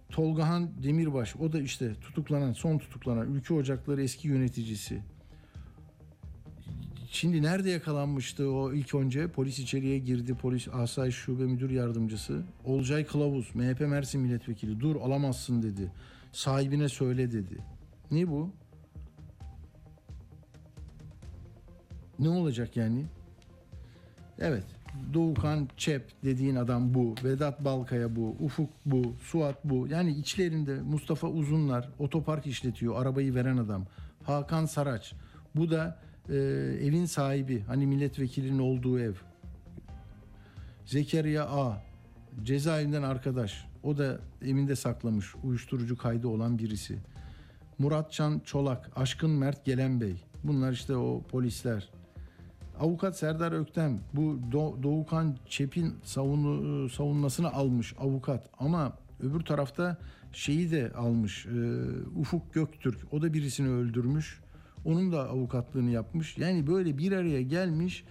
Tolgahan 0.09 0.69
Demirbaş 0.83 1.35
o 1.35 1.53
da 1.53 1.59
işte 1.59 1.95
tutuklanan 2.01 2.53
son 2.53 2.77
tutuklanan 2.77 3.33
Ülke 3.33 3.53
Ocakları 3.53 4.03
eski 4.03 4.27
yöneticisi. 4.27 5.01
Şimdi 7.11 7.41
nerede 7.41 7.69
yakalanmıştı 7.69 8.51
o 8.51 8.73
ilk 8.73 8.95
önce? 8.95 9.27
Polis 9.27 9.59
içeriye 9.59 9.99
girdi. 9.99 10.35
Polis 10.35 10.67
Asayiş 10.67 11.15
Şube 11.15 11.43
Müdür 11.43 11.69
Yardımcısı. 11.69 12.43
Olcay 12.65 13.05
Kılavuz, 13.05 13.55
MHP 13.55 13.79
Mersin 13.79 14.21
Milletvekili. 14.21 14.79
Dur 14.79 14.95
alamazsın 14.95 15.63
dedi. 15.63 15.91
Sahibine 16.31 16.89
söyle 16.89 17.31
dedi. 17.31 17.57
Ne 18.11 18.27
bu? 18.27 18.51
Ne 22.19 22.29
olacak 22.29 22.77
yani? 22.77 23.05
Evet. 24.39 24.65
Doğukan 25.13 25.69
Çep 25.77 26.11
dediğin 26.23 26.55
adam 26.55 26.93
bu. 26.93 27.15
Vedat 27.23 27.65
Balkaya 27.65 28.15
bu. 28.15 28.35
Ufuk 28.39 28.69
bu. 28.85 29.13
Suat 29.21 29.65
bu. 29.65 29.87
Yani 29.87 30.11
içlerinde 30.11 30.81
Mustafa 30.81 31.27
Uzunlar 31.27 31.89
otopark 31.99 32.47
işletiyor. 32.47 33.01
Arabayı 33.01 33.35
veren 33.35 33.57
adam. 33.57 33.85
Hakan 34.23 34.65
Saraç. 34.65 35.13
Bu 35.55 35.71
da 35.71 36.08
e, 36.29 36.35
evin 36.81 37.05
sahibi. 37.05 37.63
Hani 37.67 37.87
milletvekilinin 37.87 38.59
olduğu 38.59 38.99
ev. 38.99 39.13
Zekeriya 40.85 41.45
A. 41.49 41.81
Cezaevinden 42.43 43.03
arkadaş. 43.03 43.65
O 43.83 43.97
da 43.97 44.19
evinde 44.41 44.75
saklamış. 44.75 45.35
Uyuşturucu 45.43 45.97
kaydı 45.97 46.27
olan 46.27 46.59
birisi. 46.59 46.99
Muratcan 47.77 48.41
Çolak. 48.45 48.91
Aşkın 48.95 49.29
Mert 49.29 49.65
Gelen 49.65 50.01
Bey. 50.01 50.23
Bunlar 50.43 50.71
işte 50.71 50.95
o 50.95 51.21
polisler. 51.21 51.89
Avukat 52.79 53.17
Serdar 53.17 53.51
Öktem 53.51 53.99
bu 54.13 54.39
Doğukan 54.83 55.37
Çep'in 55.49 55.95
savunu, 56.03 56.89
savunmasını 56.89 57.51
almış 57.53 57.93
avukat 57.99 58.49
ama 58.59 58.97
öbür 59.19 59.39
tarafta 59.39 59.97
şeyi 60.31 60.71
de 60.71 60.91
almış. 60.95 61.45
e, 61.45 61.49
Ufuk 62.15 62.53
Göktürk 62.53 62.97
o 63.11 63.21
da 63.21 63.33
birisini 63.33 63.69
öldürmüş. 63.69 64.39
Onun 64.85 65.11
da 65.11 65.29
avukatlığını 65.29 65.91
yapmış. 65.91 66.37
Yani 66.37 66.67
böyle 66.67 66.97
bir 66.97 67.11
araya 67.11 67.41
gelmiş 67.41 68.03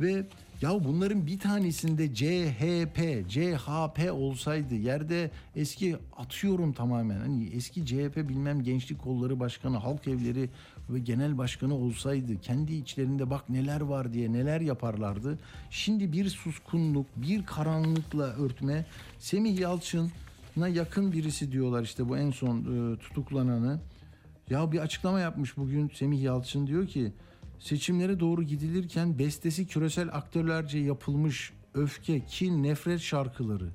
ve 0.00 0.26
ya 0.62 0.84
bunların 0.84 1.26
bir 1.26 1.38
tanesinde 1.38 2.14
CHP, 2.14 3.28
CHP 3.28 4.12
olsaydı 4.12 4.74
yerde 4.74 5.30
eski 5.56 5.96
atıyorum 6.16 6.72
tamamen 6.72 7.18
hani 7.18 7.46
eski 7.46 7.86
CHP 7.86 8.16
bilmem 8.16 8.62
Gençlik 8.62 9.02
Kolları 9.02 9.40
Başkanı, 9.40 9.76
Halk 9.76 10.08
Evleri 10.08 10.50
ve 10.90 10.98
Genel 10.98 11.38
Başkanı 11.38 11.74
olsaydı 11.74 12.40
kendi 12.40 12.74
içlerinde 12.74 13.30
bak 13.30 13.48
neler 13.48 13.80
var 13.80 14.12
diye 14.12 14.32
neler 14.32 14.60
yaparlardı. 14.60 15.38
Şimdi 15.70 16.12
bir 16.12 16.28
suskunluk, 16.28 17.06
bir 17.16 17.46
karanlıkla 17.46 18.24
örtme. 18.24 18.86
Semih 19.18 19.58
Yalçın'a 19.58 20.68
yakın 20.68 21.12
birisi 21.12 21.52
diyorlar 21.52 21.82
işte 21.82 22.08
bu 22.08 22.16
en 22.16 22.30
son 22.30 22.58
e, 22.58 22.98
tutuklananı. 22.98 23.80
Ya 24.50 24.72
bir 24.72 24.78
açıklama 24.78 25.20
yapmış 25.20 25.56
bugün 25.56 25.88
Semih 25.94 26.22
Yalçın 26.22 26.66
diyor 26.66 26.86
ki 26.86 27.12
seçimlere 27.58 28.20
doğru 28.20 28.42
gidilirken 28.42 29.18
bestesi 29.18 29.66
küresel 29.66 30.08
aktörlerce 30.12 30.78
yapılmış 30.78 31.52
öfke, 31.74 32.20
kin, 32.26 32.62
nefret 32.62 33.00
şarkıları. 33.00 33.68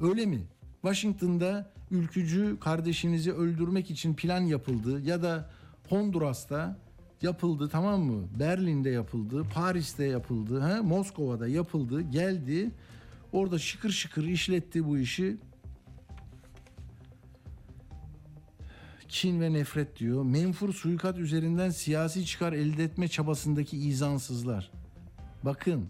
Öyle 0.00 0.26
mi? 0.26 0.40
Washington'da 0.82 1.70
ülkücü 1.90 2.56
kardeşinizi 2.60 3.32
öldürmek 3.32 3.90
için 3.90 4.14
plan 4.14 4.40
yapıldı 4.40 5.00
ya 5.00 5.22
da 5.22 5.50
Honduras'ta 5.88 6.78
yapıldı 7.22 7.68
tamam 7.68 8.00
mı? 8.00 8.28
Berlin'de 8.38 8.90
yapıldı, 8.90 9.42
Paris'te 9.54 10.04
yapıldı, 10.04 10.60
ha? 10.60 10.82
Moskova'da 10.82 11.48
yapıldı, 11.48 12.00
geldi. 12.00 12.70
Orada 13.32 13.58
şıkır 13.58 13.90
şıkır 13.90 14.24
işletti 14.24 14.86
bu 14.86 14.98
işi. 14.98 15.36
Kin 19.08 19.40
ve 19.40 19.52
nefret 19.52 19.98
diyor. 19.98 20.24
Menfur 20.24 20.72
suikat 20.72 21.18
üzerinden 21.18 21.70
siyasi 21.70 22.26
çıkar 22.26 22.52
elde 22.52 22.84
etme 22.84 23.08
çabasındaki 23.08 23.76
izansızlar. 23.76 24.70
Bakın 25.44 25.88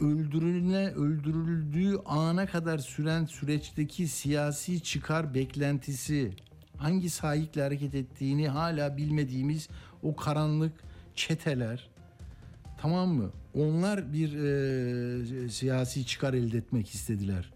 öldürülüne 0.00 0.88
öldürüldüğü 0.88 1.98
ana 2.06 2.46
kadar 2.46 2.78
süren 2.78 3.24
süreçteki 3.24 4.08
siyasi 4.08 4.82
çıkar 4.82 5.34
beklentisi 5.34 6.32
hangi 6.76 7.10
sahikle 7.10 7.62
hareket 7.62 7.94
ettiğini 7.94 8.48
hala 8.48 8.96
bilmediğimiz 8.96 9.68
o 10.02 10.16
karanlık 10.16 10.72
çeteler 11.14 11.90
tamam 12.80 13.08
mı? 13.08 13.30
Onlar 13.54 14.12
bir 14.12 14.36
e, 14.36 15.48
siyasi 15.48 16.06
çıkar 16.06 16.34
elde 16.34 16.58
etmek 16.58 16.90
istediler. 16.90 17.52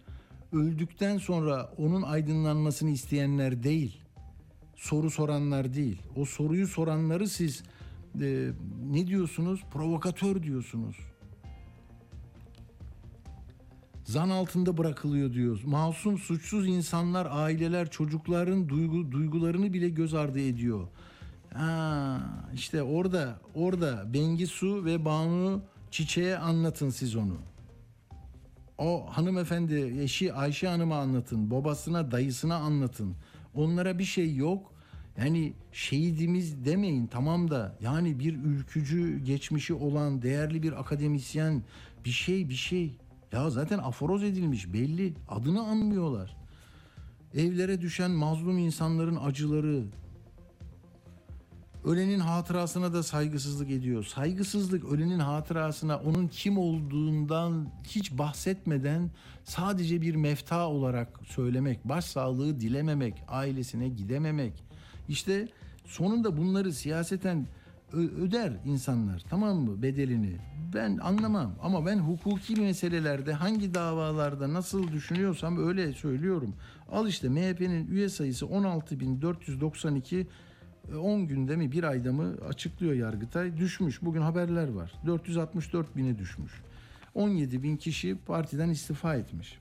Öldükten 0.53 1.18
sonra 1.18 1.72
onun 1.78 2.03
aydınlanmasını 2.03 2.90
isteyenler 2.90 3.62
değil 3.62 4.03
soru 4.77 5.11
soranlar 5.11 5.75
değil. 5.75 6.03
O 6.16 6.25
soruyu 6.25 6.66
soranları 6.66 7.29
siz 7.29 7.62
e, 8.20 8.51
ne 8.91 9.07
diyorsunuz? 9.07 9.61
Provokatör 9.72 10.43
diyorsunuz. 10.43 10.97
Zan 14.05 14.31
altında 14.31 14.79
bırakılıyor 14.79 15.33
diyoruz. 15.33 15.64
Masum 15.64 16.18
suçsuz 16.18 16.68
insanlar, 16.68 17.29
aileler, 17.31 17.91
çocukların 17.91 18.68
duygu, 18.68 19.12
duygularını 19.12 19.72
bile 19.72 19.89
göz 19.89 20.14
ardı 20.14 20.41
ediyor. 20.41 20.89
Ha, 21.55 22.20
işte 22.55 22.83
orada 22.83 23.41
orada 23.55 24.14
Bengisu 24.14 24.85
ve 24.85 25.05
Banu 25.05 25.62
Çiçeğe 25.91 26.39
anlatın 26.39 26.91
siz 26.91 27.16
onu. 27.16 27.37
O 28.79 29.07
hanımefendi 29.11 29.95
eşi 30.01 30.33
Ayşe 30.33 30.68
Hanım'a 30.68 30.97
anlatın. 30.97 31.51
Babasına, 31.51 32.11
dayısına 32.11 32.57
anlatın. 32.57 33.14
Onlara 33.55 33.98
bir 33.98 34.05
şey 34.05 34.36
yok. 34.36 34.74
Yani 35.18 35.52
şehidimiz 35.72 36.64
demeyin 36.64 37.07
tamam 37.07 37.50
da 37.50 37.76
yani 37.80 38.18
bir 38.18 38.34
ülkücü 38.34 39.18
geçmişi 39.18 39.74
olan 39.74 40.22
değerli 40.22 40.62
bir 40.62 40.80
akademisyen 40.80 41.62
bir 42.05 42.11
şey 42.11 42.48
bir 42.48 42.55
şey. 42.55 42.96
Ya 43.32 43.50
zaten 43.50 43.78
aforoz 43.78 44.24
edilmiş 44.24 44.72
belli 44.72 45.14
adını 45.28 45.62
anmıyorlar. 45.62 46.36
Evlere 47.34 47.80
düşen 47.80 48.11
mazlum 48.11 48.59
insanların 48.59 49.16
acıları, 49.16 49.84
Ölenin 51.85 52.18
hatırasına 52.18 52.93
da 52.93 53.03
saygısızlık 53.03 53.70
ediyor. 53.70 54.05
Saygısızlık 54.05 54.85
ölenin 54.85 55.18
hatırasına 55.18 55.97
onun 55.97 56.28
kim 56.28 56.59
olduğundan 56.59 57.68
hiç 57.85 58.12
bahsetmeden 58.12 59.11
sadece 59.45 60.01
bir 60.01 60.14
mefta 60.14 60.68
olarak 60.68 61.20
söylemek, 61.26 61.85
başsağlığı 61.85 62.61
dilememek, 62.61 63.22
ailesine 63.28 63.89
gidememek. 63.89 64.64
İşte 65.09 65.49
sonunda 65.85 66.37
bunları 66.37 66.72
siyaseten 66.72 67.47
öder 67.93 68.53
insanlar 68.64 69.22
tamam 69.30 69.57
mı 69.57 69.82
bedelini. 69.82 70.37
Ben 70.74 70.99
anlamam 70.99 71.55
ama 71.62 71.87
ben 71.87 71.99
hukuki 71.99 72.57
meselelerde 72.57 73.32
hangi 73.32 73.74
davalarda 73.74 74.53
nasıl 74.53 74.93
düşünüyorsam 74.93 75.68
öyle 75.68 75.93
söylüyorum. 75.93 76.55
Al 76.93 77.09
işte 77.09 77.28
MHP'nin 77.28 77.87
üye 77.87 78.09
sayısı 78.09 78.47
16.492 78.47 80.26
10 80.93 81.20
E, 81.20 81.24
günde 81.24 81.57
mi 81.57 81.72
bir 81.72 81.85
ayda 81.85 82.12
mı 82.12 82.35
açıklıyor 82.49 82.93
Yargıtay 82.93 83.57
düşmüş. 83.57 84.03
Bugün 84.03 84.20
haberler 84.20 84.68
var. 84.68 84.93
464 85.07 85.97
bine 85.97 86.18
düşmüş. 86.18 86.53
17 87.14 87.62
bin 87.62 87.76
kişi 87.76 88.16
partiden 88.26 88.68
istifa 88.68 89.14
etmiş. 89.14 89.59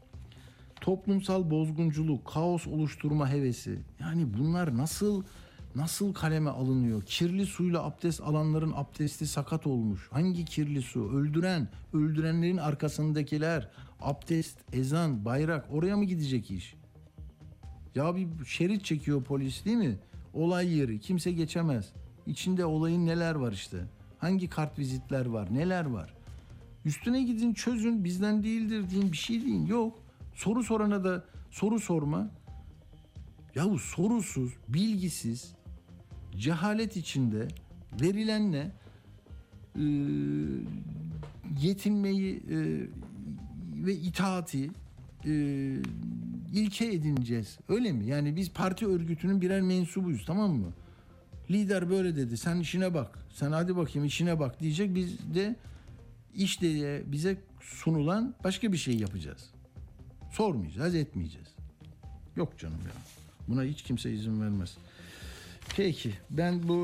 Toplumsal 0.82 1.49
bozgunculuk, 1.51 2.26
kaos 2.26 2.67
oluşturma 2.67 3.30
hevesi. 3.30 3.80
Yani 3.99 4.28
bunlar 4.38 4.78
nasıl 4.78 5.24
nasıl 5.76 6.13
kaleme 6.13 6.49
alınıyor? 6.49 7.01
Kirli 7.01 7.45
suyla 7.45 7.84
abdest 7.84 8.21
alanların 8.21 8.74
abdesti 8.76 9.28
sakat 9.28 9.67
olmuş. 9.67 10.07
Hangi 10.11 10.45
kirli 10.45 10.82
su? 10.82 11.11
Öldüren, 11.11 11.67
öldürenlerin 11.93 12.57
arkasındakiler. 12.57 13.69
Abdest, 14.01 14.57
ezan, 14.74 15.26
bayrak 15.26 15.65
oraya 15.71 15.97
mı 15.97 16.05
gidecek 16.05 16.51
iş? 16.51 16.76
Ya 17.95 18.15
bir 18.15 18.45
şerit 18.45 18.86
çekiyor 18.86 19.24
polis 19.24 19.65
değil 19.65 19.78
mi? 19.78 19.97
Olay 20.34 20.77
yeri 20.77 20.99
kimse 20.99 21.31
geçemez. 21.31 21.93
İçinde 22.27 22.65
olayın 22.65 23.05
neler 23.05 23.36
var 23.36 23.51
işte. 23.51 23.77
Hangi 24.17 24.49
kart 24.49 24.79
vizitler 24.79 25.25
var 25.25 25.47
neler 25.53 25.86
var. 25.86 26.13
Üstüne 26.86 27.23
gidin 27.23 27.53
çözün 27.53 28.03
bizden 28.03 28.43
değildir 28.43 28.89
deyin 28.91 29.11
bir 29.11 29.17
şey 29.17 29.41
deyin. 29.41 29.65
Yok. 29.65 29.99
Soru 30.36 30.63
sorana 30.63 31.03
da 31.03 31.25
soru 31.51 31.79
sorma. 31.79 32.29
Yahu 33.55 33.79
sorusuz, 33.79 34.53
bilgisiz, 34.67 35.53
cehalet 36.38 36.97
içinde 36.97 37.47
verilenle 38.01 38.71
e, 39.75 39.84
yetinmeyi 41.61 42.36
e, 42.36 42.57
ve 43.86 43.93
itaati 43.93 44.71
e, 45.25 45.31
ilke 46.54 46.86
edineceğiz. 46.93 47.58
Öyle 47.70 47.91
mi? 47.91 48.06
Yani 48.06 48.36
biz 48.36 48.51
parti 48.51 48.88
örgütünün 48.88 49.41
birer 49.41 49.62
mensubuyuz 49.62 50.26
tamam 50.26 50.51
mı? 50.51 50.74
Lider 51.51 51.89
böyle 51.89 52.16
dedi. 52.16 52.38
Sen 52.38 52.60
işine 52.60 52.93
bak. 52.93 53.20
Sen 53.34 53.51
hadi 53.51 53.76
bakayım 53.76 54.08
işine 54.08 54.39
bak 54.39 54.60
diyecek. 54.60 54.95
Biz 54.95 55.36
de 55.36 55.56
işte 56.36 57.01
bize 57.12 57.38
sunulan 57.62 58.36
başka 58.43 58.72
bir 58.72 58.78
şey 58.78 58.97
yapacağız. 58.97 59.49
Sormayacağız, 60.32 60.95
etmeyeceğiz. 60.95 61.47
Yok 62.36 62.60
canım 62.60 62.80
ya. 62.86 62.91
Buna 63.47 63.64
hiç 63.64 63.82
kimse 63.82 64.12
izin 64.12 64.41
vermez. 64.41 64.78
Peki 65.76 66.14
ben 66.30 66.68
bu 66.68 66.76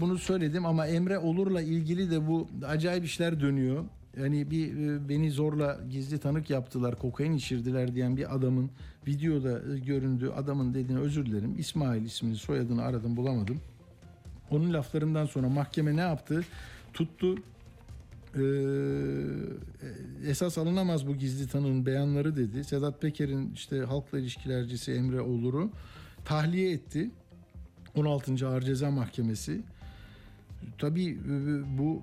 bunu 0.00 0.18
söyledim 0.18 0.66
ama 0.66 0.86
Emre 0.86 1.18
Olur'la 1.18 1.62
ilgili 1.62 2.10
de 2.10 2.28
bu 2.28 2.48
acayip 2.66 3.04
işler 3.04 3.40
dönüyor. 3.40 3.84
Yani 4.16 4.50
bir 4.50 4.76
e, 4.76 5.08
beni 5.08 5.30
zorla 5.30 5.80
gizli 5.90 6.18
tanık 6.18 6.50
yaptılar, 6.50 6.98
kokain 6.98 7.32
içirdiler 7.32 7.94
diyen 7.94 8.16
bir 8.16 8.34
adamın 8.34 8.70
videoda 9.06 9.74
e, 9.74 9.78
göründüğü 9.78 10.30
adamın 10.30 10.74
dediğine 10.74 11.00
özür 11.00 11.26
dilerim. 11.26 11.54
İsmail 11.58 12.04
ismini, 12.04 12.36
soyadını 12.36 12.82
aradım 12.82 13.16
bulamadım. 13.16 13.60
Onun 14.50 14.72
laflarından 14.72 15.26
sonra 15.26 15.48
mahkeme 15.48 15.96
ne 15.96 16.00
yaptı? 16.00 16.44
Tuttu 16.92 17.34
e, 18.36 18.42
esas 20.26 20.58
alınamaz 20.58 21.06
bu 21.06 21.16
gizli 21.16 21.48
tanığın 21.48 21.86
beyanları 21.86 22.36
dedi. 22.36 22.64
Sedat 22.64 23.00
Peker'in 23.00 23.52
işte 23.54 23.78
halkla 23.78 24.18
ilişkilercisi 24.18 24.92
Emre 24.92 25.20
Olur'u 25.20 25.70
tahliye 26.24 26.72
etti. 26.72 27.10
16. 27.94 28.48
Ağır 28.48 28.62
Ceza 28.62 28.90
Mahkemesi. 28.90 29.60
Tabii 30.78 31.18
bu 31.78 32.02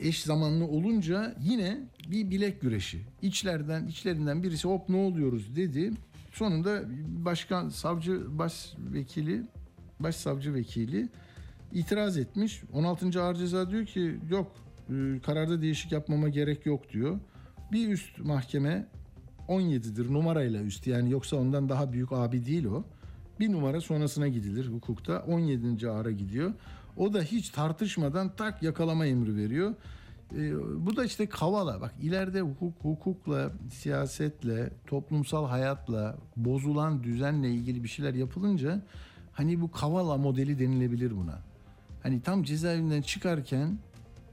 eş 0.00 0.22
zamanlı 0.22 0.64
olunca 0.66 1.36
yine 1.40 1.80
bir 2.10 2.30
bilek 2.30 2.60
güreşi. 2.60 3.00
İçlerden 3.22 3.86
içlerinden 3.86 4.42
birisi 4.42 4.68
hop 4.68 4.88
ne 4.88 4.96
oluyoruz 4.96 5.56
dedi. 5.56 5.92
Sonunda 6.32 6.82
başkan 7.06 7.68
savcı 7.68 8.38
başvekili 8.38 9.42
başsavcı 10.00 10.54
vekili 10.54 11.08
itiraz 11.72 12.18
etmiş. 12.18 12.62
16. 12.72 13.22
Ağır 13.22 13.34
Ceza 13.34 13.70
diyor 13.70 13.86
ki 13.86 14.18
yok 14.30 14.52
e, 14.90 15.20
kararda 15.26 15.62
değişik 15.62 15.92
yapmama 15.92 16.28
gerek 16.28 16.66
yok 16.66 16.92
diyor. 16.92 17.18
Bir 17.72 17.88
üst 17.88 18.18
mahkeme 18.18 18.86
17'dir 19.48 20.12
numarayla 20.12 20.62
üst 20.62 20.86
yani 20.86 21.10
yoksa 21.10 21.36
ondan 21.36 21.68
daha 21.68 21.92
büyük 21.92 22.12
abi 22.12 22.46
değil 22.46 22.64
o. 22.64 22.84
Bir 23.40 23.52
numara 23.52 23.80
sonrasına 23.80 24.28
gidilir 24.28 24.66
hukukta 24.66 25.24
17. 25.28 25.90
ağıra 25.90 26.10
gidiyor. 26.10 26.52
O 26.96 27.12
da 27.12 27.22
hiç 27.22 27.48
tartışmadan 27.48 28.36
tak 28.36 28.62
yakalama 28.62 29.06
emri 29.06 29.36
veriyor. 29.36 29.74
Ee, 30.34 30.52
bu 30.86 30.96
da 30.96 31.04
işte 31.04 31.26
kavala 31.26 31.80
bak 31.80 31.94
ileride 32.02 32.40
hukuk 32.40 32.74
hukukla 32.82 33.52
siyasetle 33.72 34.70
toplumsal 34.86 35.46
hayatla 35.46 36.16
bozulan 36.36 37.04
düzenle 37.04 37.50
ilgili 37.50 37.84
bir 37.84 37.88
şeyler 37.88 38.14
yapılınca 38.14 38.82
hani 39.32 39.60
bu 39.60 39.70
kavala 39.70 40.16
modeli 40.16 40.58
denilebilir 40.58 41.16
buna. 41.16 41.38
Hani 42.02 42.22
tam 42.22 42.42
cezaevinden 42.42 43.02
çıkarken 43.02 43.78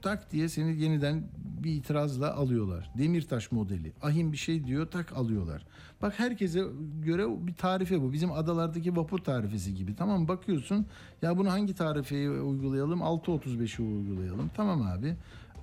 tak 0.04 0.32
diye 0.32 0.48
seni 0.48 0.82
yeniden 0.82 1.22
bir 1.62 1.72
itirazla 1.72 2.34
alıyorlar. 2.34 2.90
Demirtaş 2.98 3.52
modeli. 3.52 3.92
Ahim 4.02 4.32
bir 4.32 4.36
şey 4.36 4.64
diyor 4.64 4.86
tak 4.86 5.12
alıyorlar. 5.12 5.66
Bak 6.02 6.18
herkese 6.18 6.64
göre 7.04 7.46
bir 7.46 7.54
tarife 7.54 8.00
bu. 8.00 8.12
Bizim 8.12 8.32
adalardaki 8.32 8.96
vapur 8.96 9.18
tarifesi 9.18 9.74
gibi. 9.74 9.96
Tamam 9.96 10.28
bakıyorsun 10.28 10.86
ya 11.22 11.38
bunu 11.38 11.50
hangi 11.50 11.74
tarifeyi 11.74 12.30
uygulayalım? 12.30 13.00
6.35'i 13.00 13.84
uygulayalım. 13.84 14.50
Tamam 14.56 14.82
abi. 14.82 15.14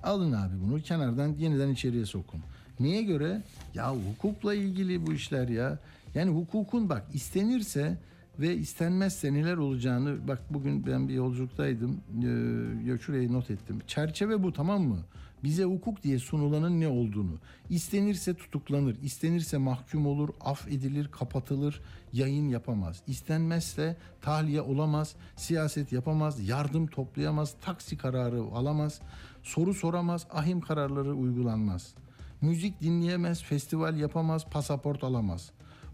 Alın 0.02 0.32
abi 0.32 0.54
bunu 0.62 0.82
kenardan 0.82 1.34
yeniden 1.38 1.68
içeriye 1.68 2.06
sokun. 2.06 2.40
Niye 2.80 3.02
göre? 3.02 3.42
Ya 3.74 3.94
hukukla 3.94 4.54
ilgili 4.54 5.06
bu 5.06 5.12
işler 5.12 5.48
ya. 5.48 5.78
Yani 6.14 6.30
hukukun 6.30 6.88
bak 6.88 7.04
istenirse 7.14 7.98
ve 8.38 8.56
istenmezse 8.56 9.32
neler 9.32 9.56
olacağını 9.56 10.28
bak 10.28 10.42
bugün 10.50 10.86
ben 10.86 11.08
bir 11.08 11.14
yolculuktaydım 11.14 12.00
ee, 12.22 12.90
ya 12.90 12.98
şuraya 12.98 13.32
not 13.32 13.50
ettim. 13.50 13.80
Çerçeve 13.86 14.42
bu 14.42 14.52
tamam 14.52 14.82
mı? 14.82 14.98
Bize 15.44 15.64
hukuk 15.64 16.02
diye 16.02 16.18
sunulanın 16.18 16.80
ne 16.80 16.88
olduğunu. 16.88 17.38
İstenirse 17.70 18.34
tutuklanır, 18.34 18.96
istenirse 19.02 19.58
mahkum 19.58 20.06
olur, 20.06 20.28
af 20.40 20.68
edilir, 20.68 21.08
kapatılır, 21.08 21.80
yayın 22.12 22.48
yapamaz. 22.48 23.02
İstenmezse 23.06 23.96
tahliye 24.20 24.60
olamaz, 24.60 25.16
siyaset 25.36 25.92
yapamaz, 25.92 26.48
yardım 26.48 26.86
toplayamaz, 26.86 27.54
taksi 27.60 27.96
kararı 27.96 28.40
alamaz, 28.40 29.00
soru 29.42 29.74
soramaz, 29.74 30.26
ahim 30.30 30.60
kararları 30.60 31.14
uygulanmaz. 31.14 31.94
Müzik 32.40 32.80
dinleyemez, 32.80 33.42
festival 33.42 33.96
yapamaz, 33.96 34.46
pasaport 34.50 35.04
alamaz. 35.04 35.52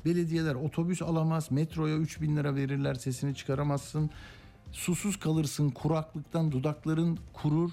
Belediyeler 0.09 0.55
otobüs 0.55 1.03
alamaz, 1.03 1.51
metroya 1.51 1.97
3 1.97 2.21
bin 2.21 2.37
lira 2.37 2.55
verirler 2.55 2.95
sesini 2.95 3.35
çıkaramazsın. 3.35 4.11
Susuz 4.73 5.19
kalırsın, 5.19 5.71
kuraklıktan 5.71 6.53
dudakların 6.53 7.19
kurur. 7.33 7.71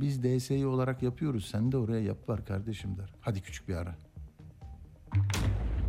Biz 0.00 0.22
DSİ 0.22 0.66
olarak 0.66 1.02
yapıyoruz, 1.02 1.46
sen 1.46 1.72
de 1.72 1.76
oraya 1.76 2.00
yap 2.00 2.28
var 2.28 2.46
kardeşim 2.46 2.98
der. 2.98 3.14
Hadi 3.20 3.42
küçük 3.42 3.68
bir 3.68 3.74
ara. 3.74 3.96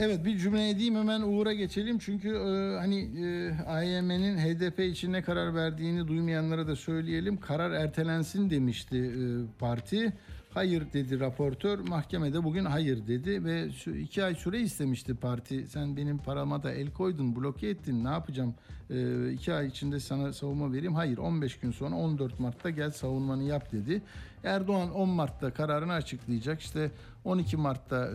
Evet 0.00 0.24
bir 0.24 0.38
cümle 0.38 0.70
edeyim 0.70 0.96
hemen 0.96 1.22
Uğur'a 1.22 1.52
geçelim. 1.52 1.98
Çünkü 1.98 2.28
e, 2.28 2.78
hani 2.78 3.00
e, 3.00 3.54
AYM'nin 3.66 4.38
HDP 4.38 4.80
için 4.80 5.12
ne 5.12 5.22
karar 5.22 5.54
verdiğini 5.54 6.08
duymayanlara 6.08 6.66
da 6.66 6.76
söyleyelim. 6.76 7.36
Karar 7.36 7.70
ertelensin 7.70 8.50
demişti 8.50 8.96
e, 8.96 9.22
parti. 9.58 10.12
Hayır 10.54 10.92
dedi 10.92 11.20
raportör. 11.20 11.78
Mahkemede 11.78 12.44
bugün 12.44 12.64
hayır 12.64 13.06
dedi 13.06 13.44
ve 13.44 13.68
iki 14.00 14.24
ay 14.24 14.34
süre 14.34 14.60
istemişti 14.60 15.14
parti. 15.14 15.66
Sen 15.66 15.96
benim 15.96 16.18
parama 16.18 16.62
da 16.62 16.72
el 16.72 16.90
koydun, 16.90 17.36
bloke 17.36 17.68
ettin. 17.68 18.04
Ne 18.04 18.08
yapacağım? 18.08 18.54
E, 18.90 19.30
iki 19.32 19.54
ay 19.54 19.66
içinde 19.66 20.00
sana 20.00 20.32
savunma 20.32 20.72
vereyim. 20.72 20.94
Hayır 20.94 21.18
15 21.18 21.58
gün 21.58 21.70
sonra 21.70 21.94
14 21.94 22.40
Mart'ta 22.40 22.70
gel 22.70 22.90
savunmanı 22.90 23.42
yap 23.42 23.72
dedi. 23.72 24.02
Erdoğan 24.44 24.90
10 24.90 25.08
Mart'ta 25.08 25.50
kararını 25.50 25.92
açıklayacak. 25.92 26.60
İşte 26.60 26.90
12 27.28 27.56
Mart'ta 27.56 28.10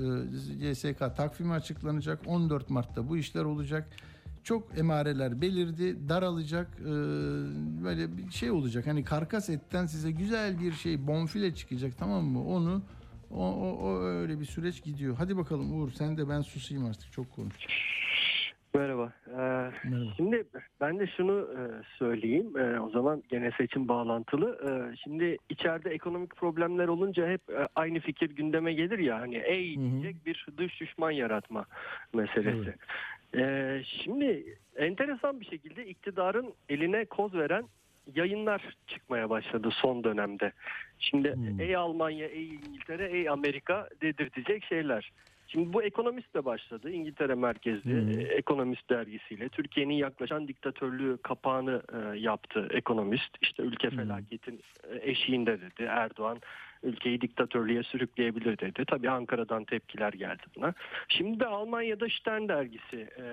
e, 0.62 0.74
CSK 0.74 1.00
takvimi 1.18 1.54
açıklanacak. 1.54 2.20
14 2.26 2.70
Mart'ta 2.70 3.10
bu 3.10 3.18
işler 3.18 3.44
olacak. 3.44 3.90
Çok 4.44 4.78
emareler 4.78 5.42
belirdi, 5.42 6.10
daralacak, 6.10 6.68
e, 6.80 6.86
böyle 7.84 8.18
bir 8.18 8.32
şey 8.32 8.52
olacak. 8.52 8.88
Hani 8.88 9.04
karkas 9.04 9.50
etten 9.50 9.86
size 9.86 10.12
güzel 10.12 10.60
bir 10.60 10.72
şey, 10.72 11.08
bonfile 11.08 11.56
çıkacak 11.56 11.98
tamam 11.98 12.26
mı? 12.26 12.48
Onu 12.48 12.82
o, 13.32 13.46
o, 13.46 13.78
o 13.78 14.04
öyle 14.04 14.40
bir 14.40 14.46
süreç 14.46 14.84
gidiyor. 14.84 15.16
Hadi 15.18 15.38
bakalım 15.38 15.82
Uğur 15.82 15.92
sen 15.92 16.18
de 16.18 16.30
ben 16.30 16.42
susayım 16.42 16.86
artık 16.86 17.12
çok 17.12 17.32
konuş. 17.32 17.56
Merhaba. 18.76 19.14
Ee, 19.28 19.72
Şimdi 20.18 20.44
ben 20.82 21.00
de 21.00 21.08
şunu 21.08 21.50
e, 21.52 21.62
söyleyeyim. 21.98 22.58
E, 22.58 22.80
o 22.80 22.90
zaman 22.90 23.24
gene 23.30 23.52
seçim 23.58 23.88
bağlantılı. 23.88 24.60
E, 24.70 24.96
şimdi 25.04 25.38
içeride 25.50 25.90
ekonomik 25.90 26.36
problemler 26.36 26.88
olunca 26.88 27.28
hep 27.28 27.42
e, 27.50 27.68
aynı 27.76 28.00
fikir 28.00 28.30
gündeme 28.30 28.74
gelir 28.74 29.00
ya. 29.00 29.20
Hani 29.20 29.36
ey 29.38 29.78
diyecek 29.78 30.26
bir 30.26 30.48
dış 30.58 30.80
düşman 30.80 31.12
yaratma 31.12 31.66
meselesi. 32.14 32.76
E, 33.36 33.82
şimdi 33.86 34.58
enteresan 34.76 35.40
bir 35.40 35.46
şekilde 35.46 35.86
iktidarın 35.86 36.54
eline 36.70 37.06
koz 37.06 37.34
veren 37.34 37.64
yayınlar 38.16 38.76
çıkmaya 38.88 39.30
başladı 39.30 39.70
son 39.72 40.04
dönemde. 40.04 40.52
Şimdi 41.00 41.36
ey 41.60 41.76
Almanya, 41.76 42.28
ey 42.28 42.48
İngiltere, 42.48 43.06
ey 43.06 43.30
Amerika 43.30 43.90
dedirtecek 44.02 44.64
şeyler. 44.66 45.12
Şimdi 45.54 45.74
bu 45.74 45.84
ekonomistle 45.84 46.46
başladı. 46.46 46.92
İngiltere 46.92 47.36
merkezli 47.36 48.22
e, 48.22 48.24
ekonomist 48.24 48.90
dergisiyle 48.90 49.50
Türkiye'nin 49.50 49.94
yaklaşan 49.94 50.48
diktatörlüğü 50.48 51.18
kapağını 51.18 51.82
e, 51.94 52.20
yaptı 52.20 52.68
ekonomist. 52.72 53.38
İşte 53.42 53.64
ülke 53.64 53.90
felaketin 53.90 54.62
e, 54.84 55.12
eşiğinde 55.12 55.62
dedi. 55.62 55.84
Erdoğan 55.84 56.40
ülkeyi 56.84 57.22
diktatörlüğe 57.22 57.84
sürükleyebilir 57.84 58.58
dedi. 58.58 58.86
Tabii 58.88 59.10
Ankara'dan 59.10 59.64
tepkiler 59.64 60.14
geldi 60.14 60.44
buna. 60.56 60.74
Şimdi 61.10 61.40
de 61.40 61.46
Almanya'da 61.46 62.08
Stern 62.10 62.48
dergisi 62.48 63.08
e, 63.20 63.24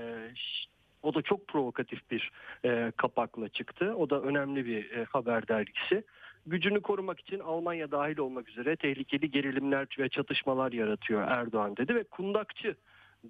o 1.03 1.15
da 1.15 1.23
çok 1.23 1.49
provokatif 1.49 2.11
bir 2.11 2.31
e, 2.65 2.93
kapakla 2.97 3.49
çıktı. 3.49 3.95
O 3.97 4.11
da 4.11 4.21
önemli 4.23 4.67
bir 4.67 4.91
e, 4.91 5.05
haber 5.05 5.49
dergisi 5.49 6.05
gücünü 6.47 6.81
korumak 6.81 7.21
için 7.21 7.39
Almanya 7.39 7.91
dahil 7.91 8.19
olmak 8.19 8.49
üzere 8.49 8.77
tehlikeli 8.77 9.31
gerilimler 9.31 9.87
ve 9.99 10.09
çatışmalar 10.09 10.73
yaratıyor 10.73 11.23
Erdoğan 11.23 11.77
dedi 11.77 11.95
ve 11.95 12.05
kundakçı 12.05 12.77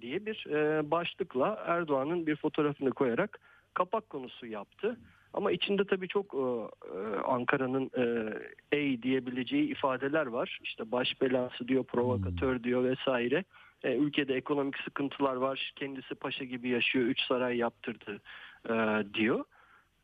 diye 0.01 0.25
bir 0.25 0.45
e, 0.49 0.91
başlıkla 0.91 1.63
Erdoğan'ın 1.67 2.27
bir 2.27 2.35
fotoğrafını 2.35 2.91
koyarak 2.91 3.39
kapak 3.73 4.09
konusu 4.09 4.45
yaptı. 4.45 4.97
Ama 5.33 5.51
içinde 5.51 5.85
tabii 5.85 6.07
çok 6.07 6.33
e, 6.33 6.37
e, 6.37 7.17
Ankara'nın 7.25 7.91
e, 7.97 8.33
ey 8.71 9.03
diyebileceği 9.03 9.71
ifadeler 9.71 10.25
var. 10.25 10.59
İşte 10.63 10.91
baş 10.91 11.21
belası 11.21 11.67
diyor, 11.67 11.83
provokatör 11.83 12.63
diyor 12.63 12.83
vesaire. 12.83 13.43
E, 13.83 13.95
ülkede 13.95 14.35
ekonomik 14.35 14.77
sıkıntılar 14.77 15.35
var. 15.35 15.73
Kendisi 15.75 16.15
paşa 16.15 16.43
gibi 16.43 16.69
yaşıyor. 16.69 17.05
Üç 17.05 17.21
saray 17.21 17.57
yaptırdı 17.57 18.21
e, 18.69 19.03
diyor. 19.13 19.45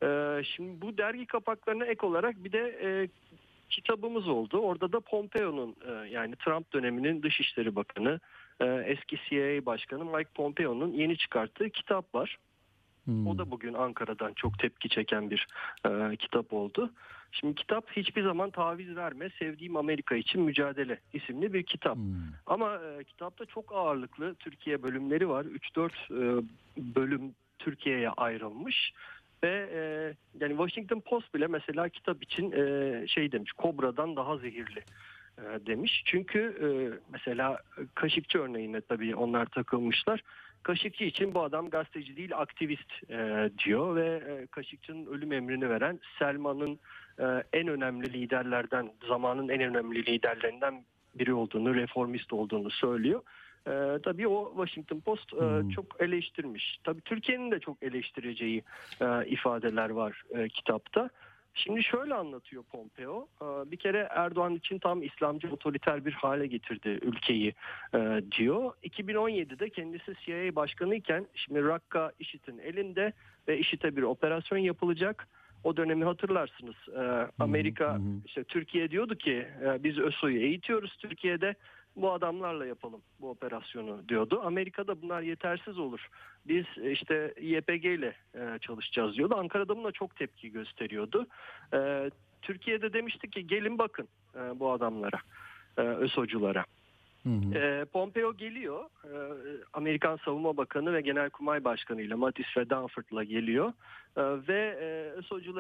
Ee, 0.04 0.42
şimdi 0.44 0.82
bu 0.82 0.98
dergi 0.98 1.26
kapaklarına 1.26 1.86
ek 1.86 2.06
olarak 2.06 2.44
bir 2.44 2.52
de 2.52 2.80
e, 2.84 2.90
kitabımız 3.70 4.28
oldu. 4.28 4.58
Orada 4.58 4.92
da 4.92 5.00
Pompeo'nun 5.00 5.76
e, 5.88 6.10
yani 6.10 6.36
Trump 6.36 6.74
döneminin 6.74 7.24
Dışişleri 7.24 7.76
Bakanı, 7.76 8.20
e, 8.60 8.66
eski 8.66 9.18
CIA 9.30 9.66
Başkanı 9.66 10.06
Mike 10.06 10.30
Pompeo'nun 10.36 10.94
yeni 10.94 11.18
çıkarttığı 11.18 11.70
kitap 11.70 12.16
var. 12.16 12.38
O 13.28 13.38
da 13.38 13.52
bugün 13.52 13.74
Ankara'dan 13.74 14.34
çok 14.34 14.60
tepki 14.60 14.90
çeken 14.90 15.32
bir 15.32 15.48
e, 15.86 16.16
kitap 16.16 16.54
oldu. 16.54 16.92
Şimdi 17.32 17.56
kitap 17.56 17.92
hiçbir 17.92 18.24
zaman 18.24 18.50
taviz 18.50 18.96
verme, 18.96 19.30
sevdiğim 19.40 19.76
Amerika 19.76 20.16
için 20.16 20.42
mücadele 20.42 21.00
isimli 21.14 21.54
bir 21.54 21.64
kitap. 21.64 21.98
Ama 22.46 22.76
e, 22.76 23.04
kitapta 23.04 23.46
çok 23.46 23.72
ağırlıklı 23.72 24.36
Türkiye 24.36 24.84
bölümleri 24.84 25.30
var. 25.30 25.46
3-4 25.46 25.90
e, 25.90 26.44
bölüm 26.78 27.36
Türkiye'ye 27.60 28.10
ayrılmış. 28.10 28.94
Ve 29.44 29.70
e, 29.74 29.80
yani 30.40 30.52
Washington 30.58 31.00
Post 31.00 31.34
bile 31.34 31.48
mesela 31.48 31.90
kitap 31.90 32.24
için 32.24 32.52
e, 32.52 33.08
şey 33.08 33.32
demiş, 33.32 33.52
Kobra'dan 33.52 34.16
daha 34.16 34.38
zehirli 34.38 34.84
e, 35.38 35.66
demiş. 35.66 36.04
Çünkü 36.06 36.40
e, 36.40 36.68
mesela 37.12 37.60
Kaşıkçı 37.96 38.40
örneğine 38.40 38.82
tabii 38.82 39.16
onlar 39.16 39.46
takılmışlar. 39.46 40.24
Kaşıkçı 40.64 41.04
için 41.04 41.34
bu 41.34 41.44
adam 41.44 41.70
gazeteci 41.70 42.18
değil 42.18 42.38
aktivist 42.38 43.12
e, 43.12 43.50
diyor 43.66 43.96
ve 43.96 44.22
e, 44.28 44.48
Kaşıkçı'nın 44.48 45.06
ölüm 45.06 45.32
emrini 45.32 45.70
veren 45.70 46.00
Selman'ın 46.20 46.80
e, 47.20 47.44
en 47.54 47.68
önemli 47.68 48.14
liderlerden, 48.14 48.92
zamanın 49.08 49.50
en 49.50 49.62
önemli 49.62 50.06
liderlerinden 50.06 50.84
biri 51.16 51.34
olduğunu, 51.34 51.76
reformist 51.76 52.34
olduğunu 52.34 52.70
söylüyor. 52.70 53.22
Ee, 53.68 54.00
tabii 54.04 54.28
o 54.28 54.54
Washington 54.56 55.00
Post 55.00 55.34
e, 55.34 55.38
Hmm. 55.38 55.70
çok 55.70 55.86
eleştirmiş. 56.02 56.80
Tabii 56.84 57.02
Türkiye'nin 57.02 57.52
de 57.52 57.60
çok 57.60 57.84
eleştireceği 57.84 58.64
e, 59.02 59.26
ifadeler 59.28 59.90
var 59.90 60.24
e, 60.36 60.50
kitapta. 60.50 61.10
Şimdi 61.54 61.84
şöyle 61.84 62.14
anlatıyor 62.14 62.64
Pompeo. 62.64 63.28
Ee, 63.42 63.72
Bir 63.72 63.78
kere 63.78 64.08
Erdoğan 64.12 64.56
için 64.56 64.80
tam 64.80 65.04
İslamcı 65.04 65.52
otoriter 65.54 66.06
bir 66.06 66.12
hale 66.14 66.48
getirdi 66.48 66.90
ülkeyi 67.02 67.54
e, 67.96 68.22
diyor. 68.38 68.74
2017'de 68.84 69.70
kendisi 69.70 70.14
CIA 70.26 70.56
başkanı 70.56 70.96
iken 70.96 71.28
şimdi 71.36 71.64
Rakka 71.64 72.12
IŞİD'in 72.20 72.58
elinde 72.60 73.14
ve 73.48 73.60
IŞİD'e 73.60 73.96
bir 73.96 74.04
operasyon 74.04 74.58
yapılacak. 74.60 75.28
O 75.64 75.78
dönemi 75.78 76.06
hatırlarsınız. 76.06 76.76
Ee, 76.96 77.28
Amerika 77.40 78.00
işte 78.26 78.44
Türkiye 78.44 78.92
diyordu 78.92 79.16
ki 79.16 79.48
e, 79.64 79.84
biz 79.84 79.98
ÖSO'yu 79.98 80.40
eğitiyoruz 80.42 80.98
Türkiye'de 80.98 81.56
bu 81.98 82.12
adamlarla 82.12 82.66
yapalım 82.66 83.02
bu 83.22 83.30
operasyonu 83.30 84.10
diyordu. 84.10 84.42
Amerika'da 84.44 85.02
bunlar 85.02 85.22
yetersiz 85.22 85.80
olur. 85.80 86.08
Biz 86.48 86.66
e, 86.82 86.92
işte 86.92 87.34
YPG 87.42 87.86
ile 87.86 88.16
e, 88.36 88.60
çalışacağız 88.60 89.16
diyordu. 89.16 89.36
Ankara'da 89.38 89.78
buna 89.78 89.92
çok 89.92 90.16
tepki 90.16 90.52
gösteriyordu. 90.52 91.28
E, 91.74 92.12
Türkiye'de 92.42 92.94
demişti 92.94 93.30
ki 93.30 93.48
gelin 93.48 93.78
bakın 93.78 94.08
bu 94.56 94.72
adamlara, 94.72 95.20
ÖSO'culara. 95.78 96.66
Hı 97.28 97.60
hı. 97.60 97.60
E, 97.60 97.86
Pompeo 97.86 98.38
geliyor. 98.38 98.84
E, 99.04 99.12
Amerikan 99.74 100.20
Savunma 100.26 100.58
Bakanı 100.58 100.94
ve 100.94 101.02
Genelkurmay 101.02 101.64
Başkanı 101.64 102.02
ile 102.02 102.16
Mattis 102.16 102.58
ve 102.58 102.70
Danforth'la 102.70 103.24
geliyor. 103.24 103.74
E, 104.18 104.24
ve 104.48 104.78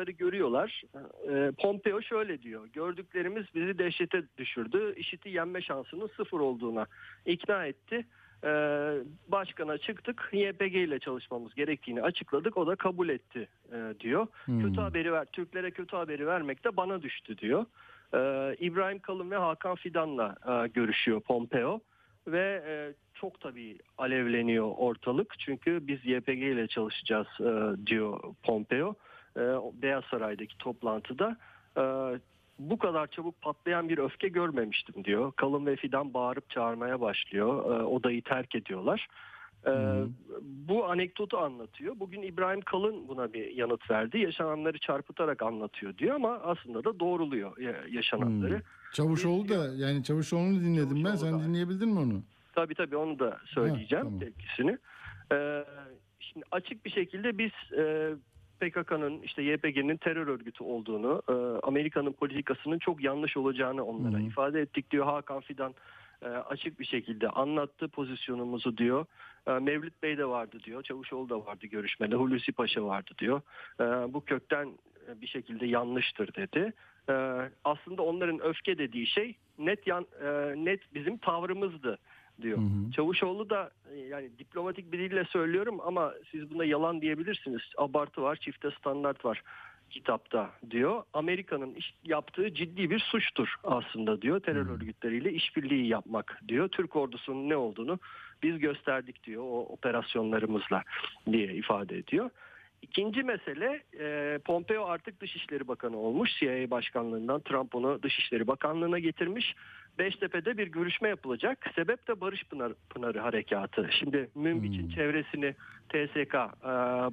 e, 0.07 0.11
görüyorlar. 0.11 0.83
E, 1.29 1.51
Pompeo 1.51 2.01
şöyle 2.01 2.41
diyor. 2.41 2.67
Gördüklerimiz 2.73 3.45
bizi 3.55 3.77
dehşete 3.77 4.23
düşürdü. 4.37 4.93
İşiti 4.97 5.29
yenme 5.29 5.61
şansının 5.61 6.09
sıfır 6.17 6.39
olduğuna 6.39 6.85
ikna 7.25 7.65
etti. 7.65 8.05
E, 8.43 8.49
başkana 9.27 9.77
çıktık. 9.77 10.29
YPG 10.33 10.75
ile 10.75 10.99
çalışmamız 10.99 11.55
gerektiğini 11.55 12.01
açıkladık. 12.01 12.57
O 12.57 12.67
da 12.67 12.75
kabul 12.75 13.09
etti 13.09 13.47
e, 13.71 13.93
diyor. 13.99 14.27
Hmm. 14.45 14.61
Kötü 14.61 14.81
haberi 14.81 15.13
ver. 15.13 15.25
Türklere 15.25 15.71
kötü 15.71 15.95
haberi 15.95 16.27
vermek 16.27 16.63
de 16.63 16.77
bana 16.77 17.01
düştü 17.01 17.37
diyor. 17.37 17.65
Ee, 18.13 18.55
İbrahim 18.59 18.99
Kalın 18.99 19.31
ve 19.31 19.37
Hakan 19.37 19.75
Fidan'la 19.75 20.35
e, 20.47 20.67
görüşüyor 20.67 21.21
Pompeo 21.21 21.79
ve 22.27 22.63
e, 22.67 22.93
çok 23.13 23.41
tabii 23.41 23.77
alevleniyor 23.97 24.71
ortalık 24.77 25.39
çünkü 25.39 25.87
biz 25.87 26.05
YPG 26.05 26.29
ile 26.29 26.67
çalışacağız 26.67 27.27
e, 27.39 27.85
diyor 27.85 28.19
Pompeo 28.43 28.95
Beyaz 29.73 30.03
Saray'daki 30.03 30.57
toplantıda. 30.57 31.37
Bu 32.59 32.77
kadar 32.77 33.07
çabuk 33.07 33.41
patlayan 33.41 33.89
bir 33.89 33.97
öfke 33.97 34.27
görmemiştim 34.27 35.03
diyor. 35.03 35.31
Kalın 35.35 35.65
ve 35.65 35.75
Fidan 35.75 36.13
bağırıp 36.13 36.49
çağırmaya 36.49 37.01
başlıyor. 37.01 37.81
Odayı 37.83 38.21
terk 38.21 38.55
ediyorlar. 38.55 39.07
E, 39.65 39.71
bu 40.41 40.85
anekdotu 40.85 41.37
anlatıyor. 41.37 41.99
Bugün 41.99 42.21
İbrahim 42.21 42.61
Kalın 42.61 43.07
buna 43.07 43.33
bir 43.33 43.51
yanıt 43.51 43.91
verdi. 43.91 44.17
Yaşananları 44.19 44.77
çarpıtarak 44.77 45.41
anlatıyor 45.41 45.97
diyor 45.97 46.15
ama 46.15 46.29
aslında 46.43 46.83
da 46.83 46.99
doğruluyor 46.99 47.57
ya- 47.57 47.83
yaşananları. 47.91 48.53
Hmm. 48.53 48.61
Çavuşoğlu 48.93 49.49
da 49.49 49.73
yani 49.75 50.03
Çavuşoğlu'nu 50.03 50.61
dinledim 50.61 50.97
ben. 50.97 51.03
Çavuşoğlu 51.03 51.29
Sen 51.29 51.39
da. 51.39 51.43
dinleyebildin 51.43 51.89
mi 51.89 51.99
onu? 51.99 52.21
Tabii 52.53 52.75
tabii 52.75 52.95
onu 52.97 53.19
da 53.19 53.37
söyleyeceğim 53.45 54.05
Ha, 54.05 54.09
tamam. 54.11 54.19
tepkisini. 54.19 54.77
Ee, 55.31 55.63
şimdi 56.19 56.45
açık 56.51 56.85
bir 56.85 56.89
şekilde 56.89 57.37
biz 57.37 57.51
e, 57.77 58.13
PKK'nın 58.59 59.21
işte 59.21 59.41
YPG'nin 59.43 59.97
terör 59.97 60.27
örgütü 60.27 60.63
olduğunu, 60.63 61.21
e, 61.29 61.33
Amerika'nın 61.67 62.11
politikasının 62.13 62.79
çok 62.79 63.03
yanlış 63.03 63.37
olacağını 63.37 63.83
onlara 63.83 64.17
hı. 64.17 64.21
ifade 64.21 64.61
ettik 64.61 64.91
diyor 64.91 65.05
Hakan 65.05 65.39
Fidan. 65.41 65.73
E, 66.21 66.27
açık 66.27 66.79
bir 66.79 66.85
şekilde 66.85 67.29
anlattı 67.29 67.87
pozisyonumuzu 67.87 68.77
diyor. 68.77 69.05
E, 69.47 69.51
Mevlüt 69.51 70.03
Bey 70.03 70.17
de 70.17 70.25
vardı 70.25 70.57
diyor. 70.63 70.83
Çavuşoğlu 70.83 71.29
da 71.29 71.45
vardı 71.45 71.67
görüşmede. 71.67 72.15
Hulusi 72.15 72.51
Paşa 72.51 72.85
vardı 72.85 73.11
diyor. 73.17 73.41
E, 73.79 73.83
bu 74.13 74.25
kökten 74.25 74.77
bir 75.15 75.27
şekilde 75.27 75.65
yanlıştır 75.65 76.33
dedi. 76.33 76.73
Aslında 77.63 78.01
onların 78.01 78.39
öfke 78.39 78.77
dediği 78.77 79.07
şey 79.07 79.35
net 79.57 79.87
yan, 79.87 80.07
net 80.55 80.93
bizim 80.93 81.17
tavrımızdı 81.17 81.97
diyor. 82.41 82.57
Hı 82.57 82.61
hı. 82.61 82.91
Çavuşoğlu 82.91 83.49
da 83.49 83.71
yani 84.09 84.29
diplomatik 84.39 84.91
bir 84.91 84.99
dille 84.99 85.25
söylüyorum 85.25 85.79
ama 85.83 86.13
siz 86.31 86.49
buna 86.49 86.65
yalan 86.65 87.01
diyebilirsiniz. 87.01 87.61
Abartı 87.77 88.21
var, 88.21 88.35
çifte 88.35 88.71
standart 88.71 89.25
var 89.25 89.43
kitapta 89.89 90.49
diyor. 90.71 91.03
Amerika'nın 91.13 91.75
yaptığı 92.03 92.53
ciddi 92.53 92.89
bir 92.89 92.99
suçtur 92.99 93.55
aslında 93.63 94.21
diyor. 94.21 94.39
Terör 94.39 94.69
örgütleriyle 94.69 95.33
işbirliği 95.33 95.87
yapmak 95.87 96.41
diyor. 96.47 96.67
Türk 96.67 96.95
ordusunun 96.95 97.49
ne 97.49 97.55
olduğunu 97.55 97.99
biz 98.43 98.59
gösterdik 98.59 99.23
diyor 99.23 99.43
o 99.43 99.59
operasyonlarımızla 99.59 100.83
diye 101.31 101.53
ifade 101.53 101.97
ediyor. 101.97 102.29
İkinci 102.81 103.23
mesele 103.23 103.83
e, 103.99 104.39
Pompeo 104.45 104.85
artık 104.85 105.21
Dışişleri 105.21 105.67
Bakanı 105.67 105.97
olmuş. 105.97 106.39
CIA 106.39 106.71
Başkanlığından 106.71 107.41
Trump 107.41 107.75
onu 107.75 108.03
Dışişleri 108.03 108.47
Bakanlığı'na 108.47 108.99
getirmiş. 108.99 109.55
Beştepe'de 109.99 110.57
bir 110.57 110.67
görüşme 110.67 111.09
yapılacak. 111.09 111.71
Sebep 111.75 112.07
de 112.07 112.21
Barış 112.21 112.43
Pınar, 112.43 112.73
Pınarı 112.89 113.19
Harekatı. 113.19 113.89
Şimdi 113.99 114.29
Münbiç'in 114.35 114.83
Hmm. 114.83 114.89
çevresini 114.89 115.55
TSK 115.89 116.35
e, 116.35 116.67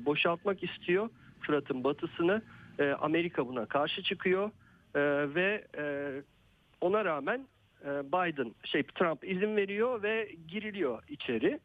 boşaltmak 0.06 0.62
istiyor. 0.64 1.08
Fırat'ın 1.40 1.84
batısını. 1.84 2.42
E, 2.78 2.90
Amerika 2.90 3.48
buna 3.48 3.66
karşı 3.66 4.02
çıkıyor. 4.02 4.50
E, 4.94 5.00
ve 5.34 5.64
e, 5.78 5.84
ona 6.80 7.04
rağmen 7.04 7.46
e, 7.84 7.88
Biden 7.88 8.54
şey 8.64 8.82
Trump 8.82 9.24
izin 9.24 9.56
veriyor 9.56 10.02
ve 10.02 10.30
giriliyor 10.48 11.02
içeri. 11.08 11.60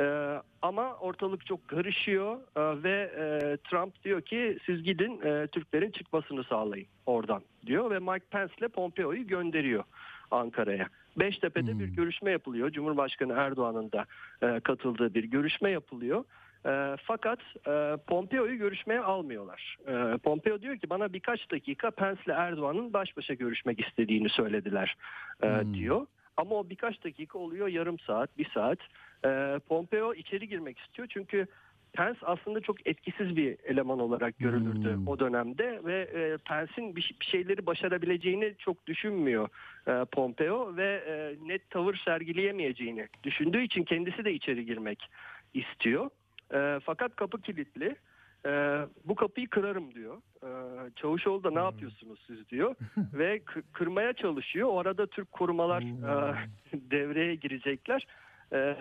Ee, 0.00 0.42
ama 0.62 0.94
ortalık 0.94 1.46
çok 1.46 1.68
karışıyor 1.68 2.38
Ee, 2.56 2.82
ve 2.82 3.10
e, 3.16 3.56
Trump 3.70 4.04
diyor 4.04 4.20
ki 4.22 4.58
siz 4.66 4.82
gidin 4.82 5.20
e, 5.20 5.46
Türklerin 5.46 5.90
çıkmasını 5.90 6.44
sağlayın 6.44 6.86
oradan 7.06 7.42
diyor 7.66 7.90
ve 7.90 7.98
Mike 7.98 8.26
Pence 8.30 8.54
ile 8.58 8.68
Pompeo'yu 8.68 9.26
gönderiyor 9.26 9.84
Ankara'ya. 10.30 10.88
Beştepe'de 11.16 11.78
bir 11.78 11.88
görüşme 11.88 12.30
yapılıyor. 12.30 12.70
Cumhurbaşkanı 12.70 13.32
Erdoğan'ın 13.32 13.92
da 13.92 14.06
e, 14.42 14.60
katıldığı 14.60 15.14
bir 15.14 15.24
görüşme 15.24 15.70
yapılıyor. 15.70 16.24
E, 16.66 16.96
fakat 17.02 17.38
e, 17.68 17.96
Pompeo'yu 18.06 18.58
görüşmeye 18.58 19.00
almıyorlar. 19.00 19.76
E, 19.86 20.18
Pompeo 20.18 20.62
diyor 20.62 20.76
ki 20.78 20.90
bana 20.90 21.12
birkaç 21.12 21.50
dakika 21.50 21.90
Pence 21.90 22.20
ile 22.26 22.32
Erdoğan'ın 22.32 22.92
baş 22.92 23.16
başa 23.16 23.34
görüşmek 23.34 23.80
istediğini 23.80 24.28
söylediler 24.28 24.96
e, 25.42 25.46
Hmm. 25.46 25.74
diyor. 25.74 26.06
Ama 26.36 26.54
o 26.54 26.70
birkaç 26.70 27.04
dakika 27.04 27.38
oluyor 27.38 27.68
yarım 27.68 27.98
saat, 27.98 28.38
bir 28.38 28.50
saat. 28.50 28.78
E, 29.24 29.60
Pompeo 29.68 30.14
içeri 30.14 30.48
girmek 30.48 30.78
istiyor 30.78 31.08
çünkü 31.10 31.46
Pence 31.92 32.18
aslında 32.22 32.60
çok 32.60 32.86
etkisiz 32.86 33.36
bir 33.36 33.56
eleman 33.64 33.98
olarak 34.00 34.38
görülürdü 34.38 34.94
Hmm. 34.94 35.08
o 35.08 35.18
dönemde 35.18 35.80
ve 35.84 36.00
e, 36.00 36.36
Pence'in 36.48 36.96
bir, 36.96 37.14
bir 37.20 37.26
şeyleri 37.26 37.66
başarabileceğini 37.66 38.54
çok 38.58 38.86
düşünmüyor 38.86 39.48
e, 39.86 40.04
Pompeo 40.04 40.76
ve 40.76 41.02
e, 41.06 41.48
net 41.48 41.70
tavır 41.70 41.94
sergileyemeyeceğini 42.04 43.08
düşündüğü 43.24 43.62
için 43.62 43.84
kendisi 43.84 44.24
de 44.24 44.32
içeri 44.32 44.66
girmek 44.66 45.10
istiyor. 45.54 46.10
E, 46.54 46.78
fakat 46.84 47.16
kapı 47.16 47.40
kilitli. 47.40 47.96
E, 48.46 48.50
bu 49.04 49.14
kapıyı 49.14 49.48
kırarım 49.48 49.94
diyor. 49.94 50.16
E, 50.42 50.48
Çavuşoğlu 50.96 51.44
da 51.44 51.50
ne 51.50 51.58
yapıyorsunuz 51.58 52.18
siz 52.26 52.48
diyor 52.48 52.74
ve 53.12 53.36
kı- 53.38 53.62
kırmaya 53.72 54.12
çalışıyor. 54.12 54.68
O 54.72 54.78
arada 54.78 55.06
Türk 55.06 55.32
korumalar 55.32 55.82
e, 55.82 56.34
devreye 56.90 57.34
girecekler. 57.34 58.06
E, 58.52 58.76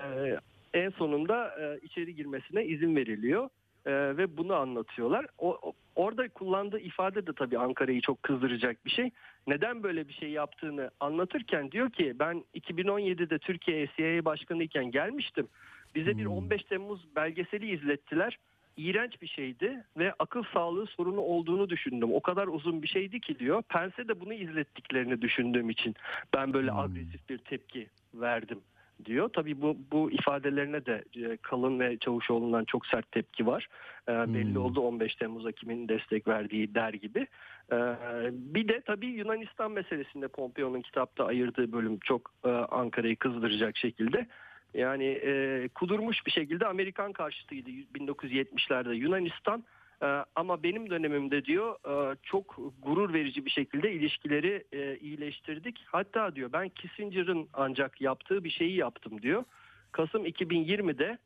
en 0.74 0.90
sonunda 0.90 1.56
e, 1.62 1.80
içeri 1.86 2.16
girmesine 2.16 2.66
izin 2.66 2.96
veriliyor 2.96 3.50
E, 3.86 3.92
ve 4.18 4.38
bunu 4.38 4.56
anlatıyorlar. 4.56 5.26
O, 5.38 5.58
o- 5.62 5.74
orada 5.96 6.30
kullandığı 6.30 6.80
ifade 6.80 7.28
de 7.28 7.34
tabii 7.34 7.58
Ankara'yı 7.58 8.02
çok 8.02 8.24
kızdıracak 8.24 8.86
bir 8.86 8.90
şey. 8.92 9.10
Neden 9.48 9.84
böyle 9.84 10.08
bir 10.08 10.14
şey 10.14 10.30
yaptığını 10.30 10.92
anlatırken 11.00 11.72
diyor 11.72 11.90
ki 11.90 12.14
ben 12.20 12.44
2017'de 12.56 13.38
Türkiye'ye 13.40 13.88
CIA 13.98 14.26
başkanı 14.26 14.64
iken 14.64 14.92
gelmiştim. 14.92 15.48
Bize 15.96 16.18
bir 16.18 16.26
15 16.26 16.64
Temmuz 16.64 17.16
belgeseli 17.16 17.72
izlettiler. 17.72 18.38
İğrenç 18.78 19.22
bir 19.22 19.28
şeydi 19.28 19.84
ve 19.98 20.14
akıl 20.20 20.44
sağlığı 20.54 20.86
sorunu 20.88 21.20
olduğunu 21.20 21.70
düşündüm. 21.70 22.14
O 22.14 22.22
kadar 22.22 22.48
uzun 22.48 22.82
bir 22.84 22.88
şeydi 22.88 23.20
ki 23.20 23.40
diyor. 23.40 23.62
Pense 23.62 24.08
de 24.08 24.20
bunu 24.20 24.34
izlettiklerini 24.34 25.22
düşündüğüm 25.22 25.70
için 25.70 25.96
ben 26.36 26.54
böyle 26.54 26.72
agresif 26.72 27.30
bir 27.30 27.38
tepki 27.38 27.88
verdim 28.14 28.60
diyor. 29.06 29.30
Tabii 29.34 29.62
bu 29.62 29.78
bu 29.92 30.12
ifadelerine 30.12 30.86
de 30.86 31.04
e, 31.16 31.38
Kalın 31.38 31.80
ve 31.80 31.98
Çavuşoğlu'ndan 31.98 32.66
çok 32.66 32.86
sert 32.86 33.12
tepki 33.12 33.48
var. 33.48 33.68
E, 34.10 34.12
belli 34.12 34.60
oldu 34.60 34.82
15 34.82 35.16
Temmuz'a 35.16 35.52
kimin 35.52 35.88
destek 35.88 36.28
verdiği 36.28 36.76
der 36.76 36.94
gibi. 36.94 37.28
E, 37.72 37.78
bir 38.32 38.68
de 38.68 38.82
tabii 38.82 39.08
Yunanistan 39.08 39.72
meselesinde 39.72 40.28
Pompeo'nun 40.28 40.82
kitapta 40.82 41.26
ayırdığı 41.26 41.72
bölüm 41.72 42.00
çok 42.00 42.32
e, 42.46 42.50
Ankara'yı 42.50 43.16
kızdıracak 43.16 43.78
şekilde. 43.78 44.28
Yani 44.74 45.06
e, 45.06 45.68
kudurmuş 45.76 46.26
bir 46.26 46.32
şekilde 46.32 46.66
Amerikan 46.66 47.14
karşıtıydı 47.14 47.70
1970'lerde 47.70 48.94
Yunanistan. 48.94 49.64
E, 50.02 50.06
ama 50.36 50.64
benim 50.64 50.90
dönemimde 50.90 51.46
diyor 51.46 51.76
e, 51.86 52.16
çok 52.24 52.58
gurur 52.82 53.14
verici 53.14 53.46
bir 53.46 53.52
şekilde 53.52 53.94
ilişkileri 53.94 54.64
e, 54.72 54.98
iyileştirdik. 54.98 55.86
Hatta 55.86 56.36
diyor 56.36 56.54
ben 56.54 56.70
Kissinger'ın 56.70 57.50
ancak 57.54 58.02
yaptığı 58.02 58.44
bir 58.44 58.50
şeyi 58.50 58.76
yaptım 58.76 59.22
diyor. 59.22 59.44
Kasım 59.92 60.26
2020'de 60.26 61.18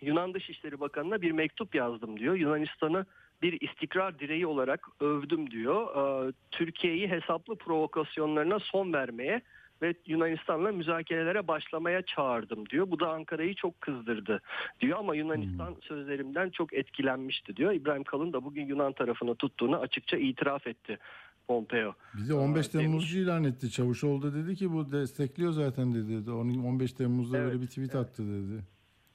Yunan 0.00 0.34
Dışişleri 0.34 0.80
Bakanı'na 0.80 1.22
bir 1.22 1.32
mektup 1.32 1.74
yazdım 1.74 2.18
diyor. 2.18 2.34
Yunanistan'ı 2.34 3.06
bir 3.42 3.60
istikrar 3.60 4.18
direği 4.18 4.46
olarak 4.46 4.88
övdüm 5.00 5.50
diyor. 5.50 5.86
Ee, 5.96 6.32
Türkiye'yi 6.50 7.08
hesaplı 7.08 7.56
provokasyonlarına 7.56 8.58
son 8.58 8.92
vermeye 8.92 9.42
ve 9.82 9.94
Yunanistan'la 10.06 10.72
müzakerelere 10.72 11.48
başlamaya 11.48 12.02
çağırdım 12.02 12.68
diyor. 12.68 12.90
Bu 12.90 13.00
da 13.00 13.08
Ankara'yı 13.10 13.54
çok 13.54 13.80
kızdırdı 13.80 14.42
diyor 14.80 14.98
ama 14.98 15.14
Yunanistan 15.14 15.76
sözlerimden 15.80 16.50
çok 16.50 16.72
etkilenmişti 16.74 17.56
diyor. 17.56 17.72
İbrahim 17.72 18.04
Kalın 18.04 18.32
da 18.32 18.44
bugün 18.44 18.66
Yunan 18.66 18.92
tarafını 18.92 19.34
tuttuğunu 19.34 19.76
açıkça 19.76 20.16
itiraf 20.16 20.66
etti 20.66 20.98
Pompeo. 21.46 21.94
Bize 22.14 22.34
15 22.34 22.66
Aa, 22.66 22.70
Temmuzcu 22.70 23.18
ilan 23.18 23.44
etti. 23.44 23.70
Çavuşoğlu 23.70 24.22
da 24.22 24.34
dedi 24.34 24.56
ki 24.56 24.72
bu 24.72 24.92
destekliyor 24.92 25.52
zaten 25.52 25.94
dedi. 25.94 26.30
Onun 26.30 26.64
15 26.64 26.92
Temmuz'da 26.92 27.38
Evet, 27.38 27.48
böyle 27.48 27.62
bir 27.62 27.66
tweet 27.66 27.94
attı 27.94 28.22
dedi. 28.22 28.62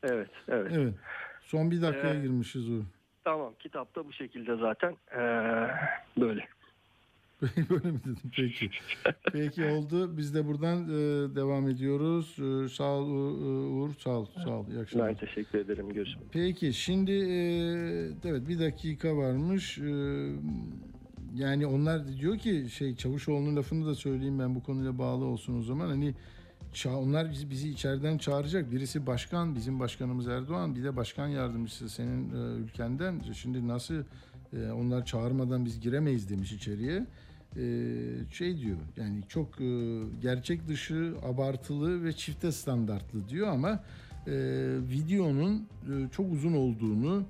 Evet, 0.04 0.30
evet. 0.48 0.72
Evet. 0.76 0.94
Son 1.42 1.72
bir 1.72 1.82
dakikaya 1.82 2.14
Ee, 2.16 2.22
girmişiz 2.22 2.70
o. 2.70 2.82
Tamam, 3.24 3.54
kitapta 3.60 4.06
bu 4.06 4.14
şekilde 4.14 4.56
zaten 4.56 4.96
ee, 5.12 5.22
böyle. 6.22 6.48
Böyle 7.70 7.92
mi 7.92 8.00
dedim? 8.00 8.32
Peki. 8.36 8.70
Peki 9.34 9.66
oldu. 9.66 10.18
Biz 10.18 10.34
de 10.36 10.48
buradan 10.48 10.84
e, 10.84 10.90
devam 11.36 11.70
ediyoruz. 11.70 12.36
E, 12.40 12.70
sağ 12.70 12.84
ol 12.92 13.10
Uğur. 13.10 13.90
Sağ 14.00 14.10
ol. 14.10 14.26
Sağ 14.44 14.50
ol. 14.50 14.66
İyi 14.68 14.80
akşamlar. 14.80 15.08
Ben 15.08 15.16
teşekkür 15.16 15.60
ederim. 15.60 15.94
Görüşmek 15.94 16.28
Peki 16.32 16.74
şimdi 16.74 17.12
e, 17.12 17.40
evet 18.26 18.48
bir 18.48 18.60
dakika 18.60 19.18
varmış. 19.18 19.78
E, 19.78 19.92
yani 21.36 21.66
onlar 21.66 22.08
diyor 22.08 22.38
ki 22.38 22.66
şey 22.70 22.96
Çavuşoğlu'nun 22.96 23.56
lafını 23.56 23.86
da 23.88 23.96
söyleyeyim 23.96 24.40
ben 24.40 24.56
bu 24.56 24.64
konuyla 24.64 24.98
bağlı 24.98 25.26
olsun 25.26 25.60
o 25.60 25.64
zaman. 25.64 25.88
Hani 25.88 26.14
ça- 26.74 26.96
onlar 26.96 27.32
bizi, 27.32 27.50
bizi 27.50 27.70
içeriden 27.70 28.18
çağıracak. 28.18 28.72
Birisi 28.72 29.08
başkan, 29.08 29.56
bizim 29.56 29.80
başkanımız 29.80 30.28
Erdoğan, 30.28 30.76
bir 30.76 30.84
de 30.84 30.96
başkan 30.96 31.28
yardımcısı 31.28 31.90
senin 31.90 32.30
e, 32.30 32.64
ülkenden. 32.64 33.22
Şimdi 33.34 33.68
nasıl 33.68 34.04
e, 34.54 34.72
onlar 34.72 35.06
çağırmadan 35.06 35.66
biz 35.66 35.80
giremeyiz 35.80 36.30
demiş 36.30 36.52
içeriye. 36.52 37.06
E, 37.58 37.64
şey 38.32 38.58
diyor 38.58 38.78
yani 38.98 39.24
çok 39.30 39.62
e, 39.62 40.02
gerçek 40.22 40.68
dışı, 40.68 41.14
abartılı 41.24 42.04
ve 42.04 42.14
çifte 42.14 42.52
standartlı 42.52 43.30
diyor 43.30 43.48
ama 43.48 43.84
e, 44.28 44.34
videonun 44.92 45.56
e, 45.58 46.10
çok 46.12 46.34
uzun 46.34 46.54
olduğunu 46.54 47.26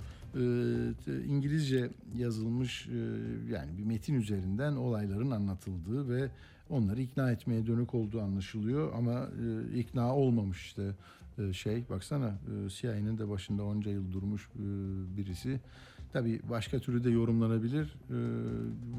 İngilizce 1.27 1.89
yazılmış 2.17 2.87
yani 3.51 3.77
bir 3.77 3.83
metin 3.83 4.15
üzerinden 4.15 4.75
olayların 4.75 5.31
anlatıldığı 5.31 6.09
ve 6.09 6.29
onları 6.69 7.01
ikna 7.01 7.31
etmeye 7.31 7.67
dönük 7.67 7.95
olduğu 7.95 8.21
anlaşılıyor 8.21 8.93
ama 8.95 9.27
ikna 9.75 10.15
olmamış 10.15 10.65
işte 10.65 10.91
şey 11.53 11.89
baksana 11.89 12.37
CIA'nin 12.67 13.17
de 13.17 13.29
başında 13.29 13.63
onca 13.63 13.91
yıl 13.91 14.11
durmuş 14.11 14.49
birisi. 15.17 15.59
Tabii 16.13 16.39
başka 16.49 16.79
türlü 16.79 17.03
de 17.03 17.09
yorumlanabilir. 17.09 17.95
E, 18.09 18.17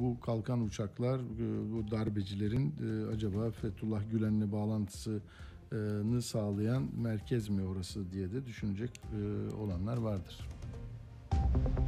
bu 0.00 0.20
kalkan 0.20 0.61
uçaklar, 0.61 1.18
e, 1.18 1.72
bu 1.72 1.90
darbecilerin 1.90 2.74
e, 2.82 3.14
acaba 3.14 3.50
Fethullah 3.50 4.02
Gülen'le 4.11 4.52
bağlantısını 4.52 6.22
sağlayan 6.22 6.82
merkez 6.96 7.48
mi 7.48 7.64
orası 7.64 8.12
diye 8.12 8.32
de 8.32 8.46
düşünecek 8.46 9.00
e, 9.00 9.54
olanlar 9.54 9.96
vardır. 9.96 10.48
Radyo 11.32 11.88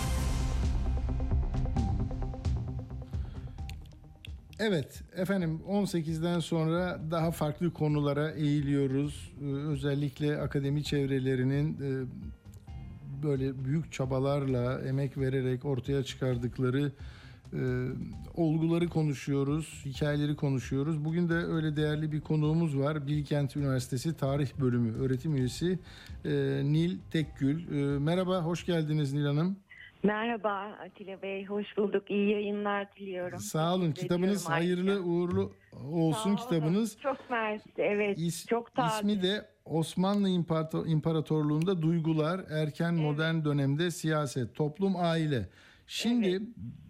Evet 4.63 5.01
efendim 5.15 5.61
18'den 5.69 6.39
sonra 6.39 7.01
daha 7.11 7.31
farklı 7.31 7.73
konulara 7.73 8.31
eğiliyoruz. 8.31 9.31
Ee, 9.41 9.45
Özellikle 9.45 10.41
akademi 10.41 10.83
çevrelerinin 10.83 11.73
e, 11.73 12.05
böyle 13.23 13.65
büyük 13.65 13.91
çabalarla 13.91 14.81
emek 14.81 15.17
vererek 15.17 15.65
ortaya 15.65 16.03
çıkardıkları 16.03 16.91
e, 17.53 17.61
olguları 18.35 18.89
konuşuyoruz, 18.89 19.81
hikayeleri 19.85 20.35
konuşuyoruz. 20.35 21.05
Bugün 21.05 21.29
de 21.29 21.33
öyle 21.33 21.75
değerli 21.75 22.11
bir 22.11 22.21
konuğumuz 22.21 22.77
var. 22.77 23.07
Bilkent 23.07 23.57
Üniversitesi 23.57 24.17
Tarih 24.17 24.49
Bölümü 24.59 24.97
öğretim 24.97 25.35
üyesi 25.35 25.79
e, 26.25 26.31
Nil 26.63 26.97
Tekgül. 27.11 27.67
E, 27.67 27.99
merhaba, 27.99 28.41
hoş 28.41 28.65
geldiniz 28.65 29.13
Nil 29.13 29.25
Hanım. 29.25 29.57
Merhaba 30.03 30.49
Atilla 30.85 31.21
Bey, 31.21 31.45
hoş 31.45 31.77
bulduk. 31.77 32.11
İyi 32.11 32.29
yayınlar 32.31 32.95
diliyorum. 32.95 33.39
Sağ 33.39 33.75
olun. 33.75 33.91
Teşekkür 33.91 34.01
Kitabınız 34.01 34.49
hayırlı 34.49 35.03
uğurlu 35.03 35.51
olsun 35.83 36.21
Sağ 36.23 36.29
olun. 36.29 36.35
kitabınız. 36.35 36.97
Çok 37.03 37.29
mersi, 37.29 37.69
evet. 37.77 38.17
İs- 38.19 38.47
çok 38.47 38.75
taze. 38.75 38.95
İsmi 38.97 39.21
de 39.21 39.45
Osmanlı 39.65 40.29
İmparator- 40.29 40.87
İmparatorluğu'nda 40.87 41.81
duygular, 41.81 42.41
erken 42.49 42.93
modern 42.95 43.45
dönemde 43.45 43.91
siyaset, 43.91 44.55
toplum, 44.55 44.93
aile. 44.97 45.49
Şimdi 45.87 46.41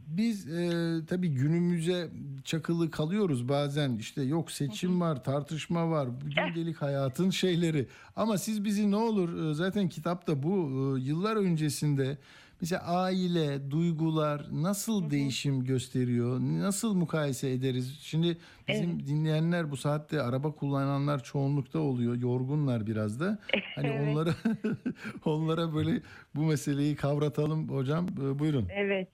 biz 0.07 0.49
e, 0.53 0.70
tabii 1.09 1.30
günümüze 1.30 2.09
çakılı 2.43 2.91
kalıyoruz 2.91 3.49
bazen 3.49 3.95
işte 3.95 4.22
yok 4.22 4.51
seçim 4.51 5.01
var, 5.01 5.24
tartışma 5.24 5.89
var, 5.89 6.07
gündelik 6.24 6.78
hayatın 6.82 7.30
şeyleri. 7.30 7.88
Ama 8.16 8.38
siz 8.38 8.64
bizi 8.64 8.91
ne 8.91 8.95
olur 8.95 9.49
e, 9.51 9.53
zaten 9.53 9.89
kitapta 9.89 10.43
bu 10.43 10.53
e, 10.97 11.01
yıllar 11.01 11.36
öncesinde 11.36 12.18
mesela 12.62 12.82
aile, 12.84 13.72
duygular 13.72 14.45
nasıl 14.51 15.09
değişim 15.09 15.64
gösteriyor? 15.64 16.39
Nasıl 16.39 16.93
mukayese 16.93 17.51
ederiz? 17.51 17.99
Şimdi 18.01 18.38
bizim 18.68 19.07
dinleyenler 19.07 19.72
bu 19.72 19.78
saatte 19.78 20.22
araba 20.22 20.51
kullananlar 20.51 21.24
çoğunlukta 21.24 21.80
oluyor. 21.80 22.16
Yorgunlar 22.16 22.88
biraz 22.88 23.20
da. 23.20 23.39
Hani 23.76 23.88
Evet. 23.88 24.07
onlara 24.09 24.34
onlara 25.26 25.74
böyle 25.74 26.01
bu 26.36 26.43
meseleyi 26.43 26.95
kavratalım 26.95 27.70
hocam. 27.70 28.07
E, 28.22 28.39
Buyurun. 28.39 28.68
Evet. 28.76 29.07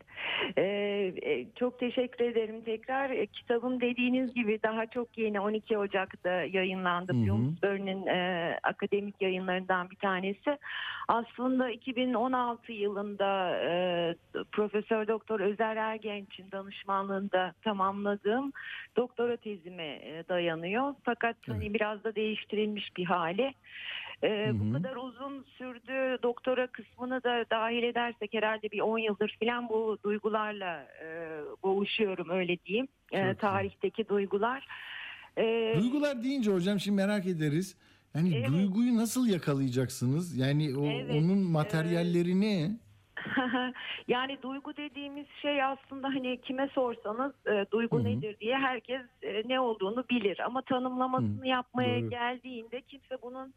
Ee, 0.57 1.13
e, 1.21 1.45
çok 1.55 1.79
teşekkür 1.79 2.25
ederim 2.25 2.61
tekrar. 2.61 3.09
E, 3.09 3.25
kitabım 3.25 3.81
dediğiniz 3.81 4.33
gibi 4.33 4.59
daha 4.63 4.85
çok 4.85 5.17
yeni 5.17 5.39
12 5.39 5.77
Ocak'ta 5.77 6.29
yayınlandı. 6.29 7.13
Bloomsbury'nin 7.13 8.07
e, 8.07 8.59
akademik 8.63 9.21
yayınlarından 9.21 9.89
bir 9.89 9.95
tanesi. 9.95 10.57
Aslında 11.07 11.69
2016 11.69 12.71
yılında 12.71 13.59
e, 13.59 14.15
Profesör 14.51 15.07
Doktor 15.07 15.39
Özer 15.39 15.75
Ergenç'in 15.75 16.51
danışmanlığında 16.51 17.53
tamamladığım 17.63 18.51
doktora 18.95 19.37
tezime 19.37 19.87
e, 19.87 20.23
dayanıyor. 20.29 20.93
Fakat 21.03 21.35
hani 21.47 21.73
biraz 21.73 22.03
da 22.03 22.15
değiştirilmiş 22.15 22.97
bir 22.97 23.05
hali. 23.05 23.53
Ee, 24.23 24.47
hı. 24.49 24.59
bu 24.59 24.73
kadar 24.73 24.95
uzun 24.95 25.43
sürdü. 25.57 26.17
Doktora 26.23 26.67
kısmını 26.67 27.23
da 27.23 27.45
dahil 27.51 27.83
edersek 27.83 28.33
herhalde 28.33 28.71
bir 28.71 28.81
10 28.81 28.97
yıldır 28.97 29.37
falan 29.43 29.69
bu 29.69 29.97
duygularla 30.03 30.87
e, 31.03 31.39
boğuşuyorum 31.63 32.29
öyle 32.29 32.57
diyeyim. 32.65 32.87
E, 33.11 33.31
Çok 33.31 33.39
tarihteki 33.39 34.09
duygular. 34.09 34.67
E, 35.37 35.73
Duygular 35.81 36.23
deyince 36.23 36.51
hocam 36.51 36.79
şimdi 36.79 36.95
merak 36.95 37.25
ederiz. 37.25 37.77
Yani 38.15 38.35
Evet. 38.35 38.47
duyguyu 38.49 38.95
nasıl 38.97 39.27
yakalayacaksınız? 39.27 40.37
Yani 40.37 40.77
o 40.77 40.85
Evet, 40.85 41.15
onun 41.15 41.39
materyalleri 41.51 42.41
ne? 42.41 42.69
yani 44.07 44.37
duygu 44.41 44.77
dediğimiz 44.77 45.25
şey 45.41 45.63
aslında 45.63 46.07
hani 46.07 46.41
kime 46.41 46.67
sorsanız 46.73 47.33
e, 47.47 47.65
duygu 47.71 47.97
Hı 47.97 48.01
hı. 48.01 48.05
nedir 48.05 48.39
diye 48.39 48.57
herkes 48.57 49.01
e, 49.21 49.41
ne 49.47 49.59
olduğunu 49.59 50.05
bilir 50.09 50.39
ama 50.39 50.61
tanımlamasını 50.61 51.47
yapmaya 51.47 52.01
doğru. 52.01 52.09
geldiğinde 52.09 52.81
kimse 52.81 53.21
bunun 53.21 53.53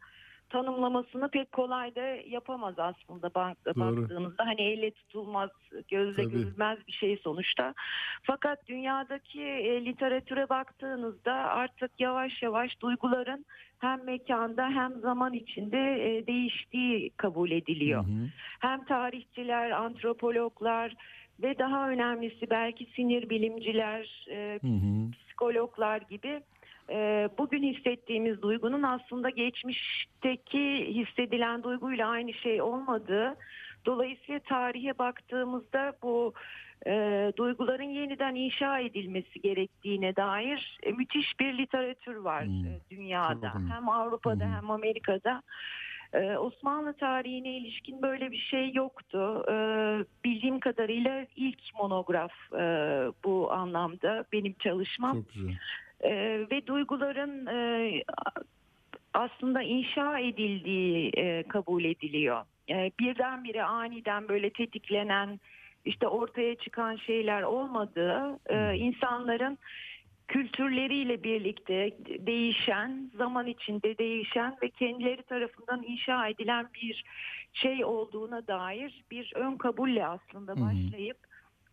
tanımlamasını 0.51 1.29
pek 1.29 1.51
kolay 1.51 1.95
da 1.95 2.01
yapamaz 2.27 2.79
aslında 2.79 3.33
bak, 3.35 3.57
Doğru. 3.65 4.01
baktığınızda 4.01 4.45
hani 4.45 4.61
elle 4.61 4.91
tutulmaz 4.91 5.49
gözle 5.91 6.23
Tabii. 6.23 6.33
görülmez 6.33 6.79
bir 6.87 6.91
şey 6.93 7.17
sonuçta 7.17 7.73
fakat 8.23 8.67
dünyadaki 8.67 9.41
e, 9.41 9.85
literatüre 9.85 10.49
baktığınızda 10.49 11.33
artık 11.33 11.91
yavaş 11.99 12.41
yavaş 12.41 12.81
duyguların 12.81 13.45
hem 13.79 14.05
mekanda 14.05 14.69
hem 14.69 14.99
zaman 14.99 15.33
içinde 15.33 15.77
e, 15.77 16.27
değiştiği 16.27 17.09
kabul 17.09 17.51
ediliyor 17.51 18.03
Hı 18.03 18.07
hı. 18.07 18.27
hem 18.59 18.85
tarihçiler, 18.85 19.71
antropologlar 19.71 20.93
ve 21.41 21.59
daha 21.59 21.89
önemlisi 21.89 22.49
belki 22.49 22.85
sinir 22.85 23.29
bilimciler, 23.29 24.25
e, 24.29 24.59
Hı 24.61 24.67
hı. 24.67 25.11
psikologlar 25.11 26.01
gibi 26.01 26.41
e, 26.89 27.29
bugün 27.37 27.63
hissettiğimiz 27.63 28.41
duygunun 28.41 28.83
aslında 28.83 29.29
geçmişteki 29.29 30.85
hissedilen 30.95 31.63
duyguyla 31.63 32.07
aynı 32.09 32.33
şey 32.33 32.61
olmadığı. 32.61 33.35
Dolayısıyla 33.85 34.39
tarihe 34.39 34.99
baktığımızda 34.99 35.93
bu 36.03 36.33
e, 36.87 36.91
duyguların 37.37 37.89
yeniden 37.89 38.35
inşa 38.35 38.79
edilmesi 38.79 39.41
gerektiğine 39.41 40.15
dair 40.15 40.77
e, 40.83 40.91
müthiş 40.91 41.39
bir 41.39 41.57
literatür 41.57 42.15
var 42.15 42.45
Hmm. 42.45 42.65
e, 42.65 42.79
dünyada. 42.91 43.51
Önemli. 43.55 43.73
Hem 43.73 43.89
Avrupa'da 43.89 44.45
Hmm. 44.45 44.53
hem 44.55 44.71
Amerika'da. 44.71 45.41
Ee, 46.13 46.37
Osmanlı 46.37 46.93
tarihine 46.93 47.57
ilişkin 47.57 48.01
böyle 48.01 48.31
bir 48.31 48.37
şey 48.37 48.71
yoktu. 48.73 49.45
Ee, 49.51 49.53
bildiğim 50.25 50.59
kadarıyla 50.59 51.25
ilk 51.35 51.59
monograf 51.79 52.31
e, 52.53 52.59
bu 53.23 53.51
anlamda 53.51 54.25
benim 54.33 54.53
çalışmam. 54.53 55.13
Çok 55.17 55.33
güzel. 55.33 55.53
Ee, 56.03 56.45
ve 56.51 56.67
duyguların 56.67 57.45
e, 57.45 58.03
aslında 59.13 59.61
inşa 59.61 60.19
edildiği 60.19 61.11
e, 61.17 61.43
kabul 61.43 61.83
ediliyor. 61.83 62.45
E, 62.69 62.91
birdenbire 62.99 63.63
aniden 63.63 64.27
böyle 64.29 64.49
tetiklenen 64.49 65.39
işte 65.85 66.07
ortaya 66.07 66.55
çıkan 66.55 66.95
şeyler 66.95 67.41
olmadığı 67.41 68.39
e, 68.49 68.77
insanların 68.77 69.57
kültürleriyle 70.27 71.23
birlikte 71.23 71.97
değişen, 72.19 73.11
zaman 73.17 73.47
içinde 73.47 73.97
değişen 73.97 74.57
ve 74.63 74.69
kendileri 74.69 75.23
tarafından 75.23 75.83
inşa 75.83 76.27
edilen 76.27 76.67
bir 76.81 77.03
şey 77.53 77.85
olduğuna 77.85 78.47
dair 78.47 79.03
bir 79.11 79.33
ön 79.35 79.57
kabulle 79.57 80.07
aslında 80.07 80.55
başlayıp 80.55 81.17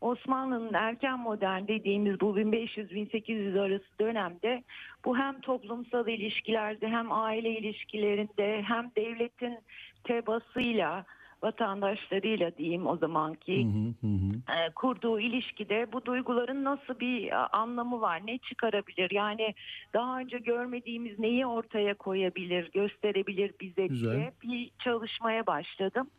Osmanlı'nın 0.01 0.75
erken 0.75 1.19
modern 1.19 1.69
dediğimiz 1.69 2.21
bu 2.21 2.39
1500-1800 2.39 3.61
arası 3.61 3.99
dönemde 4.01 4.63
bu 5.05 5.19
hem 5.19 5.41
toplumsal 5.41 6.09
ilişkilerde 6.09 6.89
hem 6.89 7.13
aile 7.13 7.51
ilişkilerinde 7.59 8.63
hem 8.63 8.91
devletin 8.97 9.59
tebasıyla 10.05 11.05
vatandaşlarıyla 11.43 12.57
diyeyim 12.57 12.87
o 12.87 12.97
zamanki 12.97 13.65
Hı 13.65 14.07
hı, 14.07 14.07
hı 14.07 14.53
e, 14.53 14.71
kurduğu 14.75 15.21
ilişkide 15.21 15.93
bu 15.93 16.05
duyguların 16.05 16.65
nasıl 16.65 17.01
bir 17.01 17.33
anlamı 17.59 18.01
var, 18.01 18.27
ne 18.27 18.39
çıkarabilir? 18.39 19.11
Yani 19.11 19.55
daha 19.95 20.19
önce 20.19 20.39
görmediğimiz 20.39 21.19
neyi 21.19 21.47
ortaya 21.47 21.95
koyabilir, 21.95 22.71
gösterebilir 22.73 23.53
bize 23.61 23.87
Güzel. 23.87 24.13
diye 24.13 24.33
bir 24.43 24.71
çalışmaya 24.79 25.47
başladım. 25.47 26.11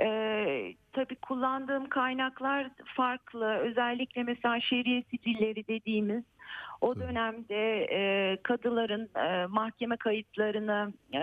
Ee, 0.00 0.74
tabii 0.92 1.16
kullandığım 1.16 1.88
kaynaklar 1.88 2.70
farklı. 2.84 3.56
Özellikle 3.56 4.22
mesela 4.22 4.60
şeriye 4.60 5.02
sicilleri 5.02 5.68
dediğimiz 5.68 6.24
o 6.80 6.96
dönemde 6.96 7.88
e, 7.90 8.36
kadıların 8.42 9.08
e, 9.16 9.46
mahkeme 9.46 9.96
kayıtlarını 9.96 10.92
e, 11.14 11.20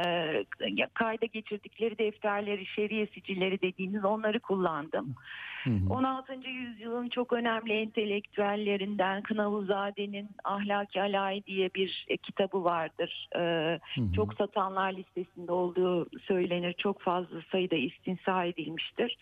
kayda 0.93 1.26
geçirdikleri 1.26 1.97
defterleri, 1.97 2.65
şeriye 2.65 3.07
sicilleri 3.07 3.61
dediğimiz 3.61 4.05
onları 4.05 4.39
kullandım. 4.39 5.15
Hı 5.64 5.70
hı. 5.70 5.93
16. 5.93 6.49
yüzyılın 6.49 7.10
çok 7.10 7.34
önemli 7.34 7.74
entelektüellerinden 7.74 9.22
Kınavuzade'nin 9.22 10.30
Ahlaki 10.43 11.01
Alay 11.01 11.45
diye 11.45 11.70
bir 11.76 12.05
e, 12.07 12.18
kitabı 12.18 12.64
vardır. 12.64 13.28
Ee, 13.36 13.39
Hı 13.39 14.01
hı. 14.01 14.14
çok 14.16 14.34
satanlar 14.34 14.93
listesinde 14.93 15.51
olduğu 15.51 16.20
söylenir. 16.20 16.74
Çok 16.74 17.01
fazla 17.01 17.41
sayıda 17.51 17.76
istinsa 17.76 18.45
edilmiştir. 18.45 19.18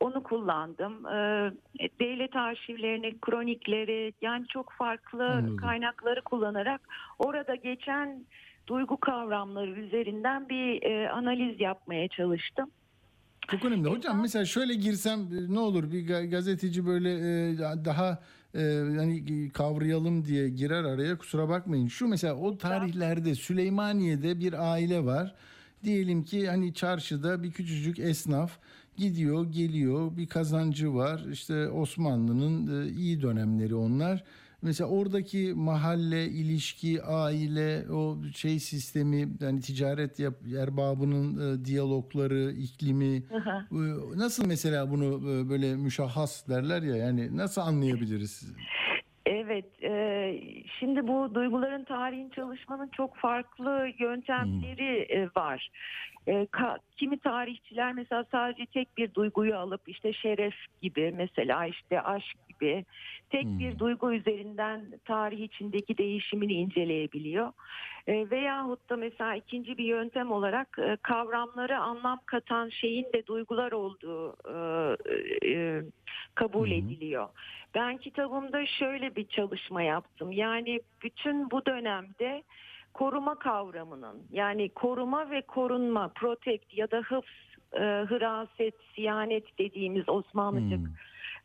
Onu 0.00 0.22
kullandım. 0.22 1.06
Ee, 1.06 1.52
devlet 2.00 2.36
arşivlerini, 2.36 3.20
kronikleri 3.20 4.12
yani 4.22 4.46
çok 4.48 4.72
farklı 4.72 5.24
Anladım. 5.24 5.56
kaynakları 5.56 6.22
kullanarak 6.22 6.80
orada 7.18 7.54
geçen 7.54 8.24
duygu 8.66 8.96
kavramları 8.96 9.70
üzerinden 9.70 10.48
bir 10.48 10.82
e, 10.82 11.10
analiz 11.10 11.60
yapmaya 11.60 12.08
çalıştım. 12.08 12.70
Çok 13.50 13.64
önemli. 13.64 13.88
Hocam 13.88 14.20
mesela 14.20 14.44
şöyle 14.44 14.74
girsem 14.74 15.20
e, 15.20 15.54
ne 15.54 15.58
olur 15.58 15.92
bir 15.92 16.06
ga- 16.08 16.30
gazeteci 16.30 16.86
böyle 16.86 17.12
e, 17.14 17.58
daha 17.58 18.22
e, 18.54 18.60
hani 18.98 19.50
kavrayalım 19.54 20.24
diye 20.24 20.48
girer 20.48 20.84
araya 20.84 21.18
kusura 21.18 21.48
bakmayın. 21.48 21.88
Şu 21.88 22.08
mesela 22.08 22.34
o 22.34 22.58
tarihlerde 22.58 23.34
Süleymaniye'de 23.34 24.40
bir 24.40 24.72
aile 24.72 25.04
var. 25.04 25.34
Diyelim 25.84 26.24
ki 26.24 26.48
hani 26.48 26.74
çarşıda 26.74 27.42
bir 27.42 27.50
küçücük 27.50 27.98
esnaf 27.98 28.52
gidiyor 28.96 29.52
geliyor 29.52 30.16
bir 30.16 30.26
kazancı 30.26 30.94
var. 30.94 31.24
İşte 31.32 31.68
Osmanlı'nın 31.68 32.88
iyi 32.88 33.22
dönemleri 33.22 33.74
onlar. 33.74 34.24
Mesela 34.62 34.90
oradaki 34.90 35.52
mahalle, 35.56 36.24
ilişki, 36.24 37.02
aile, 37.02 37.92
o 37.92 38.18
şey 38.34 38.58
sistemi, 38.58 39.28
yani 39.40 39.60
ticaret 39.60 40.18
yap, 40.18 40.34
erbabının 40.58 41.26
e, 41.36 41.64
diyalogları, 41.64 42.52
iklimi, 42.52 43.16
e, 43.16 43.80
nasıl 44.16 44.46
mesela 44.46 44.90
bunu 44.90 45.04
e, 45.04 45.50
böyle 45.50 45.76
müşahhas 45.76 46.48
derler 46.48 46.82
ya 46.82 46.96
yani 46.96 47.36
nasıl 47.36 47.60
anlayabiliriz? 47.60 48.54
Evet, 49.26 49.82
e, 49.82 49.92
şimdi 50.78 51.08
bu 51.08 51.34
duyguların 51.34 51.84
tarihini 51.84 52.30
çalışmanın 52.30 52.88
çok 52.96 53.16
farklı 53.16 53.88
yöntemleri 53.98 55.06
e, 55.10 55.28
var. 55.36 55.70
E, 56.26 56.32
ka- 56.32 56.78
kimi 56.96 57.18
tarihçiler 57.18 57.92
mesela 57.92 58.24
sadece 58.30 58.66
tek 58.66 58.96
bir 58.96 59.14
duyguyu 59.14 59.56
alıp 59.56 59.88
işte 59.88 60.12
şeref 60.12 60.54
gibi 60.82 61.12
mesela 61.16 61.66
işte 61.66 62.02
aşk 62.02 62.36
gibi 62.48 62.84
tek 63.30 63.44
Hmm. 63.44 63.58
bir 63.58 63.78
duygu 63.78 64.12
üzerinden 64.12 65.00
tarih 65.04 65.40
içindeki 65.40 65.98
değişimini 65.98 66.52
inceleyebiliyor. 66.52 67.52
E, 68.06 68.30
veyahut 68.30 68.90
da 68.90 68.96
mesela 68.96 69.34
ikinci 69.34 69.78
bir 69.78 69.84
yöntem 69.84 70.32
olarak 70.32 70.78
e, 70.78 70.96
kavramları 71.02 71.78
anlam 71.78 72.20
katan 72.26 72.68
şeyin 72.68 73.12
de 73.12 73.26
duygular 73.26 73.72
olduğu 73.72 74.36
e, 74.48 74.96
e, 75.50 75.82
kabul 76.34 76.70
hı. 76.70 76.74
ediliyor. 76.74 77.28
Ben 77.74 77.96
kitabımda 77.96 78.66
şöyle 78.66 79.16
bir 79.16 79.26
çalışma 79.28 79.82
yaptım. 79.82 80.32
Yani 80.32 80.80
bütün 81.02 81.50
bu 81.50 81.66
dönemde 81.66 82.42
koruma 82.94 83.34
kavramının 83.38 84.22
yani 84.32 84.68
koruma 84.68 85.30
ve 85.30 85.42
korunma, 85.42 86.08
protect 86.08 86.74
ya 86.74 86.90
da 86.90 86.98
hıfz, 86.98 87.56
e, 87.72 87.80
hıraset, 88.08 88.74
siyanet 88.94 89.58
dediğimiz 89.58 90.08
Osmanlıca 90.08 90.76
Hmm. 90.76 90.86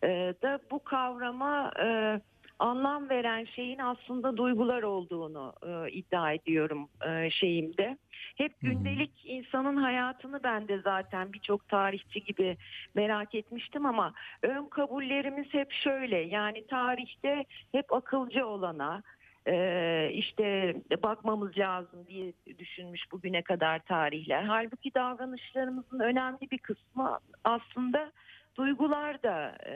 e, 0.04 0.34
da 0.42 0.60
bu 0.72 0.84
kavrama 0.84 1.72
e, 1.84 2.20
anlam 2.60 3.10
veren 3.10 3.46
şeyin 3.46 3.80
aslında 3.80 4.38
duygular 4.38 4.84
olduğunu 4.84 5.54
e, 5.68 5.92
iddia 5.92 6.34
ediyorum 6.34 6.90
e, 7.08 7.30
şeyimde. 7.30 7.98
Hep 8.36 8.52
hı. 8.52 8.68
gündelik 8.68 9.12
insanın 9.24 9.76
hayatını 9.78 10.44
ben 10.44 10.68
de 10.68 10.80
zaten 10.80 11.34
birçok 11.34 11.68
tarihçi 11.68 12.24
gibi 12.24 12.58
merak 12.96 13.36
etmiştim 13.36 13.86
ama 13.86 14.14
ön 14.42 14.66
kabullerimiz 14.66 15.54
hep 15.54 15.72
şöyle 15.72 16.18
yani 16.18 16.68
tarihte 16.68 17.46
hep 17.72 17.94
akılcı 17.94 18.48
olana 18.48 19.04
e, 19.48 20.10
işte 20.14 20.76
bakmamız 21.04 21.58
lazım 21.58 22.06
diye 22.08 22.34
düşünmüş 22.60 23.12
bugüne 23.12 23.42
kadar 23.42 23.80
tarihler. 23.80 24.44
Halbuki 24.44 24.94
davranışlarımızın 24.94 26.00
önemli 26.00 26.52
bir 26.52 26.58
kısmı 26.58 27.20
aslında 27.44 28.12
duygular 28.58 29.24
da 29.24 29.58
e, 29.66 29.76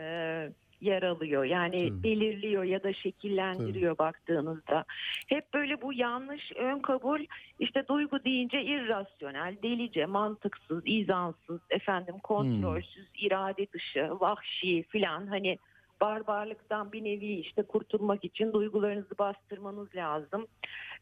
yer 0.81 1.03
alıyor. 1.03 1.43
Yani 1.43 1.89
Tabii. 1.89 2.03
belirliyor 2.03 2.63
ya 2.63 2.83
da 2.83 2.93
şekillendiriyor 2.93 3.97
baktığınızda. 3.97 4.85
Hep 5.27 5.53
böyle 5.53 5.81
bu 5.81 5.93
yanlış 5.93 6.51
ön 6.55 6.79
kabul 6.79 7.25
işte 7.59 7.87
duygu 7.87 8.23
deyince 8.23 8.63
irrasyonel, 8.63 9.55
delice, 9.63 10.05
mantıksız, 10.05 10.81
izansız, 10.85 11.61
efendim 11.69 12.15
kontrolsüz, 12.23 13.07
irade 13.15 13.67
dışı, 13.73 14.09
vahşi 14.19 14.83
filan 14.83 15.27
hani 15.27 15.57
barbarlıktan 16.01 16.91
bir 16.91 17.03
nevi 17.03 17.33
işte 17.33 17.63
kurtulmak 17.63 18.23
için 18.23 18.53
duygularınızı 18.53 19.17
bastırmanız 19.19 19.95
lazım. 19.95 20.47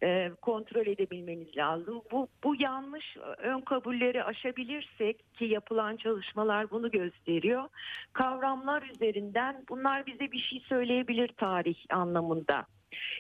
E, 0.03 0.31
kontrol 0.41 0.87
edebilmeniz 0.87 1.57
lazım. 1.57 2.01
Bu, 2.11 2.27
bu 2.43 2.55
yanlış 2.59 3.17
ön 3.37 3.61
kabulleri 3.61 4.23
aşabilirsek 4.23 5.33
ki 5.33 5.45
yapılan 5.45 5.95
çalışmalar 5.95 6.71
bunu 6.71 6.91
gösteriyor. 6.91 7.63
Kavramlar 8.13 8.81
üzerinden 8.81 9.63
bunlar 9.69 10.05
bize 10.05 10.31
bir 10.31 10.39
şey 10.39 10.59
söyleyebilir 10.59 11.27
tarih 11.27 11.75
anlamında. 11.89 12.65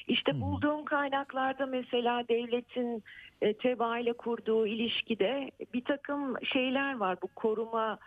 İşte 0.07 0.41
bulduğum 0.41 0.85
kaynaklarda 0.85 1.65
mesela 1.65 2.27
devletin 2.27 3.03
e, 3.41 3.53
teba 3.53 3.99
ile 3.99 4.13
kurduğu 4.13 4.67
ilişkide 4.67 5.51
bir 5.73 5.83
takım 5.83 6.35
şeyler 6.43 6.97
var. 6.97 7.17
Bu 7.21 7.27
koruma 7.27 7.99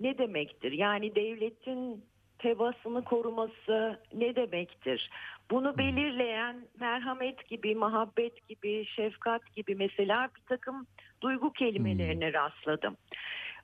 ne 0.00 0.18
demektir? 0.18 0.72
Yani 0.72 1.14
devletin 1.14 2.04
tebasını 2.44 3.04
koruması 3.04 4.00
ne 4.14 4.36
demektir? 4.36 5.10
Bunu 5.50 5.78
belirleyen 5.78 6.56
merhamet 6.80 7.48
gibi, 7.48 7.74
muhabbet 7.74 8.48
gibi, 8.48 8.86
şefkat 8.86 9.52
gibi 9.56 9.74
mesela 9.74 10.28
bir 10.36 10.42
takım 10.48 10.86
duygu 11.20 11.52
kelimelerine 11.52 12.32
rastladım. 12.32 12.96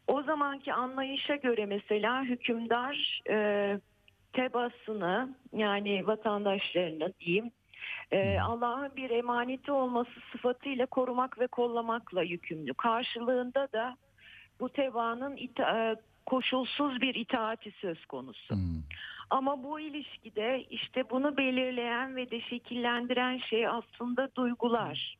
O 0.06 0.22
zamanki 0.22 0.72
anlayışa 0.72 1.36
göre 1.36 1.66
mesela 1.66 2.22
hükümdar 2.22 3.22
e, 3.30 3.78
tebasını 4.32 5.34
yani 5.52 6.06
vatandaşlarını 6.06 7.12
diyeyim 7.20 7.50
e, 8.10 8.40
Allah'ın 8.40 8.96
bir 8.96 9.10
emaneti 9.10 9.72
olması 9.72 10.10
sıfatıyla 10.32 10.86
korumak 10.86 11.40
ve 11.40 11.46
kollamakla 11.46 12.22
yükümlü. 12.22 12.74
Karşılığında 12.74 13.68
da 13.72 13.96
bu 14.60 14.68
tebaanın 14.68 15.36
ita- 15.36 15.92
e, 15.92 15.96
koşulsuz 16.26 17.00
bir 17.00 17.14
itaati 17.14 17.70
söz 17.80 18.06
konusu. 18.06 18.54
Ama 19.30 19.64
bu 19.64 19.80
ilişkide 19.80 20.64
işte 20.70 21.10
bunu 21.10 21.36
belirleyen 21.36 22.16
ve 22.16 22.30
de 22.30 22.40
şekillendiren 22.40 23.38
şey 23.38 23.68
aslında 23.68 24.28
duygular. 24.36 25.18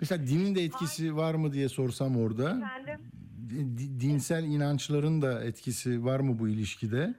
Mesela 0.00 0.26
dinin 0.26 0.54
de 0.54 0.60
etkisi 0.62 1.16
var 1.16 1.34
mı 1.34 1.52
diye 1.52 1.68
sorsam 1.68 2.16
orada. 2.16 2.50
Efendim? 2.50 3.10
Di- 3.50 4.00
Dinsel 4.00 4.44
inançların 4.44 5.22
da 5.22 5.44
etkisi 5.44 6.04
var 6.04 6.20
mı 6.20 6.38
bu 6.38 6.48
ilişkide? 6.48 7.14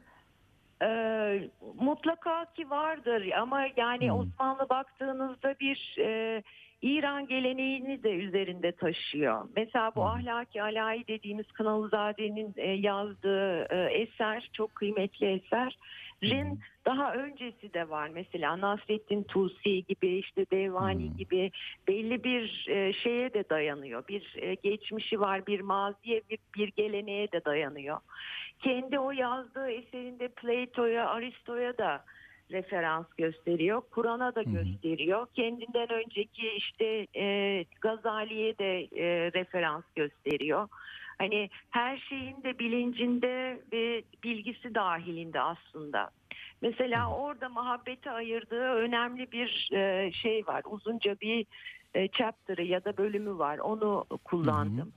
Ee, 0.83 1.49
mutlaka 1.79 2.45
ki 2.53 2.69
vardır 2.69 3.31
ama 3.41 3.61
yani 3.77 4.11
Osmanlı 4.11 4.69
baktığınızda 4.69 5.55
bir 5.59 5.95
e, 5.99 6.43
İran 6.81 7.27
geleneğini 7.27 8.03
de 8.03 8.11
üzerinde 8.15 8.71
taşıyor. 8.71 9.47
Mesela 9.55 9.91
bu 9.95 10.05
ahlaki 10.05 10.63
alayi 10.63 11.07
dediğimiz 11.07 11.51
Kınalızade'nin 11.51 12.53
e, 12.57 12.71
yazdığı 12.71 13.63
e, 13.63 13.93
eser 13.93 14.49
çok 14.53 14.75
kıymetli 14.75 15.27
eser. 15.27 15.77
Rin 16.23 16.59
daha 16.85 17.13
öncesi 17.13 17.73
de 17.73 17.89
var 17.89 18.09
mesela 18.13 18.61
Nasreddin 18.61 19.23
Tusi 19.23 19.85
gibi 19.85 20.17
işte 20.17 20.45
Devani 20.51 21.17
gibi 21.17 21.51
belli 21.87 22.23
bir 22.23 22.65
e, 22.69 22.93
şeye 22.93 23.33
de 23.33 23.49
dayanıyor. 23.49 24.07
Bir 24.07 24.55
geçmişi 24.63 25.19
var, 25.19 25.47
bir 25.47 25.59
maziye, 25.59 26.21
bir, 26.29 26.39
bir 26.55 26.67
geleneğe 26.67 27.31
de 27.31 27.45
dayanıyor. 27.45 27.97
Kendi 28.59 28.99
o 28.99 29.11
yazdığı 29.11 29.71
eserinde 29.71 30.27
Plato'ya, 30.27 31.09
Aristo'ya 31.09 31.77
da 31.77 32.03
referans 32.51 33.05
gösteriyor. 33.17 33.81
Kur'an'a 33.91 34.35
da 34.35 34.41
gösteriyor. 34.41 35.27
Kendinden 35.33 35.93
önceki 35.93 36.49
işte 36.49 37.07
e, 37.15 37.65
Gazali'ye 37.81 38.57
de 38.57 38.81
e, 38.81 39.31
referans 39.31 39.83
gösteriyor. 39.95 40.67
Hani 41.17 41.49
her 41.69 41.97
şeyin 41.97 42.43
de 42.43 42.59
bilincinde 42.59 43.61
ve 43.73 44.03
bilgisi 44.23 44.75
dahilinde 44.75 45.41
aslında. 45.41 46.09
Mesela 46.61 47.15
orada 47.15 47.49
muhabbeti 47.49 48.11
ayırdığı 48.11 48.69
önemli 48.73 49.31
bir 49.31 49.69
e, 49.73 50.11
şey 50.11 50.47
var. 50.47 50.63
Uzunca 50.65 51.15
bir 51.21 51.45
e, 51.93 52.07
chapter'ı 52.07 52.63
ya 52.63 52.85
da 52.85 52.97
bölümü 52.97 53.37
var. 53.37 53.57
Onu 53.57 54.05
kullandım. 54.23 54.93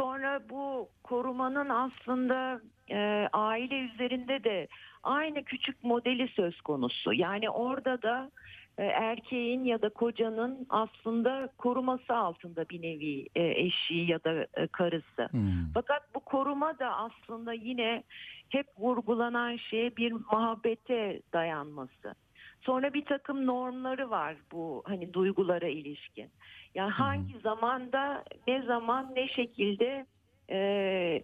Sonra 0.00 0.40
bu 0.50 0.88
korumanın 1.02 1.68
aslında 1.68 2.60
e, 2.90 3.28
aile 3.32 3.78
üzerinde 3.78 4.44
de 4.44 4.68
aynı 5.02 5.44
küçük 5.44 5.84
modeli 5.84 6.28
söz 6.28 6.60
konusu. 6.60 7.12
Yani 7.12 7.50
orada 7.50 8.02
da 8.02 8.30
e, 8.78 8.84
erkeğin 8.84 9.64
ya 9.64 9.82
da 9.82 9.88
kocanın 9.88 10.66
aslında 10.68 11.48
koruması 11.58 12.14
altında 12.16 12.68
bir 12.68 12.82
nevi 12.82 13.26
e, 13.34 13.42
eşi 13.42 13.94
ya 13.94 14.24
da 14.24 14.46
e, 14.54 14.66
karısı. 14.66 15.28
Fakat 15.74 16.14
bu 16.14 16.20
koruma 16.20 16.78
da 16.78 16.96
aslında 16.96 17.52
yine 17.52 18.02
hep 18.48 18.66
vurgulanan 18.78 19.56
şey 19.56 19.96
bir 19.96 20.12
muhabbete 20.12 21.20
dayanması. 21.32 22.14
Sonra 22.60 22.94
bir 22.94 23.04
takım 23.04 23.46
normları 23.46 24.10
var 24.10 24.36
bu 24.52 24.82
hani 24.86 25.12
duygulara 25.14 25.68
ilişkin. 25.68 26.30
Yani 26.74 26.90
hangi 26.90 27.38
zamanda, 27.38 28.24
ne 28.46 28.62
zaman, 28.62 29.14
ne 29.14 29.28
şekilde 29.28 30.06
e, 30.50 31.22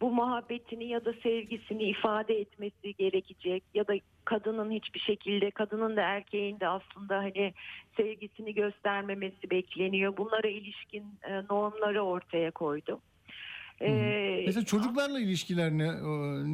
bu 0.00 0.10
muhabbetini 0.10 0.84
ya 0.84 1.04
da 1.04 1.12
sevgisini 1.12 1.82
ifade 1.82 2.40
etmesi 2.40 2.94
gerekecek 2.94 3.64
ya 3.74 3.88
da 3.88 3.94
kadının 4.24 4.70
hiçbir 4.70 5.00
şekilde 5.00 5.50
kadının 5.50 5.96
da 5.96 6.02
erkeğin 6.02 6.60
de 6.60 6.68
aslında 6.68 7.16
hani 7.16 7.54
sevgisini 7.96 8.54
göstermemesi 8.54 9.50
bekleniyor. 9.50 10.16
Bunlara 10.16 10.48
ilişkin 10.48 11.04
e, 11.22 11.42
normları 11.50 12.02
ortaya 12.02 12.50
koydum. 12.50 13.00
Ee, 13.82 14.42
Mesela 14.46 14.64
çocuklarla 14.64 15.20
ilişkiler 15.20 15.70
ne 15.70 15.88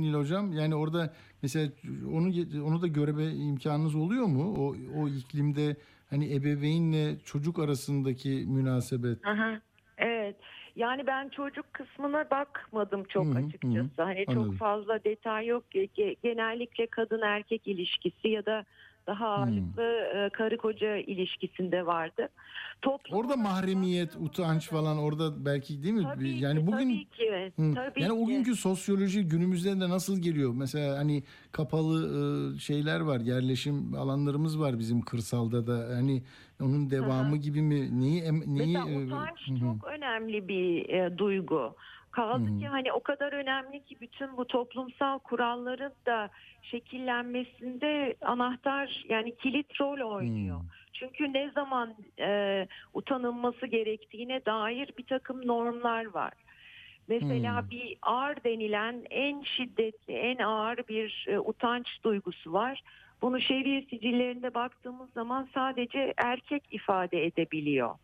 Nil 0.01 0.15
hocam? 0.15 0.53
Yani 0.53 0.75
orada 0.75 1.15
mesela 1.43 1.73
onu 2.13 2.33
onu 2.65 2.83
da 2.83 2.87
görme 2.87 3.25
imkanınız 3.27 3.95
oluyor 3.95 4.27
mu? 4.27 4.55
O 4.59 4.75
o 5.01 5.09
iklimde 5.09 5.77
hani 6.11 6.35
ebeveynle 6.35 7.19
çocuk 7.25 7.59
arasındaki 7.59 8.29
münasebet. 8.49 9.27
Aha, 9.27 9.61
evet. 9.99 10.37
Yani 10.77 11.07
ben 11.07 11.29
çocuk 11.29 11.73
kısmına 11.73 12.31
bakmadım 12.31 13.05
çok 13.05 13.27
Hı 13.27 13.39
açıkçası. 13.39 13.75
hı. 13.79 14.03
Hani 14.05 14.25
Anladım. 14.29 14.51
çok 14.51 14.59
fazla 14.59 15.05
detay 15.05 15.47
yok. 15.47 15.65
Ge- 15.75 15.89
ge- 15.97 16.17
Genellikle 16.23 16.87
kadın 16.87 17.21
erkek 17.23 17.67
ilişkisi 17.69 18.29
ya 18.29 18.47
da 18.47 18.65
daha 19.07 19.27
ağırlıklı 19.27 19.83
e, 19.83 20.31
karı 20.31 20.57
koca 20.57 20.97
ilişkisinde 20.97 21.87
vardı. 21.87 22.29
Toplum 22.83 23.19
Orada 23.19 23.37
mahremiyet, 23.37 24.17
utanç 24.17 24.69
falan 24.69 24.99
orada 24.99 25.45
belki 25.45 25.83
değil 25.83 25.95
mi? 25.95 26.03
Tabii 26.15 26.39
yani 26.39 26.61
ki, 26.61 26.67
bugün 26.67 26.79
tabii 26.79 27.05
ki, 27.05 27.53
Hı. 27.57 27.75
tabii 27.75 28.03
yani 28.03 28.13
o 28.13 28.27
ki. 28.27 28.33
günkü 28.33 28.55
sosyoloji 28.57 29.29
günümüzde 29.29 29.81
de 29.81 29.89
nasıl 29.89 30.23
geliyor? 30.23 30.53
Mesela 30.55 30.99
hani 30.99 31.23
kapalı 31.53 31.99
e, 32.57 32.59
şeyler 32.59 33.01
var, 33.01 33.21
yerleşim 33.21 33.95
alanlarımız 33.95 34.61
var 34.61 34.79
bizim 34.79 35.01
kırsalda 35.03 35.67
da. 35.67 35.97
Hani 35.97 36.23
onun 36.63 36.91
devamı 36.91 37.37
gibi 37.37 37.63
mi? 37.63 38.01
Neyi 38.01 38.23
neyi 38.23 38.77
Mesela 38.77 38.91
e, 38.91 39.05
utanç 39.07 39.49
hı 39.49 39.55
hı. 39.55 39.59
çok 39.59 39.85
önemli 39.89 40.49
bir 40.49 40.89
e, 40.89 41.19
duygu. 41.19 41.75
Kaldı 42.15 42.59
ki 42.61 42.67
hani 42.69 42.93
o 42.93 43.03
kadar 43.03 43.33
önemli 43.33 43.85
ki 43.85 43.97
bütün 44.01 44.37
bu 44.37 44.47
toplumsal 44.47 45.19
kuralların 45.19 45.93
da 46.07 46.31
şekillenmesinde 46.63 48.17
anahtar 48.21 49.05
yani 49.09 49.37
kilit 49.37 49.81
rol 49.81 50.11
oynuyor. 50.17 50.61
Çünkü 50.93 51.33
ne 51.33 51.51
zaman 51.51 51.95
e, 52.19 52.69
utanılması 52.95 53.67
gerektiğine 53.67 54.45
dair 54.47 54.91
bir 54.99 55.07
takım 55.07 55.47
normlar 55.47 56.05
var. 56.05 56.33
Mesela 57.09 57.61
bir 57.71 57.99
ağır 58.03 58.45
denilen 58.45 59.03
en 59.11 59.43
şiddetli, 59.43 60.15
en 60.15 60.39
ağır 60.39 60.79
bir 60.89 61.27
e, 61.29 61.39
utanç 61.39 61.87
duygusu 62.05 62.53
var. 62.53 62.83
Bunu 63.23 63.41
şeriye 63.41 63.83
sicillerinde 63.83 64.55
baktığımız 64.55 65.11
zaman 65.13 65.49
sadece 65.55 66.15
erkek 66.17 66.63
ifade 66.71 67.27
edebiliyor. 67.27 67.95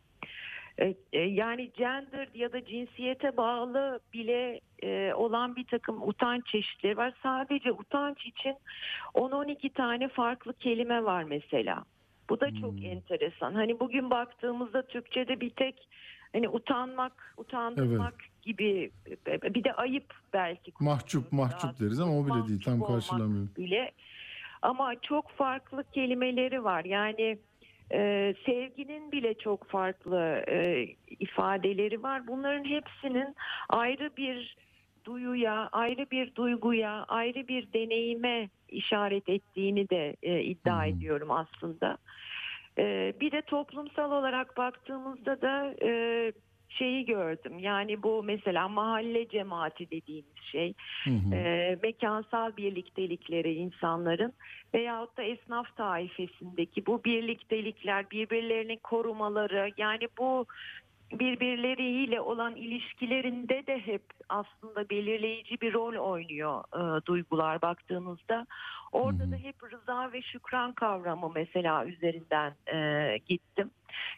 E, 0.81 0.95
e, 1.13 1.21
Yani 1.21 1.71
gender 1.77 2.29
ya 2.35 2.53
da 2.53 2.65
cinsiyete 2.65 3.37
bağlı 3.37 4.01
bile 4.13 4.61
e, 4.83 5.15
olan 5.15 5.57
bir 5.57 5.65
takım 5.65 6.09
utanç 6.09 6.47
çeşitleri 6.47 6.97
var. 6.97 7.13
Sadece 7.23 7.73
utanç 7.73 8.27
için 8.27 8.57
10-12 9.15 9.71
tane 9.73 10.09
farklı 10.09 10.55
kelime 10.55 11.05
var 11.05 11.23
mesela. 11.23 11.85
Bu 12.31 12.41
da 12.41 12.55
çok 12.61 12.85
enteresan. 12.85 13.55
Hani 13.55 13.81
bugün 13.81 14.11
baktığımızda 14.11 14.83
Türkçe'de 14.83 15.41
bir 15.41 15.51
tek 15.51 15.89
hani 16.33 16.49
utanmak, 16.49 17.35
utandırmak 17.37 18.15
gibi 18.43 18.91
e, 19.27 19.55
bir 19.55 19.65
de 19.65 19.73
ayıp 19.73 20.15
belki. 20.33 20.73
Mahcup, 20.81 21.33
mahcup 21.33 21.81
deriz 21.81 22.01
ama 22.01 22.19
o 22.19 22.27
bile 22.27 22.49
değil. 22.49 22.63
Tam 22.65 22.83
karşılamıyor. 22.83 23.49
Bile. 23.57 23.93
Ama 24.63 25.01
çok 25.01 25.31
farklı 25.31 25.85
kelimeleri 25.93 26.65
var. 26.65 26.85
Yani 26.85 27.39
e, 27.93 28.35
sevginin 28.47 29.13
bile 29.13 29.35
çok 29.35 29.67
farklı 29.67 30.45
e, 30.49 30.87
ifadeleri 31.21 32.03
var. 32.03 32.27
Bunların 32.27 32.65
hepsinin 32.65 33.37
ayrı 33.69 34.11
bir 34.17 34.57
duyuya, 35.05 35.69
ayrı 35.73 36.11
bir 36.11 36.35
duyguya, 36.35 37.05
ayrı 37.09 37.49
bir 37.49 37.73
deneyime 37.73 38.49
işaret 38.69 39.29
ettiğini 39.29 39.91
de 39.91 40.17
e, 40.23 40.41
iddia 40.43 40.87
ediyorum 40.87 41.31
aslında. 41.31 41.99
E, 42.79 43.13
bir 43.21 43.33
de 43.33 43.43
toplumsal 43.43 44.13
olarak 44.13 44.57
baktığımızda 44.57 45.43
da 45.43 45.75
e, 45.83 46.33
şeyi 46.71 47.05
gördüm. 47.05 47.59
Yani 47.59 48.03
bu 48.03 48.23
mesela 48.23 48.69
mahalle 48.69 49.29
cemaati 49.29 49.91
dediğimiz 49.91 50.37
şey, 50.53 50.75
Hı 51.05 51.11
hı. 51.11 51.35
e, 51.35 51.79
mekansal 51.83 52.57
birliktelikleri 52.57 53.55
insanların 53.55 54.33
veyahut 54.75 55.17
da 55.17 55.23
esnaf 55.23 55.77
taifesindeki 55.77 56.87
bu 56.87 57.05
birliktelikler, 57.05 58.11
birbirlerini 58.11 58.79
korumaları 58.79 59.71
yani 59.77 60.09
bu 60.19 60.47
birbirleriyle 61.13 62.21
olan 62.21 62.57
ilişkilerinde 62.57 63.67
de 63.67 63.87
hep 63.87 64.03
aslında 64.29 64.89
belirleyici 64.89 65.61
bir 65.61 65.73
rol 65.73 65.97
oynuyor 65.97 66.65
e, 66.75 67.07
duygular 67.07 67.63
baktığınızda. 67.63 68.47
Orada 68.93 69.31
da 69.31 69.37
hep 69.37 69.57
rıza 69.73 70.13
ve 70.13 70.23
şükran 70.23 70.73
kavramı 70.73 71.33
mesela 71.35 71.87
üzerinden 71.87 72.55
e, 72.75 73.19
gittim. 73.27 73.71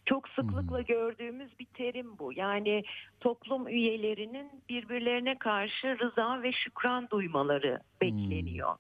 Çok 0.05 0.29
sıklıkla 0.29 0.81
gördüğümüz 0.81 1.59
bir 1.59 1.65
terim 1.65 2.19
bu. 2.19 2.33
Yani 2.33 2.85
toplum 3.21 3.69
üyelerinin 3.69 4.51
birbirlerine 4.69 5.39
karşı 5.39 5.99
rıza 5.99 6.43
ve 6.43 6.53
şükran 6.53 7.09
duymaları 7.11 7.81
bekleniyor. 8.01 8.77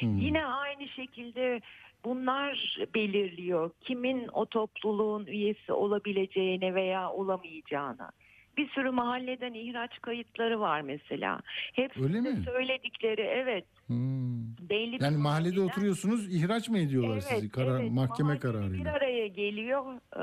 Yine 0.00 0.46
aynı 0.46 0.88
şekilde 0.88 1.60
bunlar 2.04 2.78
belirliyor 2.94 3.70
kimin 3.80 4.28
o 4.32 4.46
topluluğun 4.46 5.26
üyesi 5.26 5.72
olabileceğine 5.72 6.74
veya 6.74 7.10
olamayacağına. 7.10 8.10
Bir 8.56 8.68
sürü 8.68 8.90
mahalleden 8.90 9.54
ihraç 9.54 10.00
kayıtları 10.00 10.60
var 10.60 10.80
mesela. 10.80 11.40
Hepsi 11.72 12.02
Öyle 12.02 12.14
de 12.14 12.30
mi? 12.30 12.42
söyledikleri 12.44 13.20
evet 13.22 13.64
Hmm. 13.86 14.42
belli 14.70 14.98
Yani 15.04 15.16
mahallede 15.16 15.56
mahalleden- 15.56 15.60
oturuyorsunuz 15.68 16.34
ihraç 16.34 16.68
mı 16.68 16.78
ediyorlar 16.78 17.12
Evet, 17.14 17.22
sizi 17.22 17.50
karar, 17.50 17.80
evet. 17.80 17.92
mahkeme 17.92 18.26
Mahalleli 18.26 18.36
Bir 18.36 18.40
kararıyla? 18.52 18.92
araya 18.92 19.26
geliyor 19.26 19.84
e, 20.16 20.22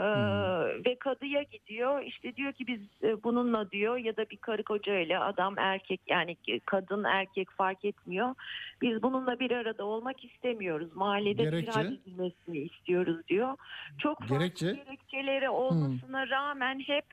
ve 0.86 0.96
kadıya 1.00 1.42
gidiyor. 1.44 2.02
İşte 2.02 2.36
diyor 2.36 2.54
ki 2.54 2.68
biz 2.68 2.82
e, 3.04 3.24
bununla 3.24 3.72
diyor 3.72 3.98
ya 3.98 4.18
da 4.18 4.30
bir 4.30 4.38
karı 4.38 4.64
koca 4.64 5.00
ile 5.00 5.20
adam 5.20 5.54
erkek 5.58 6.02
yani 6.08 6.38
kadın 6.66 7.04
erkek 7.04 7.52
fark 7.52 7.86
etmiyor. 7.86 8.36
Biz 8.82 9.04
bununla 9.04 9.40
bir 9.40 9.52
arada 9.52 9.86
olmak 9.86 10.26
istemiyoruz. 10.26 10.96
Mahallede 10.96 11.44
Gerekçe? 11.44 11.72
ihraç 11.82 11.86
edilmesini 11.86 12.58
istiyoruz 12.58 13.28
diyor. 13.28 13.56
Çok 13.98 14.20
farklı 14.20 14.38
Gerekçe? 14.38 14.66
gerekçeleri 14.86 15.50
olmasına 15.50 16.28
rağmen 16.30 16.80
hep 16.80 17.06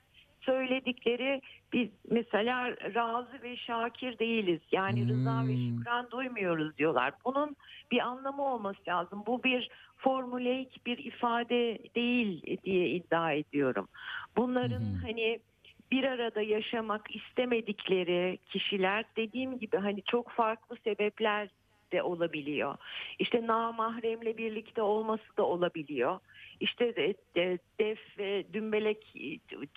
söyledikleri 0.47 1.41
biz 1.73 1.89
mesela 2.11 2.71
razı 2.95 3.43
ve 3.43 3.57
şakir 3.57 4.19
değiliz. 4.19 4.61
Yani 4.71 5.07
rıza 5.07 5.47
ve 5.47 5.53
Hmm. 5.55 5.77
şükran 5.77 6.11
duymuyoruz 6.11 6.77
diyorlar. 6.77 7.13
Bunun 7.25 7.55
bir 7.91 7.99
anlamı 7.99 8.43
olması 8.53 8.79
lazım. 8.87 9.23
Bu 9.27 9.43
bir 9.43 9.69
formüleik 9.97 10.85
bir 10.85 10.97
ifade 10.97 11.77
değil 11.95 12.57
diye 12.63 12.89
iddia 12.89 13.31
ediyorum. 13.33 13.87
Bunların 14.37 14.83
hani 15.01 15.39
bir 15.91 16.03
arada 16.03 16.41
yaşamak 16.41 17.15
istemedikleri 17.15 18.37
kişiler 18.49 19.05
dediğim 19.17 19.59
gibi 19.59 19.77
hani 19.77 20.01
çok 20.03 20.29
farklı 20.31 20.75
sebepler 20.83 21.49
de 21.93 22.03
olabiliyor. 22.03 22.75
İşte 23.19 23.47
namahremle 23.47 24.37
birlikte 24.37 24.81
olması 24.81 25.37
da 25.37 25.43
olabiliyor. 25.43 26.19
İşte 26.59 26.95
de, 26.95 27.13
de- 27.35 27.59
def 27.79 27.99
ve 28.17 28.53
dümbelek 28.53 29.13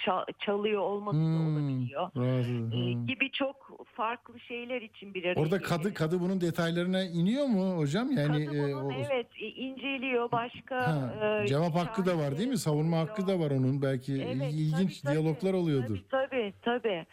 ça- 0.06 0.32
çalıyor 0.38 0.80
olması 0.82 1.18
da 1.18 1.22
Hmm, 1.22 1.46
olabiliyor. 1.56 2.10
razı, 2.16 2.76
Ee, 2.76 2.92
hı. 2.92 3.06
gibi 3.06 3.30
çok 3.30 3.86
farklı 3.94 4.40
şeyler 4.40 4.82
için 4.82 5.14
bir 5.14 5.24
araya 5.24 5.40
Orada 5.40 5.60
kadı 5.62 5.94
kadı 5.94 6.20
bunun 6.20 6.40
detaylarına 6.40 7.02
iniyor 7.04 7.46
mu 7.46 7.76
hocam? 7.78 8.10
Yani 8.12 8.44
Kadı 8.46 8.56
e, 8.56 8.74
bunun 8.74 8.88
o- 8.88 8.92
evet 8.92 9.26
e, 9.40 9.46
inceliyor 9.46 10.32
başka 10.32 10.76
Ha, 10.76 11.14
e, 11.42 11.46
cevap 11.46 11.74
hakkı 11.74 12.06
da 12.06 12.18
var 12.18 12.38
değil 12.38 12.48
mi? 12.48 12.58
Savunma 12.58 12.98
hakkı 12.98 13.26
da 13.26 13.38
var 13.40 13.50
onun. 13.50 13.82
Belki 13.82 14.12
Evet, 14.14 14.52
ilginç 14.52 15.00
tabii, 15.00 15.14
tabii. 15.14 15.24
diyaloglar 15.24 15.54
oluyordur. 15.54 15.98
Tabii 16.10 16.30
tabii. 16.30 16.52
tabii. 16.62 17.06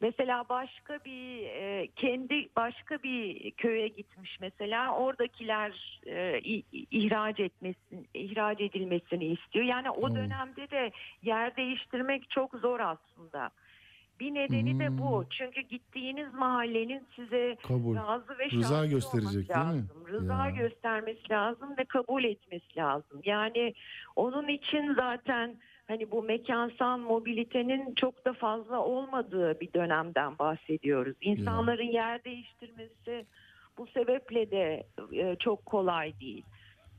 Mesela 0.00 0.44
başka 0.48 0.98
bir 1.04 1.42
e, 1.46 1.88
kendi 1.96 2.48
başka 2.56 3.02
bir 3.02 3.50
köye 3.50 3.88
gitmiş 3.88 4.40
mesela 4.40 4.94
oradakiler 4.94 6.00
e, 6.06 6.38
ihraç 6.90 7.40
etmesin 7.40 8.08
ihraç 8.14 8.60
edilmesini 8.60 9.24
istiyor. 9.26 9.64
Yani 9.64 9.90
o 9.90 10.08
Hmm. 10.08 10.14
dönemde 10.16 10.70
de 10.70 10.90
yer 11.22 11.56
değiştirmek 11.56 12.30
çok 12.30 12.54
zor 12.54 12.80
aslında. 12.80 13.50
Bir 14.20 14.34
nedeni 14.34 14.78
de 14.78 14.98
bu. 14.98 15.20
Hmm. 15.20 15.28
Çünkü 15.30 15.60
gittiğiniz 15.60 16.34
mahallenin 16.34 17.06
size 17.16 17.56
Kabul. 17.62 17.96
razı 17.96 18.38
ve 18.38 18.50
Rıza 18.50 18.86
gösterecek, 18.86 19.48
değil 19.48 19.66
mi? 19.66 19.66
lazım. 19.66 20.06
Rıza 20.08 20.46
Ya. 20.46 20.50
göstermesi 20.50 21.30
lazım 21.30 21.74
ve 21.78 21.84
kabul 21.84 22.24
etmesi 22.24 22.76
lazım. 22.76 23.20
Yani 23.24 23.74
onun 24.16 24.48
için 24.48 24.94
zaten 24.94 25.56
hani 25.90 26.10
bu 26.10 26.22
mekansal 26.22 26.98
mobilitenin 26.98 27.94
çok 27.94 28.24
da 28.24 28.32
fazla 28.32 28.78
olmadığı 28.84 29.60
bir 29.60 29.72
dönemden 29.72 30.38
bahsediyoruz. 30.38 31.16
İnsanların 31.20 31.92
yer 31.92 32.24
değiştirmesi 32.24 33.26
bu 33.78 33.86
sebeple 33.86 34.50
de 34.50 34.86
e, 35.12 35.36
çok 35.36 35.66
kolay 35.66 36.20
değil. 36.20 36.44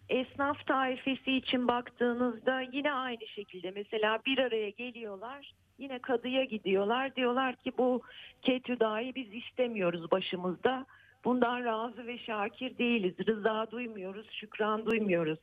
Esnaf 0.10 0.68
taifesi 0.68 1.32
için 1.32 1.68
baktığınızda 1.68 2.62
yine 2.62 2.94
aynı 2.94 3.28
şekilde. 3.28 3.72
Mesela 3.72 4.20
bir 4.26 4.38
araya 4.38 4.70
geliyorlar 4.70 5.54
yine 5.78 6.00
kadıya 6.00 6.44
gidiyorlar. 6.44 7.16
Diyorlar 7.16 7.56
ki 7.56 7.72
bu 7.78 8.02
ketüdayı 8.42 9.16
biz 9.16 9.34
istemiyoruz 9.34 10.12
başımızda. 10.12 10.86
Bundan 11.26 11.66
razı 11.66 12.08
ve 12.08 12.18
şakir 12.18 12.78
değiliz. 12.78 13.14
Rıza 13.28 13.72
duymuyoruz 13.72 14.32
şükran 14.32 14.86
duymuyoruz 14.86 15.40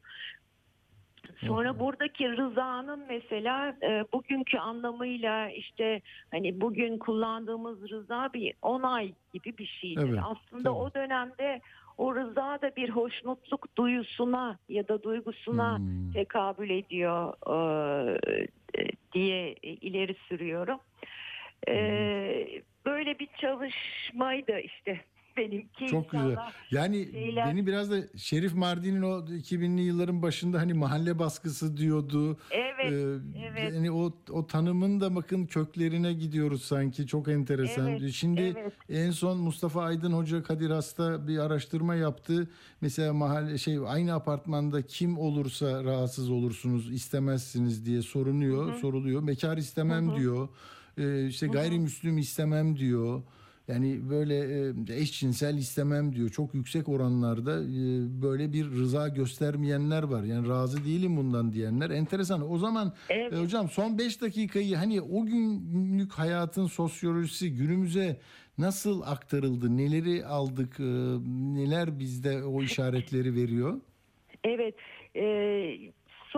Sonra 1.37 1.79
buradaki 1.79 2.37
rızanın 2.37 3.05
mesela 3.09 3.77
e, 3.83 4.05
bugünkü 4.13 4.59
anlamıyla 4.59 5.51
işte 5.51 6.01
hani 6.31 6.61
bugün 6.61 6.99
kullandığımız 6.99 7.91
rıza 7.91 8.31
bir 8.35 8.55
onay 8.63 9.13
gibi 9.33 9.59
bir 9.59 9.67
şeydir. 9.67 10.09
Evet, 10.09 10.19
Aslında 10.25 10.69
tabii. 10.69 10.79
o 10.79 10.95
dönemde 10.95 11.61
o 11.99 12.15
rıza 12.15 12.59
da 12.63 12.77
bir 12.77 12.89
hoşnutluk 12.91 13.77
duyusuna 13.77 14.59
ya 14.69 14.89
da 14.89 15.03
duygusuna 15.03 15.79
Hmm. 15.79 16.13
tekabül 16.13 16.71
ediyor 16.71 17.35
e, 17.47 18.19
e, 18.79 18.89
diye 19.13 19.53
ileri 19.63 20.15
sürüyorum. 20.29 20.79
E, 21.69 22.63
böyle 22.87 23.19
bir 23.19 23.29
çalışmaydı 23.39 24.59
işte 24.61 25.01
benimki. 25.39 25.87
Çok 25.87 26.11
güzel. 26.11 26.37
Yani 26.71 27.09
şeyler- 27.13 27.47
beni 27.47 27.67
biraz 27.67 27.91
da 27.91 27.97
Şerif 28.17 28.55
Mardin'in 28.55 29.03
o 29.03 29.27
2000'li 29.27 29.81
yılların 29.83 30.23
başında 30.23 30.59
hani 30.59 30.75
mahalle 30.75 31.19
baskısı 31.19 31.77
diyordu. 31.77 32.37
Evet, 32.51 32.93
Ee, 32.93 33.19
evet. 33.51 33.75
Yani 33.75 33.91
o 33.91 34.13
o 34.31 34.47
tanımın 34.47 35.01
da 35.01 35.15
bakın 35.17 35.47
köklerine 35.47 36.13
gidiyoruz 36.13 36.63
sanki. 36.63 37.07
Çok 37.07 37.29
enteresan. 37.29 37.89
Evet, 37.89 38.11
Şimdi 38.13 38.41
evet. 38.59 38.73
en 38.89 39.11
son 39.11 39.39
Mustafa 39.39 39.83
Aydın 39.83 40.13
Hoca 40.13 40.43
Kadir 40.43 40.71
Has'ta 40.71 41.29
bir 41.29 41.39
araştırma 41.39 41.95
yaptı. 41.95 42.49
Mesela 42.81 43.13
mahalle 43.13 43.59
şey 43.59 43.79
aynı 43.87 44.15
apartmanda 44.15 44.83
kim 44.83 45.19
olursa 45.19 45.85
rahatsız 45.85 46.31
olursunuz, 46.31 46.93
istemezsiniz 46.93 47.87
diye 47.87 48.03
sorunuyor, 48.03 48.75
soruluyor. 48.75 49.27
Bekar 49.27 49.57
istemem 49.57 50.17
diyor. 50.17 50.49
Ee, 50.99 51.27
işte 51.27 51.47
gayrimüslim 51.47 52.19
istemem 52.19 52.77
diyor. 52.79 53.23
Yani 53.69 54.11
böyle 54.11 54.69
eşcinsel 55.01 55.59
istemem 55.59 56.15
diyor. 56.15 56.29
Çok 56.29 56.55
yüksek 56.55 56.89
oranlarda 56.89 57.61
böyle 58.23 58.53
bir 58.53 58.71
rıza 58.71 59.09
göstermeyenler 59.09 60.03
var. 60.03 60.23
Yani 60.23 60.49
razı 60.49 60.85
değilim 60.85 61.17
bundan 61.17 61.53
diyenler. 61.53 61.91
Enteresan. 61.91 62.51
O 62.53 62.59
zaman 62.59 62.93
Evet. 63.09 63.41
hocam 63.41 63.69
son 63.69 63.99
5 63.99 64.21
dakikayı 64.21 64.77
hani 64.77 65.01
o 65.01 65.27
günlük 65.27 66.13
hayatın 66.13 66.67
sosyolojisi 66.67 67.55
günümüze 67.55 68.21
nasıl 68.59 69.03
aktarıldı? 69.03 69.77
Neleri 69.77 70.27
aldık? 70.27 70.79
Neler 71.55 71.99
bizde 71.99 72.45
o 72.45 72.63
işaretleri 72.63 73.35
veriyor? 73.35 73.81
Evet. 74.45 74.75
e, 75.17 75.23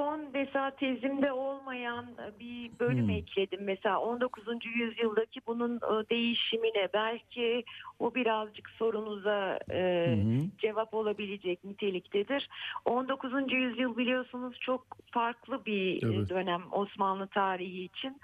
son 0.01 0.20
mesela 0.35 0.70
tezimde 0.70 1.32
olmayan 1.32 2.06
bir 2.40 2.78
bölüm 2.78 3.05
Hmm. 3.05 3.10
ekledim. 3.10 3.60
Mesela 3.64 4.01
19. 4.01 4.68
yüzyıldaki 4.68 5.40
bunun 5.47 5.77
e, 5.77 6.09
değişimine 6.10 6.89
belki 6.94 7.64
o 7.98 8.14
birazcık 8.14 8.70
sorunuza 8.70 9.59
e, 9.70 10.16
cevap 10.59 10.94
olabilecek 10.94 11.64
niteliktedir. 11.64 12.48
19. 12.85 13.52
yüzyıl 13.52 13.97
biliyorsunuz 13.97 14.59
çok 14.60 14.86
farklı 15.10 15.64
bir 15.66 16.02
e, 16.02 16.16
Evet. 16.16 16.31
dönem 16.31 16.62
Osmanlı 16.72 17.27
tarihi 17.27 17.85
için. 17.85 18.20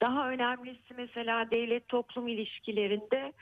Daha 0.00 0.30
önemlisi 0.30 0.94
mesela 0.96 1.50
devlet 1.50 1.88
toplum 1.88 2.28
ilişkilerinde 2.28 3.16
e, 3.16 3.32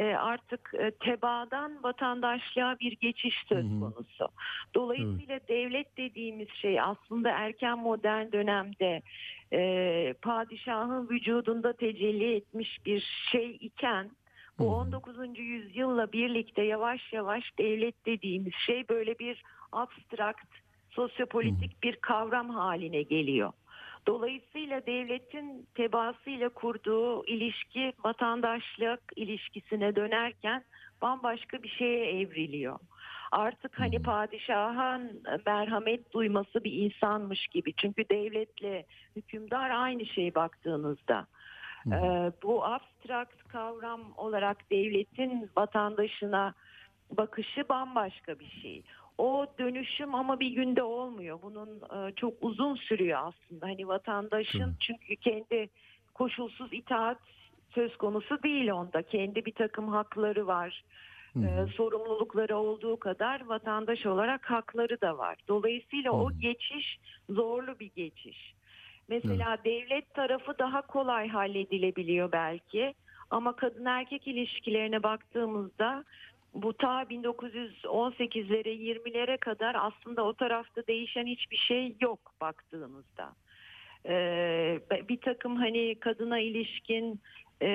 artık 0.00 0.74
e, 0.78 0.90
tebaadan 0.90 1.82
vatandaşlığa 1.82 2.78
bir 2.78 2.92
geçiş 2.92 3.34
söz 3.48 3.66
konusu. 3.80 4.28
Dolayısıyla 4.74 5.40
devlet 5.48 5.96
dediğimiz 5.96 6.48
şey 6.48 6.80
aslında 6.80 7.30
erken 7.30 7.78
modern 7.78 8.32
dönemde 8.32 9.02
e, 9.52 10.14
padişahın 10.22 11.08
vücudunda 11.08 11.72
tecelli 11.72 12.34
etmiş 12.36 12.78
bir 12.86 13.28
şey 13.32 13.56
iken 13.60 14.10
bu 14.58 14.74
19. 14.74 15.16
yüzyılla 15.38 16.12
birlikte 16.12 16.62
yavaş 16.62 17.12
yavaş 17.12 17.58
devlet 17.58 18.06
dediğimiz 18.06 18.54
şey 18.66 18.88
böyle 18.88 19.18
bir 19.18 19.42
abstrakt 19.72 20.48
sosyopolitik 20.90 21.82
bir 21.82 21.96
kavram 21.96 22.50
haline 22.50 23.02
geliyor. 23.02 23.52
Dolayısıyla 24.06 24.86
devletin 24.86 25.66
tebaasıyla 25.74 26.48
kurduğu 26.48 27.26
ilişki 27.26 27.92
vatandaşlık 28.04 29.00
ilişkisine 29.16 29.96
dönerken 29.96 30.64
bambaşka 31.02 31.62
bir 31.62 31.68
şeye 31.68 32.20
evriliyor. 32.20 32.78
Artık 33.32 33.80
hani 33.80 34.02
padişahın 34.02 35.22
merhamet 35.46 36.12
duyması 36.12 36.64
bir 36.64 36.72
insanmış 36.72 37.46
gibi. 37.46 37.72
Çünkü 37.72 38.08
devletle 38.08 38.86
hükümdar 39.16 39.70
aynı 39.70 40.06
şey 40.06 40.34
baktığınızda. 40.34 41.26
Ee, 41.86 42.32
bu 42.42 42.64
abstrakt 42.64 43.48
kavram 43.48 44.00
olarak 44.16 44.70
devletin 44.70 45.50
vatandaşına 45.56 46.54
bakışı 47.10 47.68
bambaşka 47.68 48.38
bir 48.38 48.50
şey. 48.62 48.82
O 49.22 49.46
dönüşüm 49.58 50.14
ama 50.14 50.40
bir 50.40 50.50
günde 50.50 50.82
olmuyor. 50.82 51.38
Bunun 51.42 51.68
e, 51.68 52.12
çok 52.12 52.34
uzun 52.40 52.74
sürüyor 52.74 53.18
aslında. 53.22 53.66
Hani 53.66 53.88
vatandaşın 53.88 54.76
çünkü 54.80 55.16
kendi 55.16 55.68
koşulsuz 56.14 56.72
itaat 56.72 57.18
söz 57.74 57.96
konusu 57.96 58.42
değil 58.42 58.70
onda. 58.70 59.02
Kendi 59.02 59.44
bir 59.44 59.52
takım 59.52 59.88
hakları 59.88 60.46
var. 60.46 60.84
E, 61.36 61.66
sorumlulukları 61.76 62.56
olduğu 62.56 62.96
kadar 62.96 63.46
vatandaş 63.46 64.06
olarak 64.06 64.50
hakları 64.50 65.00
da 65.00 65.18
var. 65.18 65.36
Dolayısıyla 65.48 66.12
o 66.12 66.32
geçiş 66.32 66.98
zorlu 67.30 67.78
bir 67.78 67.90
geçiş. 67.96 68.54
Mesela 69.08 69.58
devlet 69.64 70.14
tarafı 70.14 70.58
daha 70.58 70.82
kolay 70.82 71.28
halledilebiliyor 71.28 72.32
belki. 72.32 72.94
Ama 73.30 73.56
kadın 73.56 73.84
erkek 73.84 74.26
ilişkilerine 74.26 75.02
baktığımızda 75.02 76.04
bu 76.54 76.72
ta 76.72 77.02
1918'lere 77.02 78.74
20'lere 78.74 79.38
kadar 79.38 79.76
aslında 79.78 80.24
o 80.24 80.32
tarafta 80.32 80.86
değişen 80.86 81.26
hiçbir 81.26 81.56
şey 81.56 81.96
yok 82.00 82.18
baktığınızda. 82.40 83.32
Ee, 84.06 84.80
bir 85.08 85.20
takım 85.20 85.56
hani 85.56 85.94
kadına 86.00 86.38
ilişkin 86.38 87.20
e, 87.60 87.66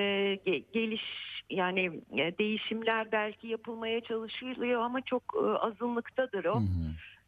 ge- 0.46 0.64
geliş 0.72 1.02
yani 1.50 2.00
e, 2.16 2.38
değişimler 2.38 3.12
belki 3.12 3.48
yapılmaya 3.48 4.00
çalışılıyor 4.00 4.82
ama 4.82 5.00
çok 5.00 5.22
e, 5.34 5.38
azınlıktadır 5.38 6.44
o. 6.44 6.62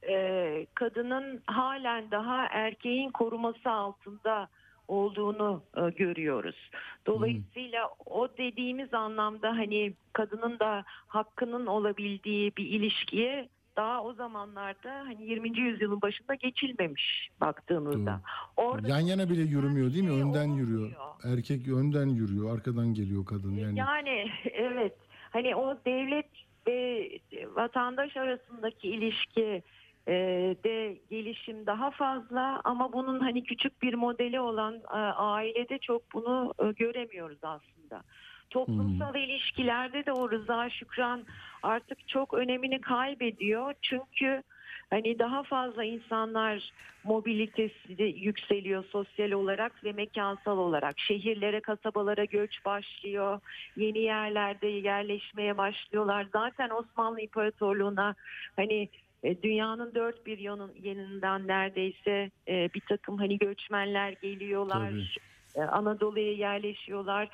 Ee, 0.08 0.66
kadının 0.74 1.42
halen 1.46 2.10
daha 2.10 2.46
erkeğin 2.46 3.10
koruması 3.10 3.70
altında 3.70 4.48
olduğunu 4.90 5.62
e, 5.76 5.90
görüyoruz. 5.90 6.70
Dolayısıyla 7.06 7.90
o 8.06 8.28
dediğimiz 8.38 8.94
anlamda 8.94 9.48
hani 9.50 9.92
kadının 10.12 10.58
da 10.58 10.84
hakkının 11.06 11.66
olabildiği 11.66 12.52
bir 12.56 12.64
ilişkiye 12.66 13.48
daha 13.76 14.02
o 14.04 14.12
zamanlarda 14.12 14.90
hani 14.90 15.22
20. 15.26 15.58
yüzyılın 15.58 16.02
başında 16.02 16.34
geçilmemiş 16.34 17.28
baktığınızda. 17.40 18.20
Orada 18.56 18.88
Yan 18.88 19.00
yana 19.00 19.30
bile 19.30 19.42
yürümüyor 19.42 19.92
değil 19.92 20.04
mi? 20.04 20.10
şey 20.10 20.20
Önden 20.22 20.48
olmuyor. 20.48 20.68
yürüyor. 20.68 20.90
Erkek 21.24 21.68
önden 21.68 22.06
yürüyor, 22.08 22.54
arkadan 22.54 22.94
geliyor 22.94 23.24
kadın 23.26 23.52
yani. 23.56 23.78
Yani 23.78 24.30
evet 24.52 24.94
hani 25.30 25.56
o 25.56 25.76
devlet 25.86 26.26
ve 26.66 27.08
vatandaş 27.54 28.16
arasındaki 28.16 28.88
ilişki 28.88 29.62
e, 30.10 30.14
de 30.64 30.96
gelişim 31.10 31.66
daha 31.66 31.90
fazla 31.90 32.60
ama 32.64 32.92
bunun 32.92 33.20
hani 33.20 33.44
küçük 33.44 33.82
bir 33.82 33.94
modeli 33.94 34.40
olan 34.40 34.74
e, 34.74 34.96
ailede 35.16 35.78
çok 35.78 36.02
bunu 36.14 36.54
e, 36.58 36.72
göremiyoruz 36.72 37.38
aslında. 37.42 38.02
Toplumsal 38.50 39.14
ilişkilerde 39.14 40.06
de 40.06 40.12
o 40.12 40.30
rıza 40.30 40.70
şükran 40.70 41.24
artık 41.62 42.08
çok 42.08 42.34
önemini 42.34 42.80
kaybediyor. 42.80 43.74
Çünkü 43.82 44.42
hani 44.90 45.18
daha 45.18 45.42
fazla 45.42 45.84
insanlar 45.84 46.70
mobilitesi 47.04 47.98
de 47.98 48.04
yükseliyor 48.04 48.84
sosyal 48.84 49.30
olarak 49.30 49.84
ve 49.84 49.92
mekansal 49.92 50.58
olarak. 50.58 50.98
Şehirlere, 50.98 51.60
kasabalara 51.60 52.24
göç 52.24 52.64
başlıyor. 52.64 53.40
Yeni 53.76 53.98
yerlerde 53.98 54.66
yerleşmeye 54.66 55.58
başlıyorlar. 55.58 56.26
Zaten 56.32 56.70
Osmanlı 56.70 57.20
İmparatorluğu'na 57.20 58.14
hani 58.56 58.88
dünyanın 59.22 59.94
dört 59.94 60.26
bir 60.26 60.38
yanın, 60.38 60.72
yanından 60.82 61.46
neredeyse 61.46 62.30
e, 62.48 62.68
bir 62.74 62.80
takım 62.80 63.18
hani 63.18 63.38
göçmenler 63.38 64.12
geliyorlar. 64.12 65.18
E, 65.54 65.60
Anadolu'ya 65.60 66.32
yerleşiyorlar. 66.32 67.28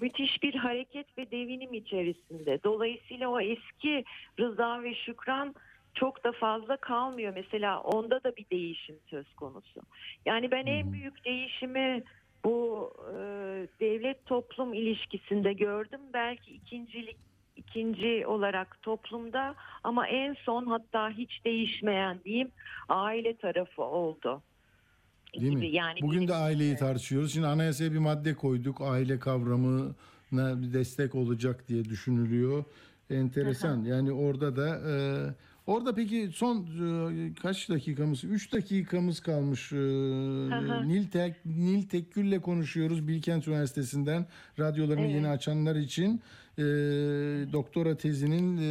Müthiş 0.00 0.42
bir 0.42 0.54
hareket 0.54 1.18
ve 1.18 1.30
devinim 1.30 1.74
içerisinde. 1.74 2.60
Dolayısıyla 2.64 3.28
o 3.28 3.40
eski 3.40 4.04
rıza 4.38 4.82
ve 4.82 4.94
şükran 4.94 5.54
çok 5.94 6.24
da 6.24 6.32
fazla 6.32 6.76
kalmıyor. 6.76 7.32
Mesela 7.36 7.80
onda 7.80 8.24
da 8.24 8.36
bir 8.36 8.46
değişim 8.50 8.96
söz 9.06 9.34
konusu. 9.34 9.80
Yani 10.26 10.50
ben 10.50 10.66
en 10.66 10.92
büyük 10.92 11.24
değişimi 11.24 12.02
bu 12.44 12.92
e, 13.08 13.14
devlet 13.80 14.26
toplum 14.26 14.74
ilişkisinde 14.74 15.52
gördüm. 15.52 16.00
Belki 16.12 16.50
ikincilik 16.50 17.16
ikinci 17.60 18.26
olarak 18.26 18.82
toplumda 18.82 19.54
ama 19.84 20.06
en 20.08 20.34
son 20.34 20.66
hatta 20.66 21.10
hiç 21.10 21.44
değişmeyen 21.44 22.20
diyeyim 22.24 22.50
aile 22.88 23.36
tarafı 23.36 23.82
oldu. 23.82 24.42
Değil 25.40 25.54
mi? 25.54 25.68
Yani 25.68 25.98
Bugün 26.02 26.28
de 26.28 26.34
aileyi 26.34 26.76
tartışıyoruz. 26.76 27.32
Şimdi 27.32 27.46
anayasaya 27.46 27.92
bir 27.92 27.98
madde 27.98 28.34
koyduk. 28.34 28.80
Aile 28.80 29.18
kavramına 29.18 29.92
bir 30.32 30.72
destek 30.72 31.14
olacak 31.14 31.68
diye 31.68 31.84
düşünülüyor. 31.84 32.64
Enteresan. 33.10 33.84
Yani 33.84 34.12
orada 34.12 34.56
da 34.56 34.80
e, 34.90 34.94
orada 35.70 35.94
peki 35.94 36.30
son 36.34 36.56
e, 36.58 37.34
kaç 37.42 37.68
dakikamız? 37.68 38.24
3 38.24 38.52
dakikamız 38.52 39.20
kalmış. 39.20 39.72
E, 39.72 39.76
Nil 40.88 41.06
Tek 41.08 41.46
Nil 41.46 41.88
Tekkül'le 41.88 42.40
konuşuyoruz 42.40 43.08
Bilkent 43.08 43.48
Üniversitesi'nden. 43.48 44.26
Radyolarını 44.58 45.06
yeni 45.06 45.28
açanlar 45.28 45.76
için 45.76 46.20
e, 46.58 46.62
doktora 47.52 47.96
tezinin 47.96 48.56
e, 48.56 48.64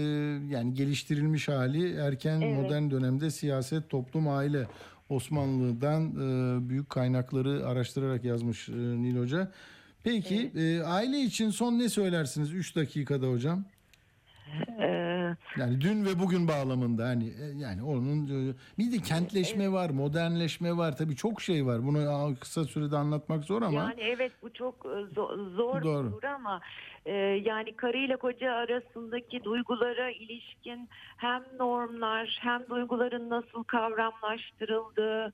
yani 0.54 0.74
geliştirilmiş 0.74 1.48
hali 1.48 1.94
erken 1.94 2.40
modern 2.40 2.92
dönemde 2.92 3.32
siyaset, 3.32 3.90
toplum, 3.90 4.28
aile 4.28 4.68
Osmanlı'dan 5.10 6.12
e, 6.12 6.70
büyük 6.70 6.90
kaynakları 6.90 7.68
araştırarak 7.68 8.24
yazmış 8.24 8.70
e, 8.70 8.74
Nil 8.74 9.18
Hoca. 9.18 9.52
Peki 10.04 10.52
e, 10.56 10.82
aile 10.82 11.20
için 11.20 11.50
son 11.50 11.80
ne 11.80 11.90
söylersiniz 11.90 12.54
3 12.54 12.76
dakikada 12.76 13.28
hocam? 13.28 13.66
Ee, 14.80 15.36
Yani 15.58 15.82
dün 15.82 16.06
ve 16.06 16.20
bugün 16.20 16.48
bağlamında 16.48 17.04
hani 17.06 17.28
e, 17.28 17.46
yani 17.58 17.84
onun 17.84 18.26
e, 18.26 18.54
bir 18.78 18.92
de 18.92 18.98
kentleşme 18.98 19.72
var, 19.72 19.90
modernleşme 19.90 20.78
var. 20.78 20.98
Tabii 20.98 21.16
çok 21.16 21.42
şey 21.42 21.66
var. 21.66 21.84
Bunu 21.86 22.36
kısa 22.40 22.64
sürede 22.64 22.98
anlatmak 22.98 23.44
zor 23.44 23.62
ama 23.62 23.78
Yani 23.78 24.02
evet 24.02 24.32
bu 24.44 24.54
çok 24.54 24.76
e, 24.86 24.88
zo- 24.90 25.56
zor 25.56 25.82
Doğru. 25.84 26.18
bir 26.22 26.28
ama 26.28 26.62
e, 27.06 27.14
yani 27.46 27.76
karıyla 27.76 28.18
koca 28.18 28.54
arasındaki 28.54 29.44
duygulara 29.44 30.12
ilişkin 30.12 30.90
hem 31.18 31.44
normlar 31.60 32.38
hem 32.42 32.62
duyguların 32.70 33.30
nasıl 33.30 33.64
kavramlaştırıldığı 33.64 35.34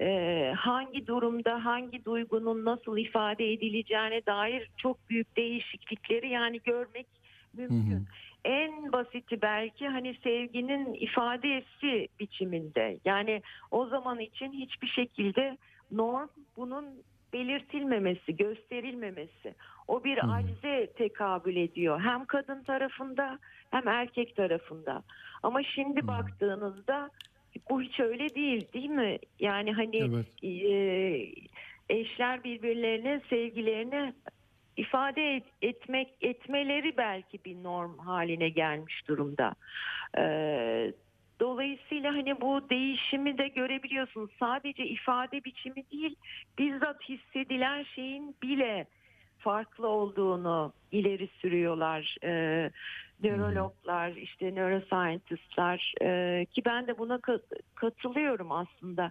e, 0.00 0.52
hangi 0.56 1.06
durumda 1.06 1.64
hangi 1.64 2.04
duygunun 2.04 2.64
nasıl 2.64 2.96
ifade 2.98 3.52
edileceğine 3.52 4.26
dair 4.26 4.70
çok 4.76 5.10
büyük 5.10 5.36
değişiklikleri 5.36 6.28
yani 6.28 6.60
görmek 6.64 7.06
mümkün. 7.52 8.08
En 8.44 8.92
basiti 8.92 9.42
belki 9.42 9.88
hani 9.88 10.14
sevginin 10.22 10.94
ifadesi 10.94 12.08
biçiminde. 12.20 12.98
Yani 13.04 13.42
o 13.70 13.86
zaman 13.86 14.18
için 14.18 14.52
hiçbir 14.52 14.88
şekilde 14.88 15.58
norm 15.90 16.28
bunun 16.56 16.86
belirtilmemesi, 17.32 18.36
gösterilmemesi. 18.36 19.54
O 19.88 20.04
bir 20.04 20.34
acize 20.36 20.86
tekabül 20.86 21.56
ediyor. 21.56 22.00
Hem 22.00 22.24
kadın 22.24 22.62
tarafında 22.62 23.38
hem 23.70 23.88
erkek 23.88 24.36
tarafında. 24.36 25.02
Ama 25.42 25.62
şimdi 25.62 26.06
baktığınızda 26.06 27.10
bu 27.70 27.82
hiç 27.82 28.00
öyle 28.00 28.34
değil 28.34 28.72
değil 28.72 28.90
mi? 28.90 29.18
Yani 29.40 29.72
hani 29.72 29.96
Evet. 29.96 30.44
e, 30.44 31.28
eşler 31.88 32.44
birbirlerine 32.44 33.20
sevgilerini 33.30 34.12
ifade 34.82 35.36
et- 35.36 35.52
etmek 35.62 36.08
etmeleri 36.20 36.96
belki 36.96 37.38
bir 37.44 37.62
norm 37.62 37.98
haline 37.98 38.48
gelmiş 38.48 39.08
durumda. 39.08 39.54
Ee, 40.18 40.92
dolayısıyla 41.40 42.14
hani 42.14 42.40
bu 42.40 42.70
değişimi 42.70 43.38
de 43.38 43.48
görebiliyorsunuz. 43.48 44.30
Sadece 44.40 44.86
ifade 44.86 45.44
biçimi 45.44 45.90
değil, 45.92 46.14
bizzat 46.58 47.02
hissedilen 47.08 47.82
şeyin 47.82 48.36
bile 48.42 48.86
farklı 49.38 49.88
olduğunu 49.88 50.72
ileri 50.92 51.28
sürüyorlar. 51.40 52.16
Ee, 52.24 52.70
nörologlar, 53.22 54.10
işte 54.10 54.54
neuroscientistler 54.54 55.94
ee, 56.02 56.46
ki 56.52 56.62
ben 56.64 56.86
de 56.86 56.98
buna 56.98 57.14
ka- 57.14 57.60
katılıyorum 57.74 58.52
aslında. 58.52 59.10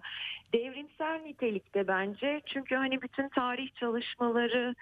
Devrimsel 0.54 1.20
nitelikte 1.22 1.88
bence 1.88 2.40
çünkü 2.46 2.74
hani 2.74 3.02
bütün 3.02 3.28
tarih 3.28 3.68
çalışmaları 3.74 4.74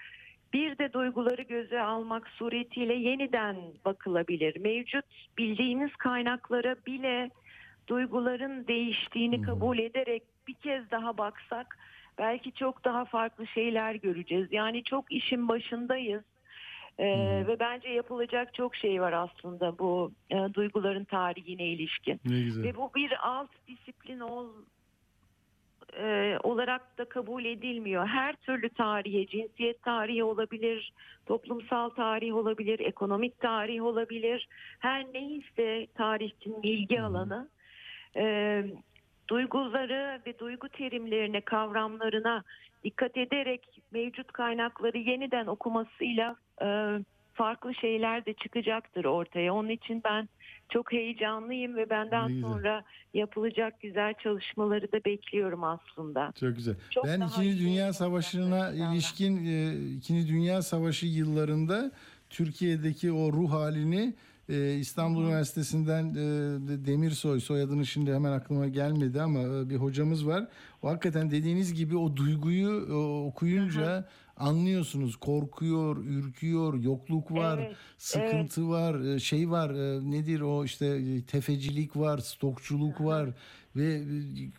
bir 0.53 0.77
de 0.77 0.93
duyguları 0.93 1.41
göze 1.41 1.81
almak 1.81 2.27
suretiyle 2.27 2.93
yeniden 2.93 3.57
bakılabilir. 3.85 4.59
Mevcut 4.59 5.05
bildiğimiz 5.37 5.95
kaynaklara 5.95 6.75
bile 6.85 7.29
duyguların 7.87 8.67
değiştiğini 8.67 9.41
kabul 9.41 9.79
ederek 9.79 10.23
bir 10.47 10.53
kez 10.53 10.91
daha 10.91 11.17
baksak 11.17 11.77
belki 12.17 12.51
çok 12.51 12.85
daha 12.85 13.05
farklı 13.05 13.47
şeyler 13.47 13.95
göreceğiz. 13.95 14.47
Yani 14.51 14.83
çok 14.83 15.11
işin 15.11 15.47
başındayız. 15.47 16.23
Ee, 16.97 17.43
ve 17.47 17.59
bence 17.59 17.89
yapılacak 17.89 18.53
çok 18.53 18.75
şey 18.75 19.01
var 19.01 19.13
aslında 19.13 19.79
bu 19.79 20.11
e, 20.29 20.53
duyguların 20.53 21.03
tarihine 21.03 21.67
ilişkin. 21.67 22.21
Ve 22.63 22.75
bu 22.75 22.91
bir 22.95 23.27
alt 23.27 23.49
disiplin 23.67 24.19
ol, 24.19 24.49
e, 25.97 26.37
olarak 26.43 26.97
da 26.97 27.05
kabul 27.05 27.45
edilmiyor. 27.45 28.07
Her 28.07 28.35
türlü 28.35 28.69
tarihe, 28.69 29.27
cinsiyet 29.27 29.83
tarihi 29.83 30.23
olabilir, 30.23 30.93
toplumsal 31.25 31.89
tarih 31.89 32.35
olabilir, 32.35 32.79
ekonomik 32.79 33.39
tarih 33.39 33.83
olabilir. 33.83 34.47
Her 34.79 35.05
neyse 35.13 35.87
tarihçinin 35.95 36.63
ilgi 36.63 37.01
alanı. 37.01 37.49
E, 38.15 38.63
duyguları 39.29 40.21
ve 40.25 40.39
duygu 40.39 40.69
terimlerine, 40.69 41.41
kavramlarına 41.41 42.43
dikkat 42.83 43.17
ederek 43.17 43.81
mevcut 43.91 44.31
kaynakları 44.31 44.97
yeniden 44.97 45.47
okumasıyla 45.47 46.35
e, 46.61 46.99
farklı 47.33 47.75
şeyler 47.75 48.25
de 48.25 48.33
çıkacaktır 48.33 49.05
ortaya. 49.05 49.53
Onun 49.53 49.69
için 49.69 50.01
ben 50.03 50.29
çok 50.73 50.91
heyecanlıyım 50.91 51.75
ve 51.75 51.81
Ne 51.81 51.89
benden 51.89 52.27
güzel. 52.27 52.41
sonra 52.41 52.83
yapılacak 53.13 53.81
güzel 53.81 54.13
çalışmaları 54.23 54.91
da 54.91 55.05
bekliyorum 55.05 55.63
aslında. 55.63 56.33
Çok 56.39 56.55
güzel. 56.55 56.75
Çok 56.89 57.05
ben 57.05 57.21
İkinci 57.21 57.59
Dünya 57.59 57.93
Savaşı'na 57.93 58.71
ilişkin 58.71 59.45
e, 59.45 59.73
İkinci 59.97 60.27
Dünya 60.27 60.61
Savaşı 60.61 61.05
yıllarında 61.05 61.91
Türkiye'deki 62.29 63.11
o 63.11 63.33
ruh 63.33 63.51
halini 63.51 64.13
e, 64.49 64.73
İstanbul 64.75 65.23
Üniversitesi'nden 65.23 66.09
e, 66.09 66.15
de- 66.67 66.85
Demirsoy 66.85 67.39
soyadını 67.39 67.85
şimdi 67.85 68.13
hemen 68.13 68.31
aklıma 68.31 68.67
gelmedi 68.67 69.21
ama 69.21 69.39
e, 69.39 69.69
bir 69.69 69.75
hocamız 69.75 70.27
var. 70.27 70.47
O 70.81 70.89
hakikaten 70.89 71.31
dediğiniz 71.31 71.73
gibi 71.73 71.97
o 71.97 72.15
duyguyu 72.15 72.87
e, 72.89 72.93
okuyunca 73.27 74.07
anlıyorsunuz. 74.37 75.15
Korkuyor, 75.15 75.97
ürküyor, 75.97 76.73
yokluk 76.83 77.31
var, 77.31 77.57
Evet, 77.57 77.75
sıkıntı 77.97 78.69
var, 78.69 78.99
e, 79.15 79.19
şey 79.19 79.49
var. 79.51 79.73
Nedir 80.11 80.41
o 80.41 80.65
işte 80.65 81.01
tefecilik 81.27 81.97
var, 81.97 82.17
stokçuluk 82.17 83.01
var 83.01 83.29
ve 83.75 84.01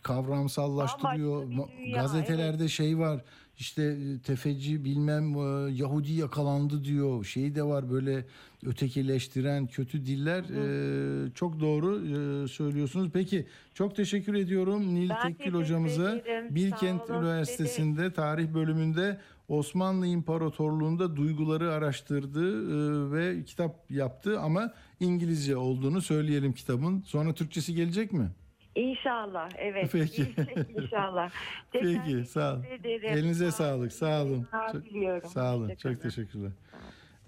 kavramsallaştırıyor. 0.03 1.41
Dünya, 1.51 1.95
Gazetelerde 2.01 2.67
şey 2.67 2.99
var. 2.99 3.21
İşte 3.57 3.97
tefeci 4.23 4.85
bilmem 4.85 5.33
Yahudi 5.75 6.13
yakalandı 6.13 6.83
diyor. 6.83 7.25
Şey 7.25 7.55
de 7.55 7.63
var 7.63 7.91
böyle 7.91 8.25
ötekileştiren 8.65 9.67
kötü 9.67 10.05
diller. 10.05 10.43
E, 10.43 11.31
çok 11.33 11.59
doğru 11.59 11.99
e, 12.05 12.47
söylüyorsunuz. 12.47 13.09
Peki 13.13 13.47
çok 13.73 13.95
teşekkür 13.95 14.33
ediyorum 14.33 14.95
Nil 14.95 15.09
Ben 15.09 15.33
teşekkür 15.33 15.53
hocamıza. 15.53 16.15
ederim. 16.15 16.47
Sağ 16.49 16.55
Bilkent 16.55 17.09
olun. 17.09 17.21
Üniversitesi'nde 17.21 18.13
tarih 18.13 18.53
bölümünde 18.53 19.17
Osmanlı 19.47 20.07
İmparatorluğu'nda 20.07 21.15
duyguları 21.15 21.73
araştırdı 21.73 22.45
e, 22.47 23.11
ve 23.11 23.43
kitap 23.43 23.91
yaptı 23.91 24.39
ama 24.39 24.73
İngilizce 24.99 25.57
olduğunu 25.57 26.01
söyleyelim 26.01 26.53
kitabın. 26.53 27.01
Sonra 27.05 27.33
Türkçesi 27.33 27.75
gelecek 27.75 28.13
mi? 28.13 28.29
İnşallah, 28.75 29.49
evet. 29.57 29.89
Peki. 29.91 30.21
İnşallah. 30.77 31.31
Peki 31.71 32.25
sağ 32.25 32.53
olun. 32.53 32.63
ederim. 32.63 33.17
Elinize 33.17 33.51
Sağ 33.51 33.75
olun. 33.75 33.87
sağlık. 33.89 33.93
Sağ 33.93 34.23
olun. 34.23 34.47
Sağ 34.51 34.71
Çok-. 34.71 35.25
Sağ 35.27 35.55
olun. 35.55 35.75
Çok 35.75 36.01
teşekkürler. 36.01 36.51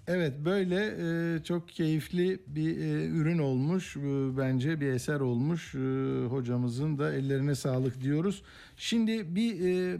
Evet 0.08 0.32
böyle 0.44 0.94
e, 1.36 1.42
çok 1.42 1.68
keyifli 1.68 2.38
bir 2.46 2.78
e, 2.78 3.06
ürün 3.06 3.38
olmuş. 3.38 3.96
E, 3.96 4.00
bence 4.38 4.80
bir 4.80 4.86
eser 4.86 5.20
olmuş. 5.20 5.74
E, 5.74 5.78
hocamızın 6.26 6.98
da 6.98 7.12
ellerine 7.12 7.54
sağlık 7.54 8.02
diyoruz. 8.02 8.42
Şimdi 8.76 9.34
bir 9.34 9.60
e, 9.60 9.98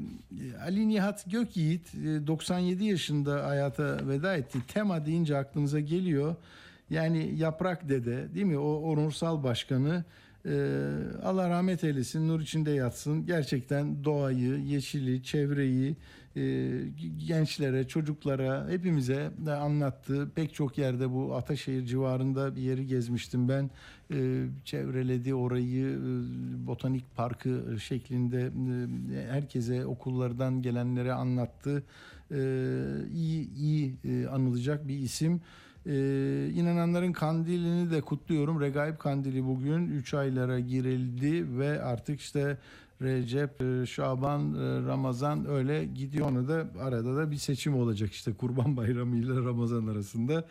Ali 0.63 0.89
Nihat 0.89 1.31
Gökyiğit 1.31 1.95
e, 1.95 2.27
97 2.27 2.85
yaşında 2.85 3.47
hayata 3.47 4.09
veda 4.09 4.37
etti. 4.37 4.59
Tema 4.69 5.07
deyince 5.07 5.37
aklınıza 5.37 5.81
geliyor. 5.81 6.37
Yani 6.91 7.35
Yaprak 7.37 7.89
Dede 7.89 8.35
değil 8.35 8.47
mi? 8.47 8.59
O 8.59 8.75
onursal 8.75 9.43
başkanı 9.43 10.05
ee, 10.49 10.89
Allah 11.23 11.51
rahmet 11.51 11.85
eylesin, 11.85 12.29
nur 12.29 12.41
içinde 12.41 12.71
yatsın. 12.71 13.27
Gerçekten 13.27 14.05
doğayı, 14.05 14.59
yeşili, 14.59 15.23
çevreyi 15.23 15.91
e, 15.91 15.95
gençlere, 17.27 17.89
çocuklara, 17.89 18.69
hepimize 18.69 19.31
de 19.47 19.53
anlattı. 19.53 20.31
Pek 20.35 20.55
çok 20.55 20.79
yerde 20.79 21.13
bu 21.13 21.35
Ataşehir 21.35 21.87
civarında 21.87 22.57
bir 22.57 22.61
yeri 22.61 22.87
gezmiştim 22.87 23.49
ben. 23.49 23.71
Ee, 24.13 24.47
çevreledi 24.65 25.35
orayı, 25.35 25.87
e, 25.87 26.67
botanik 26.67 27.17
parkı 27.17 27.77
şeklinde 27.81 28.51
e, 29.17 29.31
herkese 29.31 29.87
okullardan 29.87 30.63
gelenlere 30.63 31.13
anlattı. 31.13 31.83
İyi 33.15 33.55
iyi 33.55 33.95
e, 34.05 34.27
anılacak 34.27 34.89
bir 34.89 34.99
isim. 34.99 35.41
Ee, 35.89 36.51
inananların 36.55 37.13
kandilini 37.13 37.91
de 37.91 38.01
kutluyorum. 38.01 38.61
Regaib 38.61 38.99
kandili 38.99 39.47
bugün 39.47 39.89
3 39.91 40.15
aylara 40.15 40.61
girildi 40.61 41.59
ve 41.59 41.83
artık 41.83 42.21
işte 42.21 42.59
Recep, 43.03 43.63
e, 43.63 43.87
Şaban, 43.87 44.55
e, 44.55 44.87
Ramazan 44.87 45.49
öyle 45.49 45.85
gidiyor. 45.85 46.31
Ona 46.31 46.49
da 46.49 46.67
arada 46.81 47.17
da 47.17 47.31
bir 47.31 47.37
seçim 47.37 47.75
olacak 47.75 48.13
işte 48.13 48.33
Kurban 48.33 48.77
Bayramı 48.77 49.17
ile 49.17 49.35
Ramazan 49.35 49.87
arasında. 49.87 50.45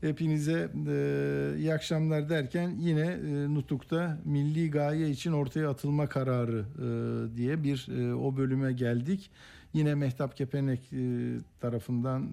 Hepinize 0.00 0.70
e, 0.88 1.58
iyi 1.58 1.74
akşamlar 1.74 2.28
derken 2.28 2.76
yine 2.80 3.00
e, 3.00 3.54
Nutuk'ta 3.54 4.18
milli 4.24 4.70
gaye 4.70 5.10
için 5.10 5.32
ortaya 5.32 5.70
atılma 5.70 6.06
kararı 6.08 6.64
diye 7.36 7.62
bir 7.62 7.88
o 8.12 8.36
bölüme 8.36 8.72
geldik. 8.72 9.30
Yine 9.72 9.94
Mehtap 9.94 10.36
Kepenek 10.36 10.80
tarafından 11.60 12.28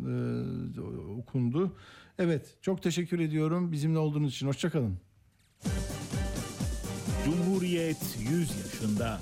okundu. 1.20 1.76
Evet 2.20 2.56
çok 2.62 2.84
teşekkür 2.84 3.20
ediyorum 3.20 3.72
bizimle 3.72 4.00
olduğunuz 4.00 4.32
için. 4.34 4.48
Hoşçakalın. 4.48 4.98
Cumhuriyet 7.26 8.18
100 8.20 8.50
yaşında. 8.50 9.20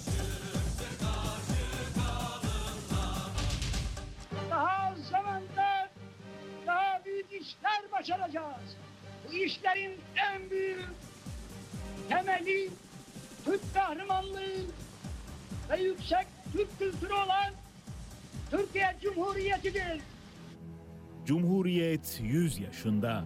Başaracağız. 7.99 8.77
Bu 9.27 9.33
işlerin 9.33 9.91
en 10.33 10.49
büyük 10.49 10.89
temeli 12.09 12.69
Türk 13.45 13.73
kahramanlığı 13.73 14.65
ve 15.69 15.81
yüksek 15.81 16.27
Türk 16.53 16.79
kültürü 16.79 17.13
olan 17.13 17.53
Türkiye 18.51 18.95
Cumhuriyeti'dir. 19.01 20.01
Cumhuriyet 21.25 22.19
100 22.23 22.59
yaşında. 22.59 23.25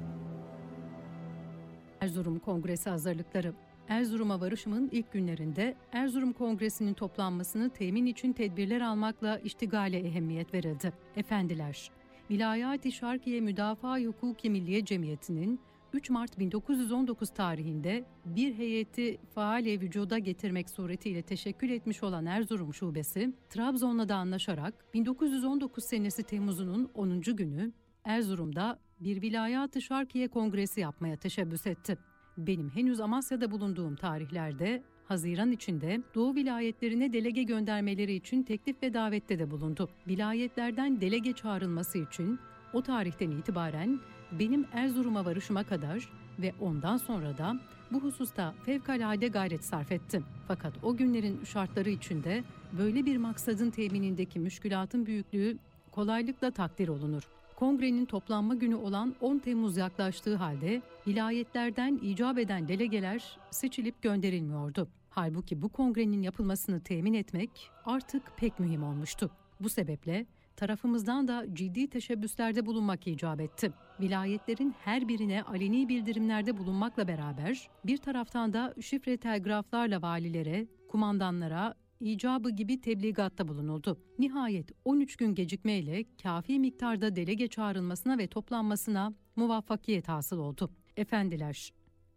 Erzurum 2.02 2.40
Kongresi 2.40 2.90
hazırlıkları. 2.90 3.54
Erzurum'a 3.90 4.42
varışımın 4.42 4.90
ilk 4.92 5.12
günlerinde 5.12 5.76
Erzurum 5.92 6.34
Kongresi'nin 6.34 6.94
toplanmasını 6.94 7.70
temin 7.70 8.06
için 8.06 8.34
tedbirler 8.34 8.82
almakla 8.82 9.38
iştigale 9.38 10.00
ehemmiyet 10.00 10.54
verildi. 10.54 10.94
Efendiler, 11.16 11.92
Vilayet-i 12.32 12.92
Şarkiye 12.92 13.42
Müdafaa 13.42 14.00
Hukuki 14.00 14.50
Milliye 14.50 14.86
Cemiyeti'nin 14.86 15.60
3 15.94 16.10
Mart 16.10 16.40
1919 16.40 17.30
tarihinde 17.30 18.06
bir 18.26 18.58
heyeti 18.58 19.18
faale 19.36 19.82
vücuda 19.82 20.18
getirmek 20.18 20.70
suretiyle 20.70 21.22
teşekkül 21.22 21.70
etmiş 21.70 22.04
olan 22.04 22.26
Erzurum 22.26 22.74
Şubesi, 22.74 23.34
Trabzon'la 23.50 24.10
da 24.10 24.16
anlaşarak 24.16 24.94
1919 24.94 25.84
senesi 25.84 26.24
Temmuz'unun 26.24 26.92
10. 26.94 27.22
günü 27.22 27.72
Erzurum'da 28.06 28.80
bir 29.00 29.22
Vilayet-i 29.22 29.82
Şarkiye 29.82 30.28
Kongresi 30.28 30.82
yapmaya 30.82 31.18
teşebbüs 31.18 31.68
etti. 31.68 31.98
Benim 32.38 32.70
henüz 32.70 33.00
Amasya'da 33.00 33.52
bulunduğum 33.52 33.96
tarihlerde 33.96 34.84
Haziran 35.14 35.52
içinde 35.52 36.02
Doğu 36.16 36.36
vilayetlerine 36.36 37.14
delege 37.14 37.44
göndermeleri 37.44 38.14
için 38.14 38.44
teklif 38.44 38.84
ve 38.84 38.94
davette 38.94 39.40
de 39.40 39.52
bulundu. 39.52 39.90
Vilayetlerden 40.08 41.02
delege 41.02 41.34
çağrılması 41.34 41.98
için 41.98 42.40
o 42.74 42.82
tarihten 42.82 43.32
itibaren 43.32 44.00
benim 44.40 44.66
Erzurum'a 44.74 45.26
varışıma 45.26 45.64
kadar 45.64 46.10
ve 46.40 46.54
ondan 46.60 46.98
sonra 46.98 47.38
da 47.38 47.60
bu 47.92 48.00
hususta 48.00 48.54
fevkalade 48.66 49.28
gayret 49.28 49.66
sarf 49.66 49.92
ettim. 49.92 50.26
Fakat 50.48 50.74
o 50.84 50.96
günlerin 50.98 51.44
şartları 51.44 51.90
içinde 51.90 52.44
böyle 52.78 53.06
bir 53.06 53.18
maksadın 53.18 53.70
teminindeki 53.70 54.40
müşkülatın 54.40 55.06
büyüklüğü 55.06 55.58
kolaylıkla 55.92 56.52
takdir 56.52 56.88
olunur. 56.88 57.24
Kongrenin 57.56 58.06
toplanma 58.06 58.56
günü 58.56 58.76
olan 58.76 59.16
10 59.22 59.40
Temmuz 59.40 59.78
yaklaştığı 59.78 60.36
halde 60.36 60.82
vilayetlerden 61.08 62.00
icap 62.04 62.38
eden 62.38 62.68
delegeler 62.68 63.38
seçilip 63.52 64.02
gönderilmiyordu. 64.02 64.88
Halbuki 65.16 65.62
bu 65.62 65.70
kongrenin 65.70 66.22
yapılmasını 66.22 66.84
temin 66.84 67.14
etmek 67.14 67.70
artık 67.86 68.38
pek 68.38 68.60
mühim 68.60 68.84
olmuştu. 68.84 69.32
Bu 69.60 69.70
sebeple 69.70 70.26
tarafımızdan 70.56 71.28
da 71.28 71.46
ciddi 71.54 71.90
teşebbüslerde 71.90 72.66
bulunmak 72.66 73.08
icap 73.08 73.42
etti. 73.42 73.74
Vilayetlerin 74.00 74.76
her 74.80 75.08
birine 75.08 75.44
aleni 75.44 75.90
bildirimlerde 75.90 76.58
bulunmakla 76.58 77.08
beraber 77.08 77.70
bir 77.86 77.98
taraftan 77.98 78.54
da 78.54 78.74
şifre 78.82 79.18
telgraflarla 79.18 80.02
valilere, 80.02 80.68
kumandanlara, 80.88 81.74
icabı 82.00 82.50
gibi 82.50 82.82
tebligatta 82.82 83.48
bulunuldu. 83.48 83.98
Nihayet 84.20 84.72
13 84.86 85.16
gün 85.16 85.36
gecikmeyle 85.36 86.06
kafi 86.24 86.60
miktarda 86.60 87.16
delege 87.16 87.48
çağrılmasına 87.48 88.18
ve 88.18 88.28
toplanmasına 88.28 89.14
muvaffakiyet 89.36 90.08
hasıl 90.08 90.38
oldu. 90.38 90.70
Efendiler, 90.98 91.74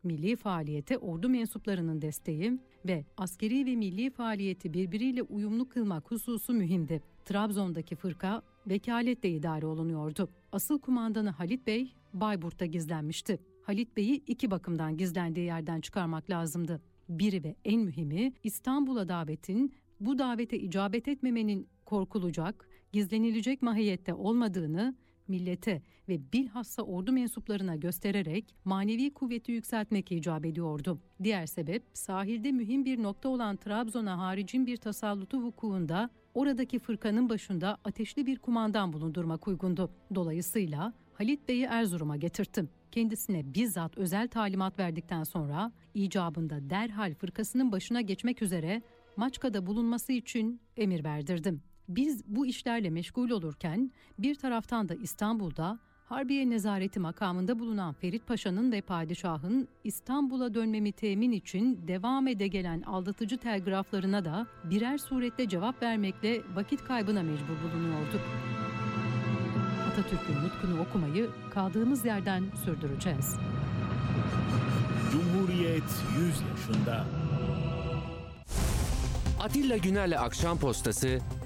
milli 0.07 0.37
faaliyete 0.37 0.99
ordu 0.99 1.29
mensuplarının 1.29 2.03
desteği 2.03 2.59
ve 2.87 3.05
askeri 3.17 3.67
ve 3.67 3.77
milli 3.77 4.11
faaliyeti 4.11 4.73
birbiriyle 4.73 5.23
uyumlu 5.23 5.69
kılmak 5.69 6.11
hususu 6.11 6.53
mühimdi. 6.53 7.03
Trabzon'daki 7.25 7.97
fırka 7.97 8.43
vekaletle 8.67 9.31
idare 9.31 9.67
olunuyordu. 9.67 10.29
Asıl 10.53 10.79
kumandanı 10.79 11.31
Halit 11.31 11.67
Bey 11.67 11.93
Bayburt'ta 12.15 12.67
gizlenmişti. 12.67 13.39
Halit 13.63 13.97
Bey'i 13.97 14.23
iki 14.27 14.51
bakımdan 14.51 14.97
gizlendiği 14.97 15.47
yerden 15.47 15.81
çıkarmak 15.81 16.31
lazımdı. 16.31 16.81
Biri 17.09 17.45
ve 17.45 17.57
en 17.65 17.81
mühimi 17.81 18.33
İstanbul'a 18.45 19.09
davetin 19.09 19.75
bu 20.01 20.19
davete 20.19 20.59
icabet 20.59 21.09
etmemenin 21.09 21.69
korkulacak, 21.85 22.69
gizlenilecek 22.93 23.63
mahiyette 23.63 24.15
olmadığını 24.15 24.95
millete 25.29 25.83
ve 26.09 26.33
bilhassa 26.33 26.83
ordu 26.83 27.13
mensuplarına 27.13 27.77
göstererek 27.77 28.55
manevi 28.65 29.15
kuvveti 29.15 29.53
yükseltmek 29.53 30.13
icap 30.13 30.45
ediyordu. 30.45 30.99
Diğer 31.23 31.47
sebep 31.47 31.83
sahilde 31.93 32.53
mühim 32.53 32.85
bir 32.85 33.03
nokta 33.03 33.29
olan 33.29 33.57
Trabzon'a 33.57 34.19
haricin 34.19 34.67
bir 34.67 34.77
tasallutu 34.77 35.43
vukuunda 35.43 36.11
oradaki 36.35 36.79
fırkanın 36.79 37.29
başında 37.29 37.79
ateşli 37.85 38.27
bir 38.27 38.39
kumandan 38.39 38.93
bulundurmak 38.93 39.49
uygundu. 39.49 39.91
Dolayısıyla 40.15 40.93
Halit 41.15 41.49
Bey'i 41.49 41.65
Erzurum'a 41.65 42.17
getirttim. 42.17 42.69
Kendisine 42.93 43.55
bizzat 43.55 43.99
özel 43.99 44.29
talimat 44.29 44.79
verdikten 44.79 45.25
sonra 45.25 45.73
icabında 45.95 46.71
derhal 46.71 47.15
fırkasının 47.15 47.73
başına 47.73 48.01
geçmek 48.01 48.43
üzere 48.43 48.83
Maçka'da 49.17 49.67
bulunması 49.67 50.13
için 50.13 50.61
emir 50.77 51.05
verdirdim. 51.05 51.63
Biz 51.89 52.25
bu 52.27 52.47
işlerle 52.47 52.91
meşgul 52.91 53.31
olurken 53.31 53.91
bir 54.19 54.35
taraftan 54.35 54.89
da 54.89 54.95
İstanbul'da 54.95 55.79
Harbiye 56.05 56.51
Nezareti 56.51 57.01
makamında 57.01 57.59
bulunan 57.59 57.93
Ferit 57.93 58.27
Paşa'nın 58.27 58.73
ve 58.73 58.81
padişahın 58.81 59.69
İstanbul'a 59.85 60.55
dönmemi 60.55 60.93
temin 60.93 61.33
için 61.33 61.89
devam 61.89 62.29
ede 62.29 62.47
gelen 62.47 62.83
aldatıcı 62.83 63.39
telgraflarına 63.39 64.25
da 64.25 64.47
birer 64.65 64.99
surette 64.99 65.49
cevap 65.49 65.83
vermekle 65.83 66.43
vakit 66.55 66.85
kaybına 66.85 67.23
mecbur 67.23 67.57
bulunuyorduk. 67.65 68.21
Atatürk'ün 69.91 70.35
nutkunu 70.35 70.81
okumayı 70.81 71.31
kaldığımız 71.51 72.05
yerden 72.05 72.45
sürdüreceğiz. 72.65 73.37
Cumhuriyet 75.13 76.05
100 76.19 76.41
yaşında. 76.51 77.05
Atilla 79.41 79.77
Güner'le 79.77 80.19
Akşam 80.19 80.59
Postası 80.59 81.19